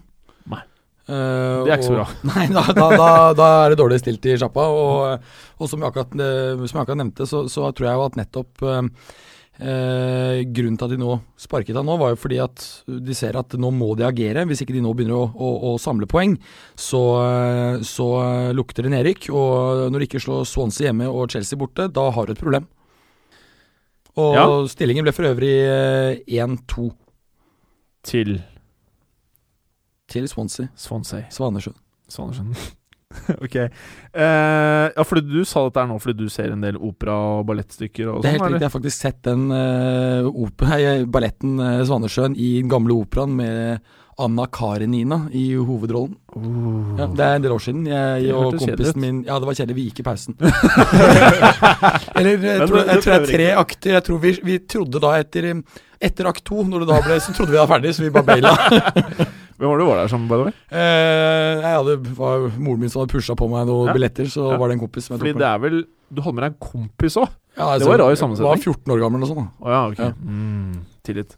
Nei. 0.51 0.61
Uh, 1.03 1.65
Det 1.65 1.73
er 1.73 1.77
ikke 1.79 1.89
så 1.89 1.97
bra. 1.97 2.07
Nei, 2.31 2.47
da, 2.53 2.63
da, 2.71 2.87
da, 2.95 3.11
da 3.35 3.51
er 3.65 3.73
det 3.73 3.81
dårlig 3.81 3.99
stilt 4.03 4.25
i 4.29 4.37
sjappa. 4.39 4.69
Og, 4.71 5.29
og 5.59 5.69
som, 5.69 5.83
jeg 5.83 5.91
akkurat, 5.91 6.15
som 6.15 6.79
jeg 6.79 6.83
akkurat 6.85 7.01
nevnte, 7.01 7.27
så, 7.29 7.45
så 7.51 7.69
tror 7.75 7.89
jeg 7.89 7.99
jo 7.99 8.05
at 8.07 8.19
nettopp 8.21 8.63
uh, 8.69 8.91
grunnen 9.63 10.77
til 10.79 10.87
at 10.87 10.93
de 10.93 10.97
nå 10.97 11.17
sparket 11.37 11.77
han 11.77 11.85
nå, 11.85 11.97
var 12.01 12.13
jo 12.13 12.21
fordi 12.23 12.39
at 12.41 12.63
de 12.87 13.17
ser 13.17 13.37
at 13.37 13.53
nå 13.59 13.73
må 13.75 13.91
de 13.99 14.07
agere. 14.07 14.45
Hvis 14.49 14.63
ikke 14.63 14.77
de 14.77 14.85
nå 14.85 14.93
begynner 14.95 15.19
å, 15.19 15.27
å, 15.33 15.51
å 15.73 15.75
samle 15.81 16.07
poeng, 16.09 16.37
så, 16.79 17.03
så 17.87 18.07
lukter 18.55 18.87
det 18.87 18.95
nedrykk. 18.95 19.27
Og 19.33 19.89
når 19.89 20.05
de 20.05 20.09
ikke 20.09 20.23
slår 20.23 20.47
Swansea 20.49 20.89
hjemme 20.91 21.11
og 21.11 21.27
Chelsea 21.35 21.59
borte, 21.59 21.89
da 21.91 22.07
har 22.15 22.29
du 22.29 22.37
et 22.37 22.41
problem. 22.41 22.69
Og 24.17 24.35
Ja. 24.37 24.45
stillingen 24.69 25.03
ble 25.07 25.11
for 25.15 25.25
øvrig 25.25 25.53
eh, 25.65 26.19
1-2 26.45 26.91
Til 28.03 28.41
til 30.13 30.27
Swansea. 30.29 30.67
Swansea. 30.77 31.23
Svanesjøen. 31.33 31.75
Svanesjøen. 32.11 32.51
ok. 33.45 33.55
Uh, 34.13 34.89
ja, 34.93 35.01
fordi 35.05 35.23
du 35.25 35.43
sa 35.47 35.63
dette 35.65 35.81
her 35.81 35.89
nå 35.89 35.95
fordi 36.01 36.25
du 36.25 36.29
ser 36.29 36.51
en 36.53 36.61
del 36.61 36.77
opera- 36.77 37.15
og 37.39 37.47
ballettstykker 37.49 38.11
og 38.11 38.21
Det 38.21 38.29
er 38.29 38.37
sånn? 38.37 38.43
helt 38.43 38.53
riktig. 38.53 38.61
Jeg 38.61 38.67
har 38.69 38.75
faktisk 38.75 38.97
sett 38.99 39.21
den 39.25 39.47
uh, 39.49 40.29
opera, 40.29 40.77
balletten 41.15 41.55
uh, 41.61 41.81
Svanesjøen 41.87 42.35
i 42.37 42.51
den 42.61 42.69
gamle 42.69 42.93
operaen 42.99 43.33
med 43.39 43.81
Anna 44.21 44.45
Karenina 44.45 45.27
i 45.33 45.55
hovedrollen. 45.57 46.15
Uh. 46.35 46.93
Ja, 46.99 47.07
det 47.09 47.25
er 47.25 47.35
en 47.39 47.45
del 47.45 47.55
år 47.55 47.63
siden. 47.65 47.85
Jeg 47.89 48.27
Det 48.27 48.33
og 48.37 48.57
kompisen 48.59 49.01
min 49.01 49.23
Ja, 49.25 49.39
det 49.39 49.47
var 49.49 49.57
kjedelig. 49.57 49.75
Vi 49.79 49.85
gikk 49.89 49.99
i 50.03 50.05
pausen. 50.05 50.35
Eller 52.17 52.35
jeg 52.37 52.59
Men 52.59 52.67
tror, 52.67 52.83
jeg 52.83 53.01
tror 53.01 53.13
det 53.13 53.17
er 53.17 53.29
tre 53.31 53.47
akter. 53.63 53.95
Jeg 53.97 54.03
tror 54.07 54.21
vi, 54.23 54.33
vi 54.43 54.57
trodde 54.69 55.01
da 55.03 55.15
etter 55.19 55.49
etter 56.03 56.27
akt 56.27 56.43
to, 56.45 56.63
når 56.67 56.83
det 56.83 56.89
da 56.89 56.99
ble, 57.05 57.17
så 57.23 57.33
trodde 57.35 57.53
vi 57.53 57.59
var 57.61 57.69
ferdig, 57.71 57.93
så 57.95 58.03
vi 58.03 58.11
bare 58.13 58.27
baila. 58.27 58.51
Hvem 59.57 59.69
var 59.69 59.77
det 59.77 59.85
du 59.85 59.87
var 59.87 59.99
der 60.01 60.09
sammen, 60.11 60.27
by 60.27 60.35
the 60.39 60.45
way? 60.49 60.53
Eh, 60.73 61.61
jeg 61.63 61.75
hadde, 61.77 61.93
var 62.17 62.47
moren 62.57 62.81
min 62.81 62.91
som 62.91 63.03
hadde 63.03 63.13
pusha 63.13 63.35
på 63.39 63.47
meg 63.51 63.67
noen 63.69 63.87
Ja. 63.87 63.93
billetter, 63.95 64.27
så 64.27 64.49
Ja. 64.51 64.57
var 64.59 64.67
det 64.67 64.75
en 64.75 64.81
kompis 64.83 65.05
som 65.07 65.13
jeg 65.15 65.21
Fordi 65.21 65.33
det 65.39 65.47
er 65.47 65.59
vel 65.63 65.77
Du 66.13 66.21
hadde 66.21 66.35
med 66.35 66.43
deg 66.43 66.51
en 66.51 66.59
kompis 66.59 67.15
òg? 67.21 67.29
Ja, 67.55 67.69
altså, 67.69 67.79
det 67.79 67.87
var 67.93 67.97
rar 68.03 68.09
jeg 68.11 68.17
sammensetning. 68.19 68.49
Var 68.49 68.57
14 68.65 68.91
år 68.93 68.99
gammel 68.99 69.23
og 69.23 69.29
sånn. 69.29 69.47
Å 69.61 69.67
ja, 69.69 69.81
ok. 69.87 69.99
Ja. 70.01 70.11
Mm, 70.25 70.73
tillit. 71.05 71.35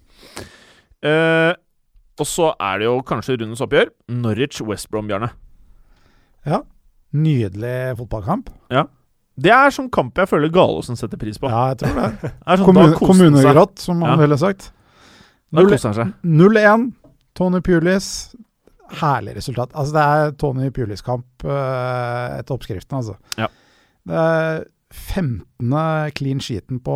Eh, 1.05 1.53
og 2.19 2.27
så 2.29 2.51
er 2.63 2.79
det 2.79 2.85
jo 2.87 2.99
kanskje 3.07 3.35
rundens 3.41 3.61
oppgjør. 3.65 3.89
Norwich-West 4.11 4.89
Brom, 4.91 5.07
Bjarne. 5.09 5.31
Ja. 6.47 6.61
Nydelig 7.15 7.95
fotballkamp. 7.99 8.49
Ja. 8.71 8.85
Det 9.35 9.51
er 9.51 9.73
sånn 9.75 9.89
kamp 9.91 10.15
jeg 10.21 10.29
føler 10.31 10.51
Galåsen 10.53 10.95
setter 10.99 11.19
pris 11.19 11.39
på. 11.41 11.49
Ja, 11.51 11.73
jeg 11.73 11.81
tror 11.81 11.97
det. 11.99 12.11
Det 12.23 12.31
er 12.31 12.61
sånn, 12.61 12.67
Kommun 12.69 12.93
kommunegrått, 13.01 13.79
som 13.83 14.01
han 14.05 14.15
Ja. 14.15 14.21
ville 14.23 14.37
sagt. 14.39 14.69
Da 15.55 15.63
koser 15.67 15.91
han 15.91 15.97
seg. 15.97 16.13
0-1. 16.23 16.85
Tony 17.35 17.59
Pulis. 17.63 18.07
Herlig 19.01 19.35
resultat. 19.35 19.73
Altså, 19.75 19.95
det 19.97 20.05
er 20.05 20.31
Tony 20.39 20.69
Pulis-kamp 20.71 21.43
uh, 21.43 22.37
etter 22.39 22.55
oppskriften, 22.55 22.99
altså. 23.01 23.15
Ja. 23.39 23.47
Det 24.05 24.15
er 24.21 24.63
15. 24.93 26.11
clean 26.15 26.39
sheeten 26.39 26.79
på 26.85 26.95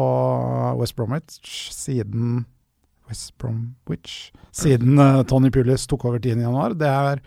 West 0.80 0.96
Bromwich 0.96 1.72
siden 1.76 2.46
West 3.10 3.34
Bromwich 3.42 4.32
Siden 4.56 5.00
uh, 5.02 5.24
Tony 5.28 5.52
Pulis 5.54 5.88
tok 5.90 6.06
over 6.06 6.22
10.1. 6.22 6.78
Det 6.80 6.90
er 6.90 7.22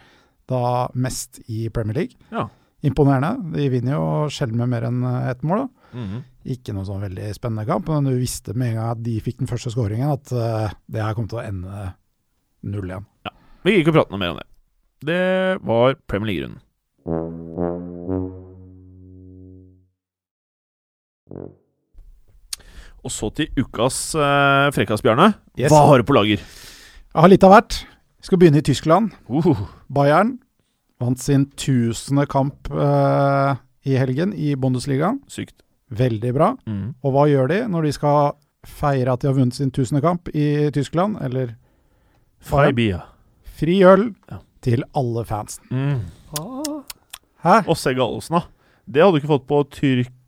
da 0.50 0.64
mest 0.94 1.42
i 1.50 1.68
Premier 1.74 2.02
League. 2.02 2.18
Ja. 2.32 2.48
Imponerende. 2.82 3.36
De 3.54 3.68
vinner 3.70 3.94
jo 3.94 4.06
sjelden 4.32 4.58
med 4.58 4.72
mer 4.72 4.88
enn 4.88 5.04
eh, 5.06 5.30
ett 5.30 5.44
mål. 5.46 5.64
da. 5.64 5.82
-hmm. 5.92 6.22
Ikke 6.54 6.74
noe 6.74 6.86
sånn 6.88 7.04
veldig 7.04 7.30
spennende 7.36 7.66
kamp, 7.68 7.88
men 7.90 8.10
du 8.10 8.16
visste 8.18 8.54
med 8.56 8.72
en 8.72 8.80
gang 8.80 8.90
at 8.96 9.02
de 9.06 9.20
fikk 9.22 9.38
den 9.42 9.50
første 9.50 9.70
skåringen, 9.74 10.10
at 10.10 10.32
uh, 10.34 10.74
det 10.90 11.04
her 11.04 11.14
kom 11.18 11.28
til 11.30 11.38
å 11.38 11.46
ende 11.46 11.92
0-1. 12.66 13.06
Vi 13.62 13.76
gikk 13.76 13.86
ikke 13.86 13.96
prate 14.00 14.14
noe 14.14 14.22
mer 14.22 14.34
om 14.34 14.40
det. 14.42 14.48
Det 15.06 15.22
var 15.66 15.98
Premier 16.10 16.32
League-runden. 16.32 16.60
Og 23.02 23.10
så 23.10 23.30
til 23.34 23.48
ukas 23.58 23.96
uh, 24.14 24.68
frekkas, 24.74 25.02
Bjarne. 25.02 25.32
Yes. 25.58 25.72
Hva 25.72 25.80
har 25.88 25.98
du 25.98 26.06
på 26.06 26.14
lager? 26.14 26.38
Jeg 26.42 27.18
har 27.24 27.28
litt 27.32 27.42
av 27.44 27.50
hvert. 27.56 27.80
Vi 28.22 28.28
skal 28.28 28.38
begynne 28.38 28.60
i 28.62 28.66
Tyskland. 28.66 29.10
Uh, 29.28 29.64
Bayern 29.92 30.36
vant 31.02 31.18
sin 31.18 31.48
tusende 31.58 32.28
kamp 32.30 32.70
uh, 32.70 33.56
i 33.84 33.96
helgen 33.98 34.30
i 34.38 34.52
Bundesligaen. 34.54 35.18
sykt. 35.28 35.64
Veldig 35.92 36.30
bra. 36.32 36.52
Mm. 36.64 36.94
Og 37.02 37.12
hva 37.12 37.26
gjør 37.28 37.50
de 37.50 37.58
når 37.68 37.88
de 37.88 37.92
skal 37.98 38.30
feire 38.64 39.12
at 39.12 39.20
de 39.20 39.28
har 39.28 39.34
vunnet 39.36 39.58
sin 39.58 39.72
tusende 39.74 40.00
kamp 40.00 40.30
i 40.32 40.70
Tyskland? 40.72 41.18
Eller 41.26 41.56
Freibia. 42.40 43.02
fri 43.58 43.82
øl 43.84 44.14
Ja. 44.30 44.38
til 44.62 44.84
alle 44.94 45.24
fansen. 45.26 45.64
Mm. 45.70 46.00
Hæ? 47.42 47.58
Og 47.66 47.76
se 47.76 47.92
Gallosen, 47.94 48.38
da. 48.38 48.42
Det 48.86 49.02
hadde 49.02 49.12
du 49.12 49.20
ikke 49.20 49.34
fått 49.34 49.46
på 49.50 49.60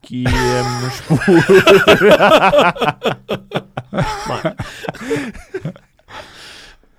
Tyrkiemspor. 0.05 1.19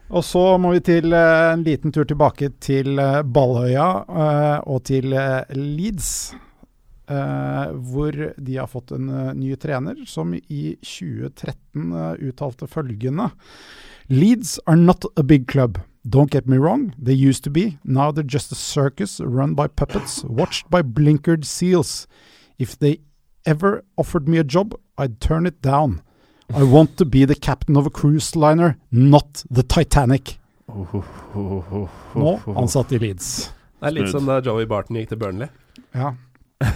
Og 0.16 0.24
så 0.24 0.58
må 0.62 0.72
vi 0.76 0.80
til 0.86 1.14
eh, 1.18 1.53
en 1.53 1.64
liten 1.66 1.91
tur 1.91 2.06
tilbake 2.08 2.49
til 2.64 2.99
eh, 3.01 3.24
Balløya 3.26 3.88
eh, 4.06 4.60
og 4.70 4.84
til 4.88 5.16
Leeds. 5.56 6.36
hvor 7.06 8.12
de 8.41 8.56
har 8.58 8.66
fått 8.66 8.91
en 8.95 9.06
ny 9.38 9.56
trener 9.62 9.99
som 10.10 10.34
i 10.34 10.76
2013 10.82 11.91
eh, 11.93 12.16
uttalte 12.26 12.66
følgende 12.66 13.30
Leeds 14.08 14.60
are 14.66 14.76
not 14.76 15.06
a 15.16 15.24
big 15.24 15.47
club. 15.47 15.80
Don't 16.08 16.32
get 16.32 16.47
me 16.47 16.58
wrong, 16.58 16.93
they 16.97 17.14
used 17.14 17.43
to 17.43 17.49
be. 17.49 17.78
Now 17.84 18.12
they're 18.12 18.24
just 18.24 18.51
a 18.51 18.56
circus 18.56 19.20
run 19.20 19.56
by 19.56 19.68
puppets, 19.68 20.24
watched 20.24 20.70
by 20.70 20.84
blinkered 20.84 21.45
seals. 21.45 22.08
If 22.58 22.78
they 22.80 22.99
ever 23.45 23.84
offered 23.97 24.28
me 24.28 24.38
a 24.39 24.43
job, 24.43 24.74
I'd 24.97 25.20
turn 25.20 25.45
it 25.45 25.62
down. 25.62 26.01
I 26.53 26.64
want 26.64 26.97
to 26.97 27.06
be 27.06 27.26
the 27.26 27.36
captain 27.36 27.76
of 27.78 27.86
a 27.88 27.89
cruise 27.89 28.36
liner, 28.36 28.78
not 28.91 29.43
the 29.49 29.64
Titanic. 29.64 30.39
Nå 30.68 32.39
ansatt 32.56 32.91
i 32.91 32.99
Leeds. 32.99 33.51
Det 33.80 33.88
er 33.89 33.91
litt 33.95 34.10
Smooth. 34.10 34.18
som 34.24 34.30
da 34.30 34.39
Joey 34.45 34.66
Barton 34.70 34.95
gikk 34.99 35.10
til 35.14 35.18
Burnley. 35.22 35.47
Ja. 35.93 36.14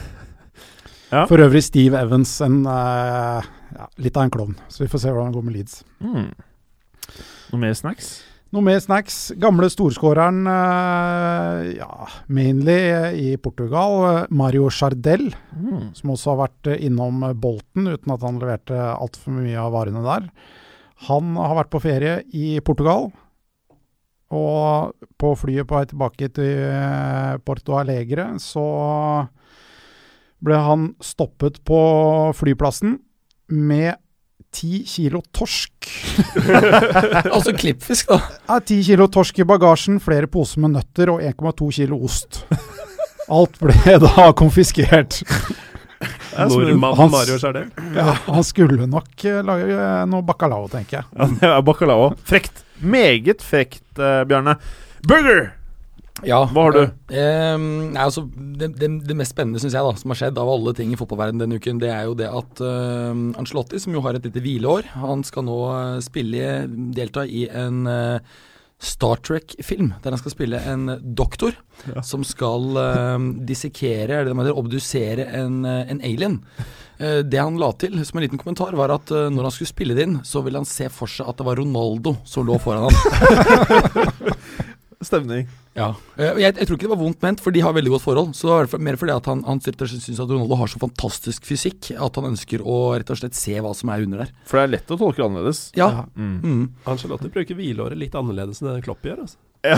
Ja. 1.10 1.24
For 1.26 1.42
øvrig 1.42 1.64
Steve 1.66 1.98
Evans, 1.98 2.36
en, 2.46 2.60
uh, 2.70 3.42
ja, 3.74 3.86
litt 3.98 4.14
av 4.14 4.28
en 4.28 4.30
klovn. 4.30 4.52
Så 4.70 4.84
vi 4.84 4.88
får 4.92 5.02
se 5.02 5.10
hvordan 5.10 5.32
det 5.32 5.40
går 5.40 5.46
med 5.48 5.56
Leeds. 5.56 5.80
Mm. 6.06 6.28
Noe 7.50 7.62
mer 7.64 7.74
snacks? 7.74 8.12
Noe 8.50 8.66
mer 8.66 8.80
snacks. 8.82 9.30
Gamle 9.38 9.68
storskåreren, 9.70 10.40
eh, 10.50 11.76
ja, 11.78 12.08
mainly 12.34 12.78
i 13.14 13.38
Portugal, 13.38 14.26
Mario 14.30 14.70
Chardel, 14.74 15.28
Mm. 15.54 15.94
som 15.94 16.10
også 16.10 16.36
har 16.36 16.48
vært 16.50 16.80
innom 16.82 17.22
Bolten 17.40 17.86
uten 17.88 18.12
at 18.12 18.22
han 18.22 18.40
leverte 18.40 18.74
altfor 18.98 19.34
mye 19.38 19.56
av 19.56 19.72
varene 19.72 20.02
der. 20.04 20.30
Han 21.08 21.36
har 21.36 21.56
vært 21.64 21.70
på 21.70 21.82
ferie 21.82 22.24
i 22.34 22.60
Portugal. 22.60 23.12
Og 24.32 24.94
på 25.18 25.36
flyet 25.38 25.66
på 25.68 25.76
vei 25.78 25.86
tilbake 25.86 26.34
til 26.34 26.58
eh, 26.70 27.38
Porto 27.46 27.74
Alegre 27.78 28.38
så 28.40 29.28
ble 30.42 30.56
han 30.56 30.96
stoppet 31.02 31.64
på 31.66 32.34
flyplassen 32.38 33.00
med 33.50 33.96
ti 34.52 34.82
kilo 34.88 35.22
torsk. 35.36 35.90
altså 37.36 37.54
klippfisk, 37.54 38.10
da. 38.10 38.20
Ja, 38.48 38.60
10 38.60 38.84
kilo 38.88 39.08
torsk 39.12 39.40
i 39.40 39.48
bagasjen, 39.48 40.00
flere 40.04 40.30
poser 40.32 40.64
med 40.66 40.76
nøtter 40.78 41.14
og 41.14 41.24
1,2 41.26 41.70
kilo 41.82 42.02
ost. 42.06 42.44
Alt 43.30 43.60
ble 43.62 43.98
da 44.02 44.32
konfiskert. 44.38 45.22
Nordmannen 46.40 47.12
Mario 47.12 47.38
Chardel. 47.42 47.70
Ja, 47.96 48.16
han 48.26 48.44
skulle 48.48 48.88
nok 48.90 49.26
eh, 49.28 49.42
lage 49.46 49.76
eh, 49.76 50.04
noe 50.10 50.26
bacalao, 50.26 50.70
tenker 50.72 51.02
jeg. 51.02 51.10
Ja, 51.14 51.30
det 51.36 51.52
er 51.52 51.64
bacalao. 51.68 52.12
Frekt. 52.28 52.64
Meget 52.80 53.44
frekt, 53.44 53.86
eh, 54.00 54.24
Bjarne. 54.30 54.56
Burger! 55.08 55.59
Ja. 56.28 56.42
Hva 56.52 56.66
har 56.68 56.76
du? 56.76 56.82
Eh, 57.14 57.56
nei, 57.60 58.04
altså, 58.04 58.26
det, 58.30 58.74
det, 58.80 58.90
det 59.08 59.18
mest 59.18 59.36
spennende 59.36 59.62
synes 59.62 59.78
jeg 59.78 59.86
da, 59.86 59.94
som 60.00 60.14
har 60.14 60.20
skjedd 60.22 60.42
av 60.42 60.52
alle 60.52 60.74
ting 60.78 60.94
i 60.94 61.00
fotballverdenen 61.00 61.46
denne 61.46 61.60
uken, 61.62 61.82
det 61.82 61.92
er 61.94 62.10
jo 62.10 62.18
det 62.20 62.30
at 62.30 62.64
uh, 62.64 63.14
Ancelotti, 63.40 63.80
som 63.82 63.96
jo 63.96 64.04
har 64.06 64.18
et 64.18 64.28
lite 64.28 64.44
hvileår, 64.44 64.92
han 65.00 65.24
skal 65.28 65.48
nå 65.48 65.58
eh, 65.72 65.98
spille, 66.04 66.52
delta 66.96 67.26
i 67.26 67.46
en 67.48 67.88
eh, 67.90 68.38
Star 68.80 69.20
Trek-film, 69.28 69.94
der 70.04 70.16
han 70.16 70.22
skal 70.22 70.32
spille 70.32 70.60
en 70.72 70.86
doktor 71.04 71.58
som 72.06 72.24
skal 72.28 72.78
uh, 72.80 73.18
dissekere, 73.48 74.22
eller 74.22 74.48
det 74.48 74.56
obdusere 74.56 75.26
en, 75.36 75.66
eh, 75.68 75.92
en 75.92 76.00
alien. 76.00 76.40
Eh, 77.00 77.22
det 77.24 77.40
han 77.40 77.56
la 77.60 77.70
til 77.80 77.96
som 78.04 78.20
en 78.20 78.26
liten 78.26 78.40
kommentar, 78.40 78.76
var 78.76 78.92
at 78.92 79.12
eh, 79.16 79.30
når 79.32 79.48
han 79.48 79.54
skulle 79.56 79.72
spille 79.72 79.96
det 79.96 80.04
inn, 80.08 80.18
så 80.28 80.42
ville 80.44 80.60
han 80.60 80.68
se 80.68 80.90
for 80.92 81.08
seg 81.12 81.30
at 81.32 81.40
det 81.40 81.46
var 81.48 81.60
Ronaldo 81.60 82.18
som 82.28 82.48
lå 82.48 82.58
foran 82.60 82.90
ham. 82.90 84.36
Stemning. 85.00 85.46
Ja. 85.80 85.94
Eh, 86.20 86.34
Jeg, 86.42 86.58
jeg 86.60 86.68
tror 86.68 86.76
ikke 86.76 86.88
det 86.90 86.92
var 86.92 87.00
vondt 87.00 87.22
ment, 87.24 87.40
for 87.40 87.56
de 87.56 87.62
har 87.64 87.72
veldig 87.76 87.94
godt 87.94 88.04
forhold. 88.04 88.34
Så 88.36 88.50
det 88.50 88.56
var 88.74 88.82
mer 88.84 88.98
fordi 89.00 89.14
at 89.16 89.30
han, 89.32 89.44
han 89.48 89.62
syns 89.64 90.20
at 90.20 90.28
Ronaldo 90.28 90.58
har 90.60 90.68
så 90.68 90.82
fantastisk 90.82 91.46
fysikk 91.48 91.94
at 91.96 92.20
han 92.20 92.28
ønsker 92.34 92.60
å 92.68 92.80
rett 93.00 93.14
og 93.14 93.20
slett 93.22 93.38
se 93.40 93.56
hva 93.64 93.72
som 93.78 93.94
er 93.94 94.04
under 94.04 94.26
der. 94.26 94.34
For 94.50 94.60
det 94.60 94.66
er 94.66 94.74
lett 94.76 94.92
å 94.92 94.98
tolke 95.00 95.24
annerledes. 95.24 95.70
Ja. 95.80 96.04
Mm. 96.20 96.34
Mm. 96.44 96.66
Angelotti 96.92 97.32
bruker 97.32 97.56
hvileåret 97.56 98.00
litt 98.02 98.18
annerledes 98.20 98.60
enn 98.60 98.74
det 98.74 98.84
Klopp 98.90 99.08
gjør. 99.08 99.24
Altså. 99.24 99.40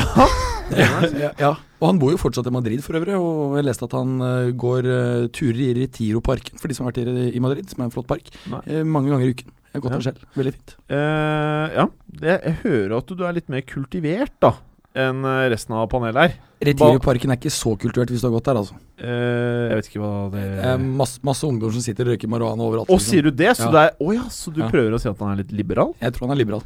ja, 0.78 1.32
ja. 1.42 1.52
Og 1.82 1.86
han 1.88 2.02
bor 2.02 2.12
jo 2.14 2.20
fortsatt 2.22 2.50
i 2.50 2.54
Madrid 2.54 2.82
for 2.86 2.98
øvrig, 2.98 3.16
og 3.18 3.56
jeg 3.58 3.66
leste 3.66 3.86
at 3.88 3.96
han 3.98 4.12
eh, 4.26 4.50
går 4.62 4.90
uh, 4.90 5.30
turer 5.34 5.62
i 5.68 5.72
Retiro-parken, 5.84 6.58
for 6.62 6.70
de 6.70 6.78
som 6.78 6.86
har 6.86 6.94
vært 6.94 7.06
i, 7.10 7.32
i 7.38 7.42
Madrid, 7.42 7.70
som 7.72 7.82
er 7.82 7.90
en 7.90 7.94
flott 7.94 8.10
park, 8.10 8.30
eh, 8.66 8.82
mange 8.86 9.10
ganger 9.14 9.26
i 9.30 9.34
uken. 9.36 9.54
Jeg 9.72 9.80
har 9.80 9.84
gått 9.86 9.94
Ja. 9.94 9.98
der 10.02 10.08
selv. 10.10 10.26
Veldig 10.36 10.54
fint. 10.58 10.76
Uh, 10.92 11.66
ja, 11.78 11.86
det, 12.22 12.36
jeg 12.44 12.58
hører 12.66 12.98
at 13.00 13.14
du 13.16 13.24
er 13.26 13.38
litt 13.38 13.50
mer 13.54 13.62
kultivert 13.70 14.34
da 14.44 14.52
enn 14.96 15.24
eh, 15.26 15.50
resten 15.54 15.76
av 15.78 15.88
panelet 15.92 16.20
her. 16.22 16.34
Retiro-parken 16.62 17.32
er 17.34 17.38
ikke 17.39 17.50
så 17.54 17.72
kulturert 17.80 18.12
hvis 18.14 18.22
du 18.22 18.28
har 18.28 18.34
gått 18.36 18.50
der, 18.52 18.60
altså. 18.62 18.76
Eh, 19.02 19.70
jeg 19.72 19.78
vet 19.80 19.88
ikke 19.89 20.02
hva 20.04 20.14
det 20.36 20.44
Eh, 20.62 20.78
masse, 20.78 21.20
masse 21.26 21.48
ungdommer 21.48 21.74
som 21.74 21.82
sitter 21.82 22.06
og 22.06 22.14
røyker 22.14 22.30
marihuana 22.30 22.68
overalt. 22.68 22.89
Å, 22.92 22.98
liksom. 23.00 23.10
sier 23.10 23.24
du 23.24 23.32
det? 23.32 23.56
Så, 23.58 23.66
Ja. 23.66 23.72
det 23.72 23.82
er, 23.88 23.96
oh 24.04 24.12
ja, 24.14 24.24
så 24.30 24.54
du 24.54 24.60
Ja. 24.62 24.70
prøver 24.70 24.94
å 24.94 25.00
si 25.02 25.10
at 25.10 25.18
han 25.20 25.32
er 25.34 25.44
litt 25.44 25.52
liberal? 25.52 25.96
Jeg 26.02 26.14
tror 26.14 26.28
han 26.28 26.36
er 26.38 26.42
liberal. 26.44 26.64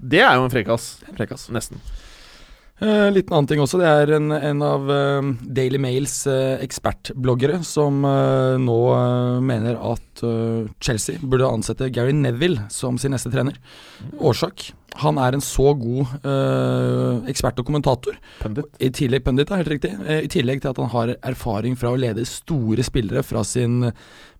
Det 0.00 0.20
er 0.22 0.34
jo 0.38 0.44
en 0.46 0.50
frekkas. 0.50 1.02
Frekkas. 1.16 1.48
Nesten. 1.50 1.80
Eh, 2.80 3.10
liten 3.10 3.34
annen 3.34 3.48
ting 3.50 3.58
også. 3.58 3.76
Det 3.80 3.88
er 3.90 4.12
en, 4.14 4.30
en 4.30 4.62
av 4.62 4.88
eh, 4.88 5.32
Daily 5.42 5.78
Mails 5.82 6.24
eh, 6.30 6.60
ekspertbloggere 6.62 7.64
som 7.66 8.04
eh, 8.06 8.54
nå 8.62 8.76
mener 9.42 9.74
at 9.82 10.22
Chelsea 10.80 11.18
burde 11.18 11.46
ansette 11.50 11.90
Gary 11.92 12.12
Neville 12.14 12.68
som 12.70 12.96
sin 12.96 13.10
neste 13.10 13.30
trener. 13.34 13.58
Årsak? 14.22 14.70
Han 14.98 15.18
er 15.22 15.36
en 15.36 15.42
så 15.44 15.72
god 15.78 16.14
eh, 16.26 17.28
ekspert 17.30 17.60
og 17.62 17.68
kommentator. 17.68 18.16
Pundit. 18.40 18.66
I 18.82 18.88
tillegg, 18.94 19.22
pundit, 19.26 19.50
ja, 19.52 19.60
helt 19.60 19.70
riktig. 19.70 19.92
Eh, 20.04 20.24
I 20.26 20.30
tillegg 20.32 20.62
til 20.64 20.72
at 20.72 20.80
han 20.82 20.90
har 20.94 21.12
erfaring 21.30 21.76
fra 21.78 21.92
å 21.94 21.98
lede 22.00 22.24
store 22.26 22.82
spillere 22.86 23.22
fra 23.26 23.44
sin 23.46 23.84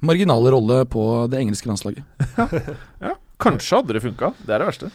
marginale 0.03 0.51
rolle 0.55 0.81
på 0.91 1.05
det 1.31 1.45
engelske 1.45 1.71
landslaget. 1.71 2.03
Ja, 3.05 3.15
kanskje 3.39 3.79
hadde 3.79 3.95
det 3.95 4.03
funka. 4.03 4.33
Det 4.43 4.57
er 4.57 4.65
det 4.65 4.71
verste. 4.73 4.91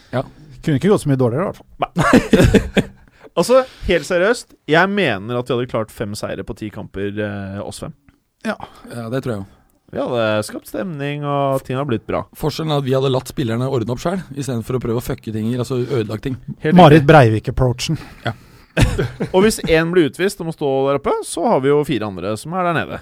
Kunne 0.63 0.79
ikke 0.79 0.91
gått 0.91 1.05
så 1.05 1.11
mye 1.11 1.21
dårligere, 1.21 1.47
i 1.47 1.51
hvert 1.53 1.63
fall. 1.63 2.91
Altså, 3.33 3.63
helt 3.87 4.05
seriøst, 4.05 4.51
jeg 4.69 4.89
mener 4.93 5.39
at 5.39 5.47
vi 5.49 5.55
hadde 5.55 5.69
klart 5.71 5.89
fem 5.89 6.11
seire 6.13 6.43
på 6.45 6.53
ti 6.59 6.67
kamper, 6.69 7.15
eh, 7.17 7.55
oss 7.65 7.79
fem. 7.81 7.95
Ja, 8.45 8.53
det 9.09 9.23
tror 9.25 9.31
jeg 9.31 9.39
jo. 9.39 9.45
Vi 9.93 10.01
hadde 10.01 10.21
skapt 10.47 10.71
stemning, 10.71 11.21
og 11.21 11.61
ting 11.65 11.77
hadde 11.77 11.91
blitt 11.91 12.07
bra. 12.09 12.23
Forskjellen 12.37 12.73
er 12.73 12.81
at 12.81 12.87
vi 12.87 12.95
hadde 12.95 13.11
latt 13.13 13.29
spillerne 13.29 13.67
ordne 13.69 13.93
opp 13.93 14.01
sjøl, 14.01 14.23
istedenfor 14.33 14.79
å 14.79 14.81
prøve 14.81 15.03
å 15.03 15.05
fucke 15.05 15.33
ting, 15.35 15.51
altså 15.53 15.77
ødelagt 15.83 16.25
ting. 16.25 16.39
Helt 16.65 16.77
Marit 16.79 17.05
Breivik-approachen. 17.05 17.99
Ja. 18.25 18.33
Og 19.35 19.43
hvis 19.45 19.59
én 19.67 19.91
blir 19.93 20.09
utvist 20.09 20.41
og 20.41 20.49
må 20.49 20.55
stå 20.55 20.71
der 20.87 20.97
oppe, 20.97 21.13
så 21.29 21.45
har 21.45 21.61
vi 21.61 21.69
jo 21.69 21.83
fire 21.85 22.09
andre 22.09 22.33
som 22.41 22.55
er 22.57 22.71
der 22.71 22.79
nede. 22.79 22.99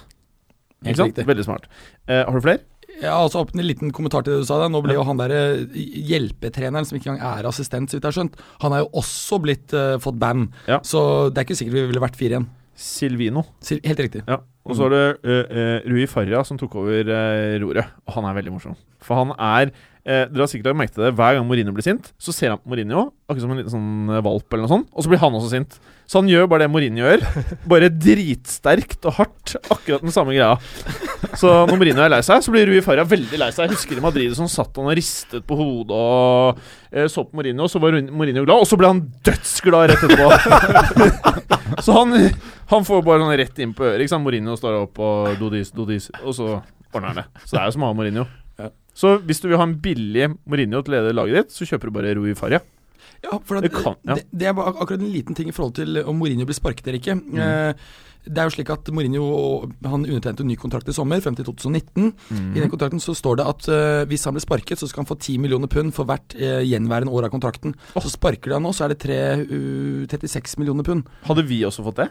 Ikke 0.82 0.98
sant? 0.98 1.14
riktig. 1.14 1.26
Veldig 1.30 1.48
smart. 1.48 1.68
Eh, 2.04 2.20
har 2.26 2.36
du 2.36 2.44
flere? 2.44 2.66
Ja, 3.00 3.16
altså 3.16 3.40
åpnet 3.40 3.62
En 3.62 3.68
liten 3.70 3.92
kommentar 3.94 4.26
til 4.26 4.34
det 4.34 4.42
du 4.42 4.46
sa. 4.50 4.58
der. 4.60 4.68
Nå 4.68 4.82
ble 4.84 4.98
jo 4.98 5.04
han 5.08 5.20
der 5.20 5.32
eh, 5.32 5.78
hjelpetreneren, 6.12 6.84
som 6.84 6.98
ikke 6.98 7.14
engang 7.14 7.38
er 7.38 7.48
assistent, 7.48 7.88
så 7.88 7.96
vidt 7.96 8.04
jeg 8.04 8.12
har 8.12 8.18
skjønt, 8.18 8.42
han 8.66 8.76
er 8.76 8.82
jo 8.84 8.90
også 9.00 9.38
blitt 9.42 9.72
uh, 9.72 9.96
fått 10.02 10.20
band. 10.20 10.50
Ja. 10.68 10.82
Så 10.84 11.30
det 11.30 11.40
er 11.40 11.48
ikke 11.48 11.56
sikkert 11.56 11.78
vi 11.78 11.86
ville 11.88 12.04
vært 12.04 12.20
fire 12.20 12.36
igjen. 12.36 12.50
Silvino. 12.82 13.44
Sil 13.62 13.80
Helt 13.86 14.02
riktig. 14.02 14.24
Ja. 14.26 14.42
Og 14.62 14.78
så 14.78 14.86
er 14.86 14.92
det 14.94 15.04
uh, 15.26 15.38
eh, 15.58 15.86
Rui 15.90 16.04
Farja 16.10 16.42
som 16.46 16.58
tok 16.58 16.76
over 16.78 17.08
uh, 17.10 17.54
roret. 17.62 17.94
Og 18.06 18.16
han 18.16 18.28
er 18.28 18.36
veldig 18.38 18.54
morsom. 18.54 18.76
For 19.02 19.18
han 19.18 19.32
er 19.34 19.72
eh, 19.72 20.28
Dere 20.30 20.44
har 20.44 20.50
sikkert 20.50 20.78
merket 20.78 21.00
det. 21.02 21.12
Hver 21.18 21.38
gang 21.38 21.48
Mourinho 21.48 21.74
blir 21.74 21.86
sint, 21.86 22.12
så 22.22 22.34
ser 22.34 22.54
han 22.54 22.62
på 22.62 22.72
Mourinho 22.72 23.08
akkurat 23.26 23.44
som 23.44 23.54
en 23.54 23.60
liten 23.60 23.74
sånn 23.74 24.12
eh, 24.12 24.22
valp 24.24 24.46
eller 24.54 24.66
noe 24.66 24.74
sånt. 24.76 24.90
Og 24.94 25.04
så 25.04 25.12
blir 25.12 25.22
han 25.22 25.38
også 25.38 25.52
sint. 25.54 25.78
Så 26.12 26.20
han 26.20 26.28
gjør 26.28 26.44
bare 26.50 26.66
det 26.66 26.72
Mourinho 26.74 27.06
gjør. 27.06 27.22
Bare 27.72 27.88
dritsterkt 27.88 29.06
og 29.08 29.14
hardt. 29.16 29.54
Akkurat 29.72 30.02
den 30.04 30.12
samme 30.12 30.34
greia. 30.36 30.58
Så 31.40 31.48
når 31.70 31.78
Mourinho 31.80 32.02
er 32.04 32.12
lei 32.12 32.18
seg, 32.26 32.42
så 32.44 32.52
blir 32.52 32.68
Rui 32.68 32.82
Faria 32.84 33.06
veldig 33.08 33.40
lei 33.40 33.48
seg. 33.48 33.64
Jeg 33.64 33.78
husker 33.78 33.96
i 33.96 34.04
Madrid 34.04 34.34
som 34.36 34.50
satt 34.52 34.76
han 34.76 34.90
og 34.90 34.98
ristet 34.98 35.46
på 35.48 35.56
hodet 35.56 35.96
og 35.96 36.60
eh, 36.92 37.08
så 37.08 37.24
på 37.24 37.38
Mourinho, 37.38 37.64
og 37.64 37.72
så 37.72 37.80
var 37.80 37.96
Mourinho 38.10 38.44
glad, 38.44 38.60
og 38.60 38.68
så 38.68 38.76
ble 38.76 38.90
han 38.92 39.00
dødsglad 39.24 39.88
rett 39.88 40.04
etterpå. 40.04 41.08
så 41.86 41.96
han, 41.96 42.12
han 42.74 42.86
får 42.90 43.02
bare 43.08 43.24
sånn 43.24 43.34
rett 43.40 43.64
inn 43.64 43.72
på 43.78 43.88
øret. 43.88 44.04
Ikke 44.04 44.12
sant? 44.12 44.26
Mourinho 44.26 44.58
står 44.60 44.82
opp 44.82 45.00
og 45.00 45.32
dodis, 45.40 45.72
dodis, 45.72 46.10
og 46.20 46.36
så 46.36 46.52
ordner 46.92 47.08
han 47.14 47.22
det. 47.22 47.26
Så 47.46 47.56
det 47.56 47.62
er 47.62 47.70
jo 47.70 47.76
som 47.78 47.88
å 47.88 47.92
ha 47.94 47.96
Mourinho. 48.02 48.28
Så 48.92 49.16
hvis 49.24 49.40
du 49.40 49.48
vil 49.48 49.56
ha 49.56 49.64
en 49.64 49.78
billig 49.80 50.28
Mourinho 50.44 50.82
til 50.84 50.92
å 50.92 50.98
lede 50.98 51.16
laget 51.16 51.38
ditt, 51.38 51.56
så 51.56 51.64
kjøper 51.64 51.88
du 51.88 51.96
bare 51.96 52.12
Rui 52.18 52.36
Farja. 52.36 52.60
Ja, 53.22 53.38
for 53.38 53.58
at, 53.58 53.62
Det 53.66 53.72
kan- 53.74 54.00
ja. 54.04 54.16
det, 54.18 54.26
det 54.32 54.48
er 54.48 54.54
akkurat 54.54 55.00
en 55.00 55.12
liten 55.12 55.34
ting 55.38 55.48
i 55.48 55.54
forhold 55.54 55.76
til 55.78 56.02
om 56.04 56.18
Mourinho 56.18 56.46
blir 56.48 56.58
sparket 56.58 56.88
eller 56.88 56.98
ikke. 56.98 57.14
Mm. 57.14 57.38
Eh, 57.38 57.74
det 58.22 58.38
er 58.38 58.46
jo 58.46 58.54
slik 58.54 58.70
at 58.70 58.86
Mourinho 58.94 59.22
Han 59.90 60.04
undertegnet 60.06 60.40
en 60.44 60.46
ny 60.46 60.56
kontrakt 60.56 60.88
i 60.88 60.94
sommer, 60.94 61.20
frem 61.20 61.34
til 61.34 61.46
2019. 61.48 62.12
Mm. 62.30 62.52
I 62.56 62.60
den 62.62 62.70
kontrakten 62.70 63.02
så 63.02 63.14
står 63.18 63.40
det 63.40 63.46
at 63.50 63.68
uh, 63.68 64.04
hvis 64.10 64.24
han 64.28 64.36
blir 64.36 64.44
sparket, 64.44 64.78
så 64.78 64.86
skal 64.86 65.02
han 65.02 65.10
få 65.10 65.18
10 65.18 65.38
millioner 65.42 65.70
pund 65.70 65.90
for 65.96 66.06
hvert 66.06 66.36
uh, 66.38 66.62
gjenværende 66.62 67.10
år 67.10 67.26
av 67.26 67.32
kontrakten. 67.34 67.74
Så 67.98 68.12
sparker 68.14 68.52
de 68.52 68.58
han 68.58 68.62
nå, 68.62 68.70
så 68.76 68.86
er 68.86 68.94
det 68.94 69.00
3, 69.02 69.18
uh, 69.50 70.06
36 70.06 70.54
millioner 70.62 70.86
pund. 70.86 71.10
Hadde 71.26 71.46
vi 71.48 71.64
også 71.66 71.82
fått 71.88 72.04
det? 72.04 72.08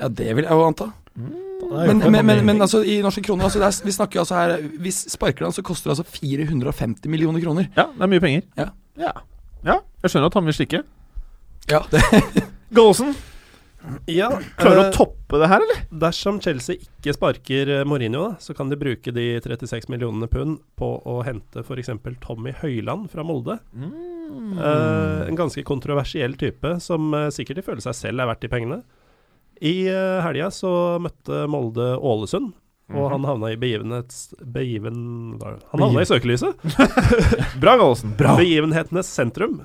Ja, 0.00 0.08
det 0.08 0.32
vil 0.38 0.46
jeg 0.46 0.56
jo 0.56 0.64
anta. 0.64 0.88
Men, 1.20 2.00
men, 2.00 2.24
men, 2.24 2.44
men 2.46 2.62
altså, 2.64 2.80
i 2.86 3.00
norske 3.04 3.20
kroner 3.26 3.44
altså, 3.44 3.60
det 3.60 3.66
er, 3.68 3.84
Vi 3.84 3.92
snakker 3.92 4.20
altså 4.22 4.36
her 4.38 4.52
Hvis 4.80 5.02
sparker 5.12 5.44
han, 5.44 5.52
så 5.52 5.60
koster 5.66 5.90
det 5.90 5.98
altså 5.98 6.06
450 6.08 7.10
millioner 7.12 7.42
kroner. 7.44 7.68
Ja, 7.76 7.90
det 7.92 8.06
er 8.06 8.12
mye 8.14 8.22
penger. 8.22 8.46
Ja. 8.56 8.70
ja. 9.02 9.12
Ja, 9.66 9.76
Jeg 10.00 10.12
skjønner 10.14 10.30
at 10.30 10.38
han 10.38 10.48
vil 10.48 10.56
stikke. 10.56 10.80
Ja, 11.70 11.82
Gallosen, 12.74 13.12
Ja, 14.10 14.28
Klarer 14.58 14.76
du 14.76 14.82
eh, 14.82 14.88
å 14.90 14.94
toppe 14.94 15.38
det 15.40 15.48
her, 15.50 15.62
eller? 15.64 15.82
Dersom 16.02 16.38
Chelsea 16.44 16.80
ikke 16.82 17.14
sparker 17.16 17.70
eh, 17.78 17.84
Mourinho, 17.88 18.22
da, 18.30 18.40
så 18.42 18.54
kan 18.56 18.68
de 18.72 18.78
bruke 18.80 19.12
de 19.14 19.26
36 19.44 19.88
millionene 19.92 20.28
pund 20.30 20.58
på 20.80 20.88
å 21.08 21.18
hente 21.26 21.62
f.eks. 21.64 21.92
Tommy 22.24 22.52
Høiland 22.62 23.08
fra 23.12 23.24
Molde. 23.26 23.58
Eh, 23.76 25.20
en 25.28 25.38
ganske 25.38 25.64
kontroversiell 25.66 26.36
type 26.40 26.76
som 26.84 27.12
eh, 27.16 27.28
sikkert 27.34 27.62
ifølge 27.64 27.84
seg 27.88 27.96
selv 27.98 28.24
er 28.24 28.30
verdt 28.32 28.44
de 28.46 28.52
pengene. 28.52 28.80
I 29.60 29.74
uh, 29.92 30.22
helga 30.24 30.46
så 30.56 30.70
møtte 31.04 31.42
Molde 31.52 31.90
Ålesund, 32.00 32.54
og 32.90 33.02
Mhm. 33.04 33.10
han 33.12 33.26
havna 33.28 33.50
i 33.52 33.58
begivenhets... 33.60 34.22
Begiven... 34.40 35.02
hva 35.36 35.50
er 35.50 35.58
det? 35.58 35.66
Han 35.74 35.82
havna 35.84 36.00
i 36.00 36.08
søkelyset. 36.08 36.64
Bra, 37.62 37.74
Gallosen. 37.76 38.14
Begivenhetenes 38.18 39.10
sentrum. 39.12 39.60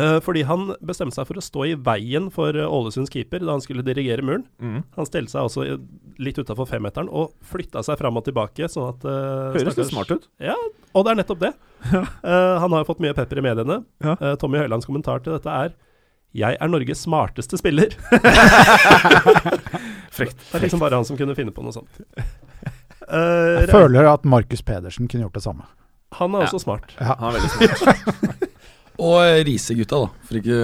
Eh, 0.00 0.16
fordi 0.24 0.42
han 0.48 0.70
bestemte 0.86 1.18
seg 1.18 1.26
for 1.28 1.40
å 1.40 1.42
stå 1.44 1.64
i 1.68 1.74
veien 1.76 2.28
for 2.32 2.56
eh, 2.56 2.64
Ålesunds 2.78 3.10
keeper 3.12 3.42
da 3.44 3.52
han 3.56 3.64
skulle 3.64 3.84
dirigere 3.86 4.24
muren. 4.24 4.46
Mm. 4.62 4.78
Han 4.96 5.08
stelte 5.08 5.34
seg 5.34 5.48
også 5.48 5.66
litt 6.22 6.38
utafor 6.40 6.68
femmeteren 6.70 7.10
og 7.10 7.34
flytta 7.50 7.82
seg 7.86 7.98
fram 8.00 8.16
og 8.20 8.24
tilbake. 8.28 8.68
Sånn 8.72 8.90
at 8.94 9.04
uh, 9.08 9.50
Høres 9.56 9.76
det 9.78 9.88
smart 9.90 10.12
ut. 10.14 10.28
Ja, 10.40 10.56
og 10.94 11.04
det 11.06 11.12
er 11.14 11.20
nettopp 11.22 11.42
det. 11.44 11.52
uh, 11.92 12.56
han 12.62 12.72
har 12.76 12.88
fått 12.88 13.02
mye 13.04 13.16
pepper 13.16 13.42
i 13.42 13.46
mediene. 13.50 13.80
Ja. 14.04 14.16
Uh, 14.20 14.34
Tommy 14.40 14.62
Høilands 14.62 14.88
kommentar 14.88 15.22
til 15.24 15.36
dette 15.36 15.50
er 15.66 15.76
'Jeg 16.30 16.54
er 16.62 16.68
Norges 16.70 17.00
smarteste 17.02 17.58
spiller'. 17.58 17.90
Frekt. 20.14 20.38
Det 20.38 20.54
er 20.58 20.62
liksom 20.62 20.78
bare 20.82 20.94
han 21.00 21.04
som 21.08 21.18
kunne 21.18 21.34
finne 21.34 21.50
på 21.54 21.64
noe 21.66 21.74
sånt. 21.74 21.90
Eh, 23.10 23.64
Jeg 23.64 23.70
føler 23.72 24.06
at 24.06 24.22
Markus 24.28 24.60
Pedersen 24.62 25.08
kunne 25.10 25.24
gjort 25.24 25.34
det 25.34 25.42
samme. 25.42 25.64
han 26.14 26.34
er 26.36 26.44
også 26.44 26.60
smart. 26.62 26.92
Ja, 27.00 27.16
Han 27.18 27.32
er 27.34 27.40
veldig 27.40 27.78
smart. 27.80 28.44
Og 29.00 29.18
eh, 29.24 29.42
Riise-gutta, 29.48 30.04
da. 30.04 30.26
For 30.28 30.40
ikke 30.40 30.62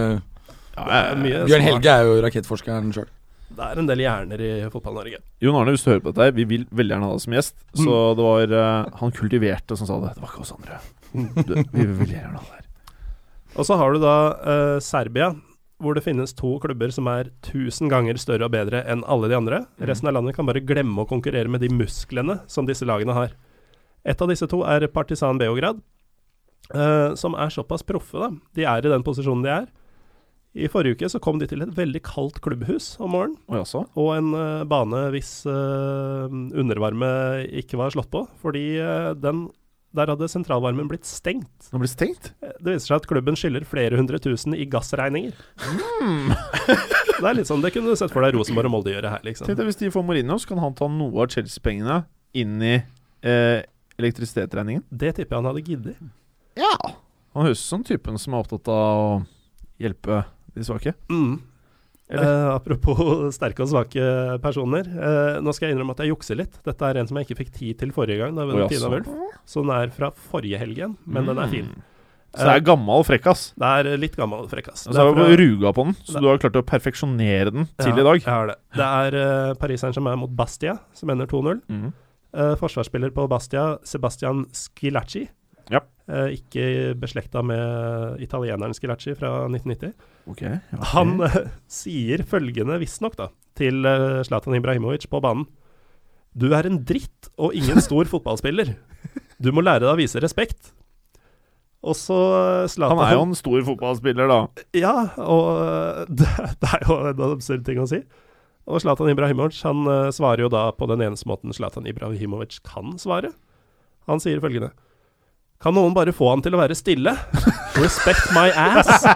mye 1.22 1.44
Bjørn. 1.48 1.64
Helge 1.64 1.92
er 1.92 2.08
jo 2.08 2.18
rakettforskeren 2.24 2.92
sjøl. 2.94 3.08
Det 3.56 3.62
er 3.62 3.78
en 3.80 3.88
del 3.88 4.02
hjerner 4.02 4.42
i 4.42 4.50
Fotball-Norge. 4.72 5.20
Jon 5.40 5.56
Arne, 5.56 5.72
hvis 5.72 5.84
du 5.86 5.90
hører 5.92 6.02
på 6.04 6.12
dette, 6.12 6.34
vi 6.36 6.44
vil 6.50 6.66
veldig 6.74 6.96
gjerne 6.96 7.08
ha 7.08 7.14
deg 7.14 7.22
som 7.22 7.36
gjest. 7.36 7.54
Så 7.78 7.98
det 8.18 8.26
var 8.26 8.52
uh, 8.52 8.96
han 9.00 9.14
kultiverte 9.14 9.78
som 9.78 9.88
sa 9.88 9.98
det. 10.02 10.14
Det 10.16 10.24
var 10.24 10.32
ikke 10.32 10.44
oss 10.44 10.54
andre. 10.56 10.80
Du, 11.46 11.54
vi 11.54 11.84
vil 11.84 11.94
veldig 12.02 12.16
gjerne 12.18 12.40
ha 12.40 12.42
deg 12.42 12.56
her. 12.58 12.64
Og 13.56 13.68
så 13.68 13.78
har 13.80 13.94
du 13.94 14.02
da 14.02 14.16
uh, 14.34 14.76
Serbia, 14.84 15.30
hvor 15.80 15.96
det 15.96 16.04
finnes 16.04 16.34
to 16.36 16.56
klubber 16.60 16.92
som 16.92 17.08
er 17.12 17.30
tusen 17.46 17.88
ganger 17.92 18.18
større 18.20 18.48
og 18.48 18.52
bedre 18.56 18.82
enn 18.90 19.04
alle 19.08 19.30
de 19.32 19.38
andre. 19.38 19.62
Resten 19.88 20.10
av 20.10 20.18
landet 20.18 20.36
kan 20.36 20.48
bare 20.48 20.64
glemme 20.64 21.04
å 21.04 21.08
konkurrere 21.08 21.52
med 21.52 21.62
de 21.64 21.70
musklene 21.72 22.40
som 22.52 22.68
disse 22.68 22.88
lagene 22.88 23.16
har. 23.16 23.36
Et 24.06 24.20
av 24.22 24.30
disse 24.30 24.48
to 24.50 24.60
er 24.66 24.88
Partisan 24.92 25.38
Beograd, 25.40 25.80
eh, 26.74 27.14
som 27.18 27.36
er 27.38 27.52
såpass 27.52 27.84
proffe, 27.86 28.18
da. 28.20 28.30
De 28.56 28.66
er 28.66 28.86
i 28.86 28.92
den 28.92 29.04
posisjonen 29.06 29.44
de 29.46 29.52
er. 29.54 29.68
I 30.56 30.70
forrige 30.72 30.96
uke 30.96 31.10
så 31.12 31.20
kom 31.20 31.36
de 31.40 31.48
til 31.50 31.60
et 31.60 31.74
veldig 31.76 32.00
kaldt 32.06 32.40
klubbhus 32.44 32.94
om 32.96 33.12
morgenen, 33.12 33.36
jaså? 33.52 33.82
og 33.92 34.06
en 34.14 34.30
uh, 34.32 34.64
bane 34.64 35.02
hvis 35.12 35.42
uh, 35.44 36.32
undervarme 36.32 37.10
ikke 37.60 37.76
var 37.76 37.92
slått 37.92 38.08
på, 38.14 38.22
fordi 38.40 38.64
den 39.20 39.50
der 39.96 40.10
hadde 40.12 40.28
sentralvarmen 40.28 40.88
blitt 40.90 41.06
stengt. 41.08 41.68
Den 41.70 41.80
ble 41.80 41.88
stengt? 41.88 42.32
Det 42.40 42.74
viser 42.74 42.90
seg 42.90 42.98
at 42.98 43.08
klubben 43.08 43.38
skylder 43.38 43.64
flere 43.68 43.96
hundre 43.96 44.20
tusen 44.22 44.56
i 44.56 44.66
gassregninger. 44.68 45.36
det 47.20 47.22
er 47.22 47.38
litt 47.38 47.48
sånn, 47.48 47.64
det 47.64 47.72
kunne 47.74 47.92
du 47.92 47.98
sett 47.98 48.12
for 48.12 48.24
deg 48.26 48.36
Rosenborg 48.36 48.68
og 48.70 48.76
Molde 48.76 48.92
gjøre 48.92 49.14
her, 49.14 49.24
liksom. 49.26 49.48
Tenk 49.48 49.60
deg 49.60 49.70
Hvis 49.70 49.80
de 49.80 49.92
får 49.94 50.04
Mourinho, 50.06 50.36
så 50.42 50.52
kan 50.52 50.60
han 50.64 50.76
ta 50.76 50.88
noe 50.92 51.24
av 51.24 51.32
Chelsea-pengene 51.32 52.02
inn 52.36 52.60
i 52.60 52.74
eh, 52.76 53.64
elektrisitetsregningen. 53.96 54.84
Det 54.90 55.14
tipper 55.16 55.36
jeg 55.36 55.42
han 55.42 55.50
hadde 55.52 55.64
giddet. 55.64 56.04
Ja. 56.56 56.72
Han 57.36 57.48
høres 57.48 57.60
ut 57.60 57.68
som 57.68 57.84
typen 57.84 58.16
som 58.20 58.34
er 58.34 58.44
opptatt 58.44 58.70
av 58.72 59.02
å 59.02 59.10
hjelpe 59.82 60.24
de 60.56 60.64
svake. 60.64 60.94
Mm. 61.12 61.36
Eh, 62.06 62.48
apropos 62.54 63.34
sterke 63.36 63.64
og 63.64 63.72
svake 63.72 64.06
personer. 64.44 64.86
Eh, 64.86 65.40
nå 65.42 65.52
skal 65.54 65.68
jeg 65.68 65.76
innrømme 65.76 65.96
at 65.96 66.04
jeg 66.04 66.14
jukser 66.14 66.38
litt. 66.38 66.60
Dette 66.66 66.88
er 66.88 67.00
en 67.00 67.10
som 67.10 67.18
jeg 67.18 67.28
ikke 67.28 67.40
fikk 67.42 67.52
tid 67.56 67.82
til 67.82 67.92
forrige 67.94 68.22
gang. 68.22 68.38
Da 68.38 68.46
jaså. 68.46 68.70
Tina 68.76 68.92
Wulf. 68.92 69.12
Så 69.46 69.66
den 69.66 69.74
er 69.74 69.92
fra 69.94 70.12
forrige 70.30 70.62
helgen, 70.62 70.96
men 71.04 71.26
men 71.26 71.34
den 71.34 71.44
er 71.44 71.52
fin. 71.52 71.68
Mm. 71.74 71.92
Så 72.36 72.44
det 72.44 72.54
er 72.58 72.64
gammel 72.66 73.04
frekkas. 73.06 73.42
Det 73.56 73.68
er 73.80 74.00
litt 74.00 74.16
gammel 74.18 74.48
frekkas. 74.50 74.84
Og 74.88 74.92
så 74.92 75.00
har 75.00 75.14
Det 75.16 75.24
er 75.24 75.30
vi 75.32 75.36
ruga 75.40 75.72
på 75.72 75.86
den, 75.86 75.94
så 76.04 76.20
du 76.20 76.26
har 76.28 76.40
klart 76.42 76.58
å 76.60 76.64
perfeksjonere 76.68 77.52
den 77.54 77.68
til 77.80 77.94
Ja, 77.94 78.02
i 78.02 78.04
dag. 78.04 78.18
Jeg 78.20 78.28
har 78.28 78.50
det. 78.50 78.56
Det 78.76 78.88
er 78.88 79.16
uh, 79.16 79.54
Paris 79.56 79.80
Saint-Germain 79.80 80.20
mot 80.20 80.34
Bastia, 80.36 80.76
som 80.92 81.12
ender 81.14 81.30
2-0. 81.30 81.62
Mm. 81.72 81.94
Uh, 82.36 82.52
forsvarsspiller 82.60 83.14
på 83.16 83.24
Bastia, 83.30 83.78
Sebastian 83.88 84.44
Schilacci. 84.52 85.24
Ja. 85.72 85.82
Eh, 86.06 86.36
ikke 86.38 86.94
beslekta 87.00 87.42
med 87.42 88.22
italieneren 88.22 88.74
Scilacci 88.76 89.16
fra 89.18 89.46
1990. 89.48 89.94
Okay, 90.30 90.58
okay. 90.70 90.84
Han 90.92 91.16
eh, 91.26 91.40
sier 91.70 92.22
følgende, 92.26 92.78
visstnok, 92.82 93.18
til 93.58 93.86
eh, 93.88 94.22
Zlatan 94.26 94.58
Ibrahimovic 94.58 95.08
på 95.10 95.22
banen. 95.24 95.48
Du 96.36 96.50
er 96.52 96.68
en 96.68 96.82
dritt 96.86 97.30
og 97.40 97.56
ingen 97.56 97.80
stor 97.82 98.08
fotballspiller. 98.12 98.74
Du 99.42 99.52
må 99.52 99.64
lære 99.64 99.84
deg 99.84 99.94
å 99.94 99.98
vise 99.98 100.22
respekt. 100.22 100.72
Og 101.86 101.96
så 101.98 102.16
eh, 102.36 102.68
Zlatan 102.70 102.98
Han 102.98 103.08
er 103.08 103.16
jo 103.18 103.26
en 103.28 103.36
stor 103.38 103.66
fotballspiller, 103.66 104.30
da. 104.30 104.40
Ja, 104.76 104.94
og 105.22 105.50
eh, 105.62 106.06
det, 106.22 106.30
det 106.62 106.72
er 106.72 106.86
jo 106.86 107.00
en 107.12 107.26
absurd 107.32 107.66
ting 107.66 107.82
å 107.82 107.88
si. 107.90 108.02
Og 108.66 108.82
Zlatan 108.82 109.12
Ibrahimovic 109.12 109.60
han 109.66 109.86
eh, 109.90 110.08
svarer 110.14 110.46
jo 110.46 110.50
da 110.52 110.68
på 110.74 110.88
den 110.90 111.04
eneste 111.06 111.28
måten 111.30 111.54
Zlatan 111.54 111.86
Ibrahimovic 111.86 112.58
kan 112.66 112.96
svare. 113.02 113.30
Han 114.10 114.22
sier 114.22 114.42
følgende 114.42 114.72
Kan 115.62 115.76
noen 115.76 115.94
bare 115.96 116.12
få 116.14 116.28
han 116.34 116.42
til 116.44 116.54
å 116.56 116.60
være 116.60 116.76
stille? 116.76 117.14
Respect 117.82 118.30
my 118.36 118.50
ass. 118.52 119.06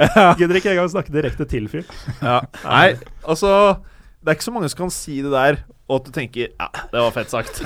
Gidder 0.40 0.56
ikke 0.60 0.72
engang 0.72 0.90
snakke 0.92 1.12
direkte 1.12 1.46
til 1.48 1.66
fyr. 1.70 1.84
Ja. 2.22 2.40
Nei, 2.64 2.94
altså 3.26 3.50
Det 4.20 4.32
er 4.32 4.38
ikke 4.38 4.46
så 4.46 4.54
mange 4.54 4.70
som 4.72 4.84
kan 4.84 4.92
si 4.94 5.18
det 5.24 5.32
der, 5.34 5.60
og 5.90 6.00
at 6.00 6.08
du 6.08 6.14
tenker 6.14 6.48
Ja, 6.54 6.68
det 6.92 7.02
var 7.02 7.12
fett 7.16 7.32
sagt. 7.34 7.60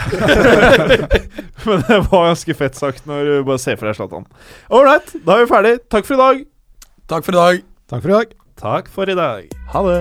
Men 1.67 1.85
det 1.87 2.01
var 2.09 2.31
ganske 2.31 2.57
fett 2.59 2.79
sagt 2.81 3.07
når 3.11 3.29
du 3.29 3.35
bare 3.47 3.62
ser 3.62 3.79
for 3.81 3.91
deg 3.91 3.99
Zlatan. 3.99 4.27
Ålreit, 4.71 5.15
right, 5.15 5.27
da 5.27 5.39
er 5.39 5.45
vi 5.45 5.53
ferdig. 5.53 5.75
Takk 5.93 6.09
for 6.09 6.17
i 6.17 6.23
dag. 6.23 6.45
Takk 7.12 7.27
for 7.29 7.37
i 7.37 7.41
dag. 7.43 7.67
Takk 7.93 8.07
for 8.07 8.15
i 8.15 8.19
dag. 8.19 8.39
Takk 8.65 8.95
for 8.97 9.11
i 9.11 9.19
dag. 9.19 9.51
Ha 9.75 9.87
det. 9.91 10.01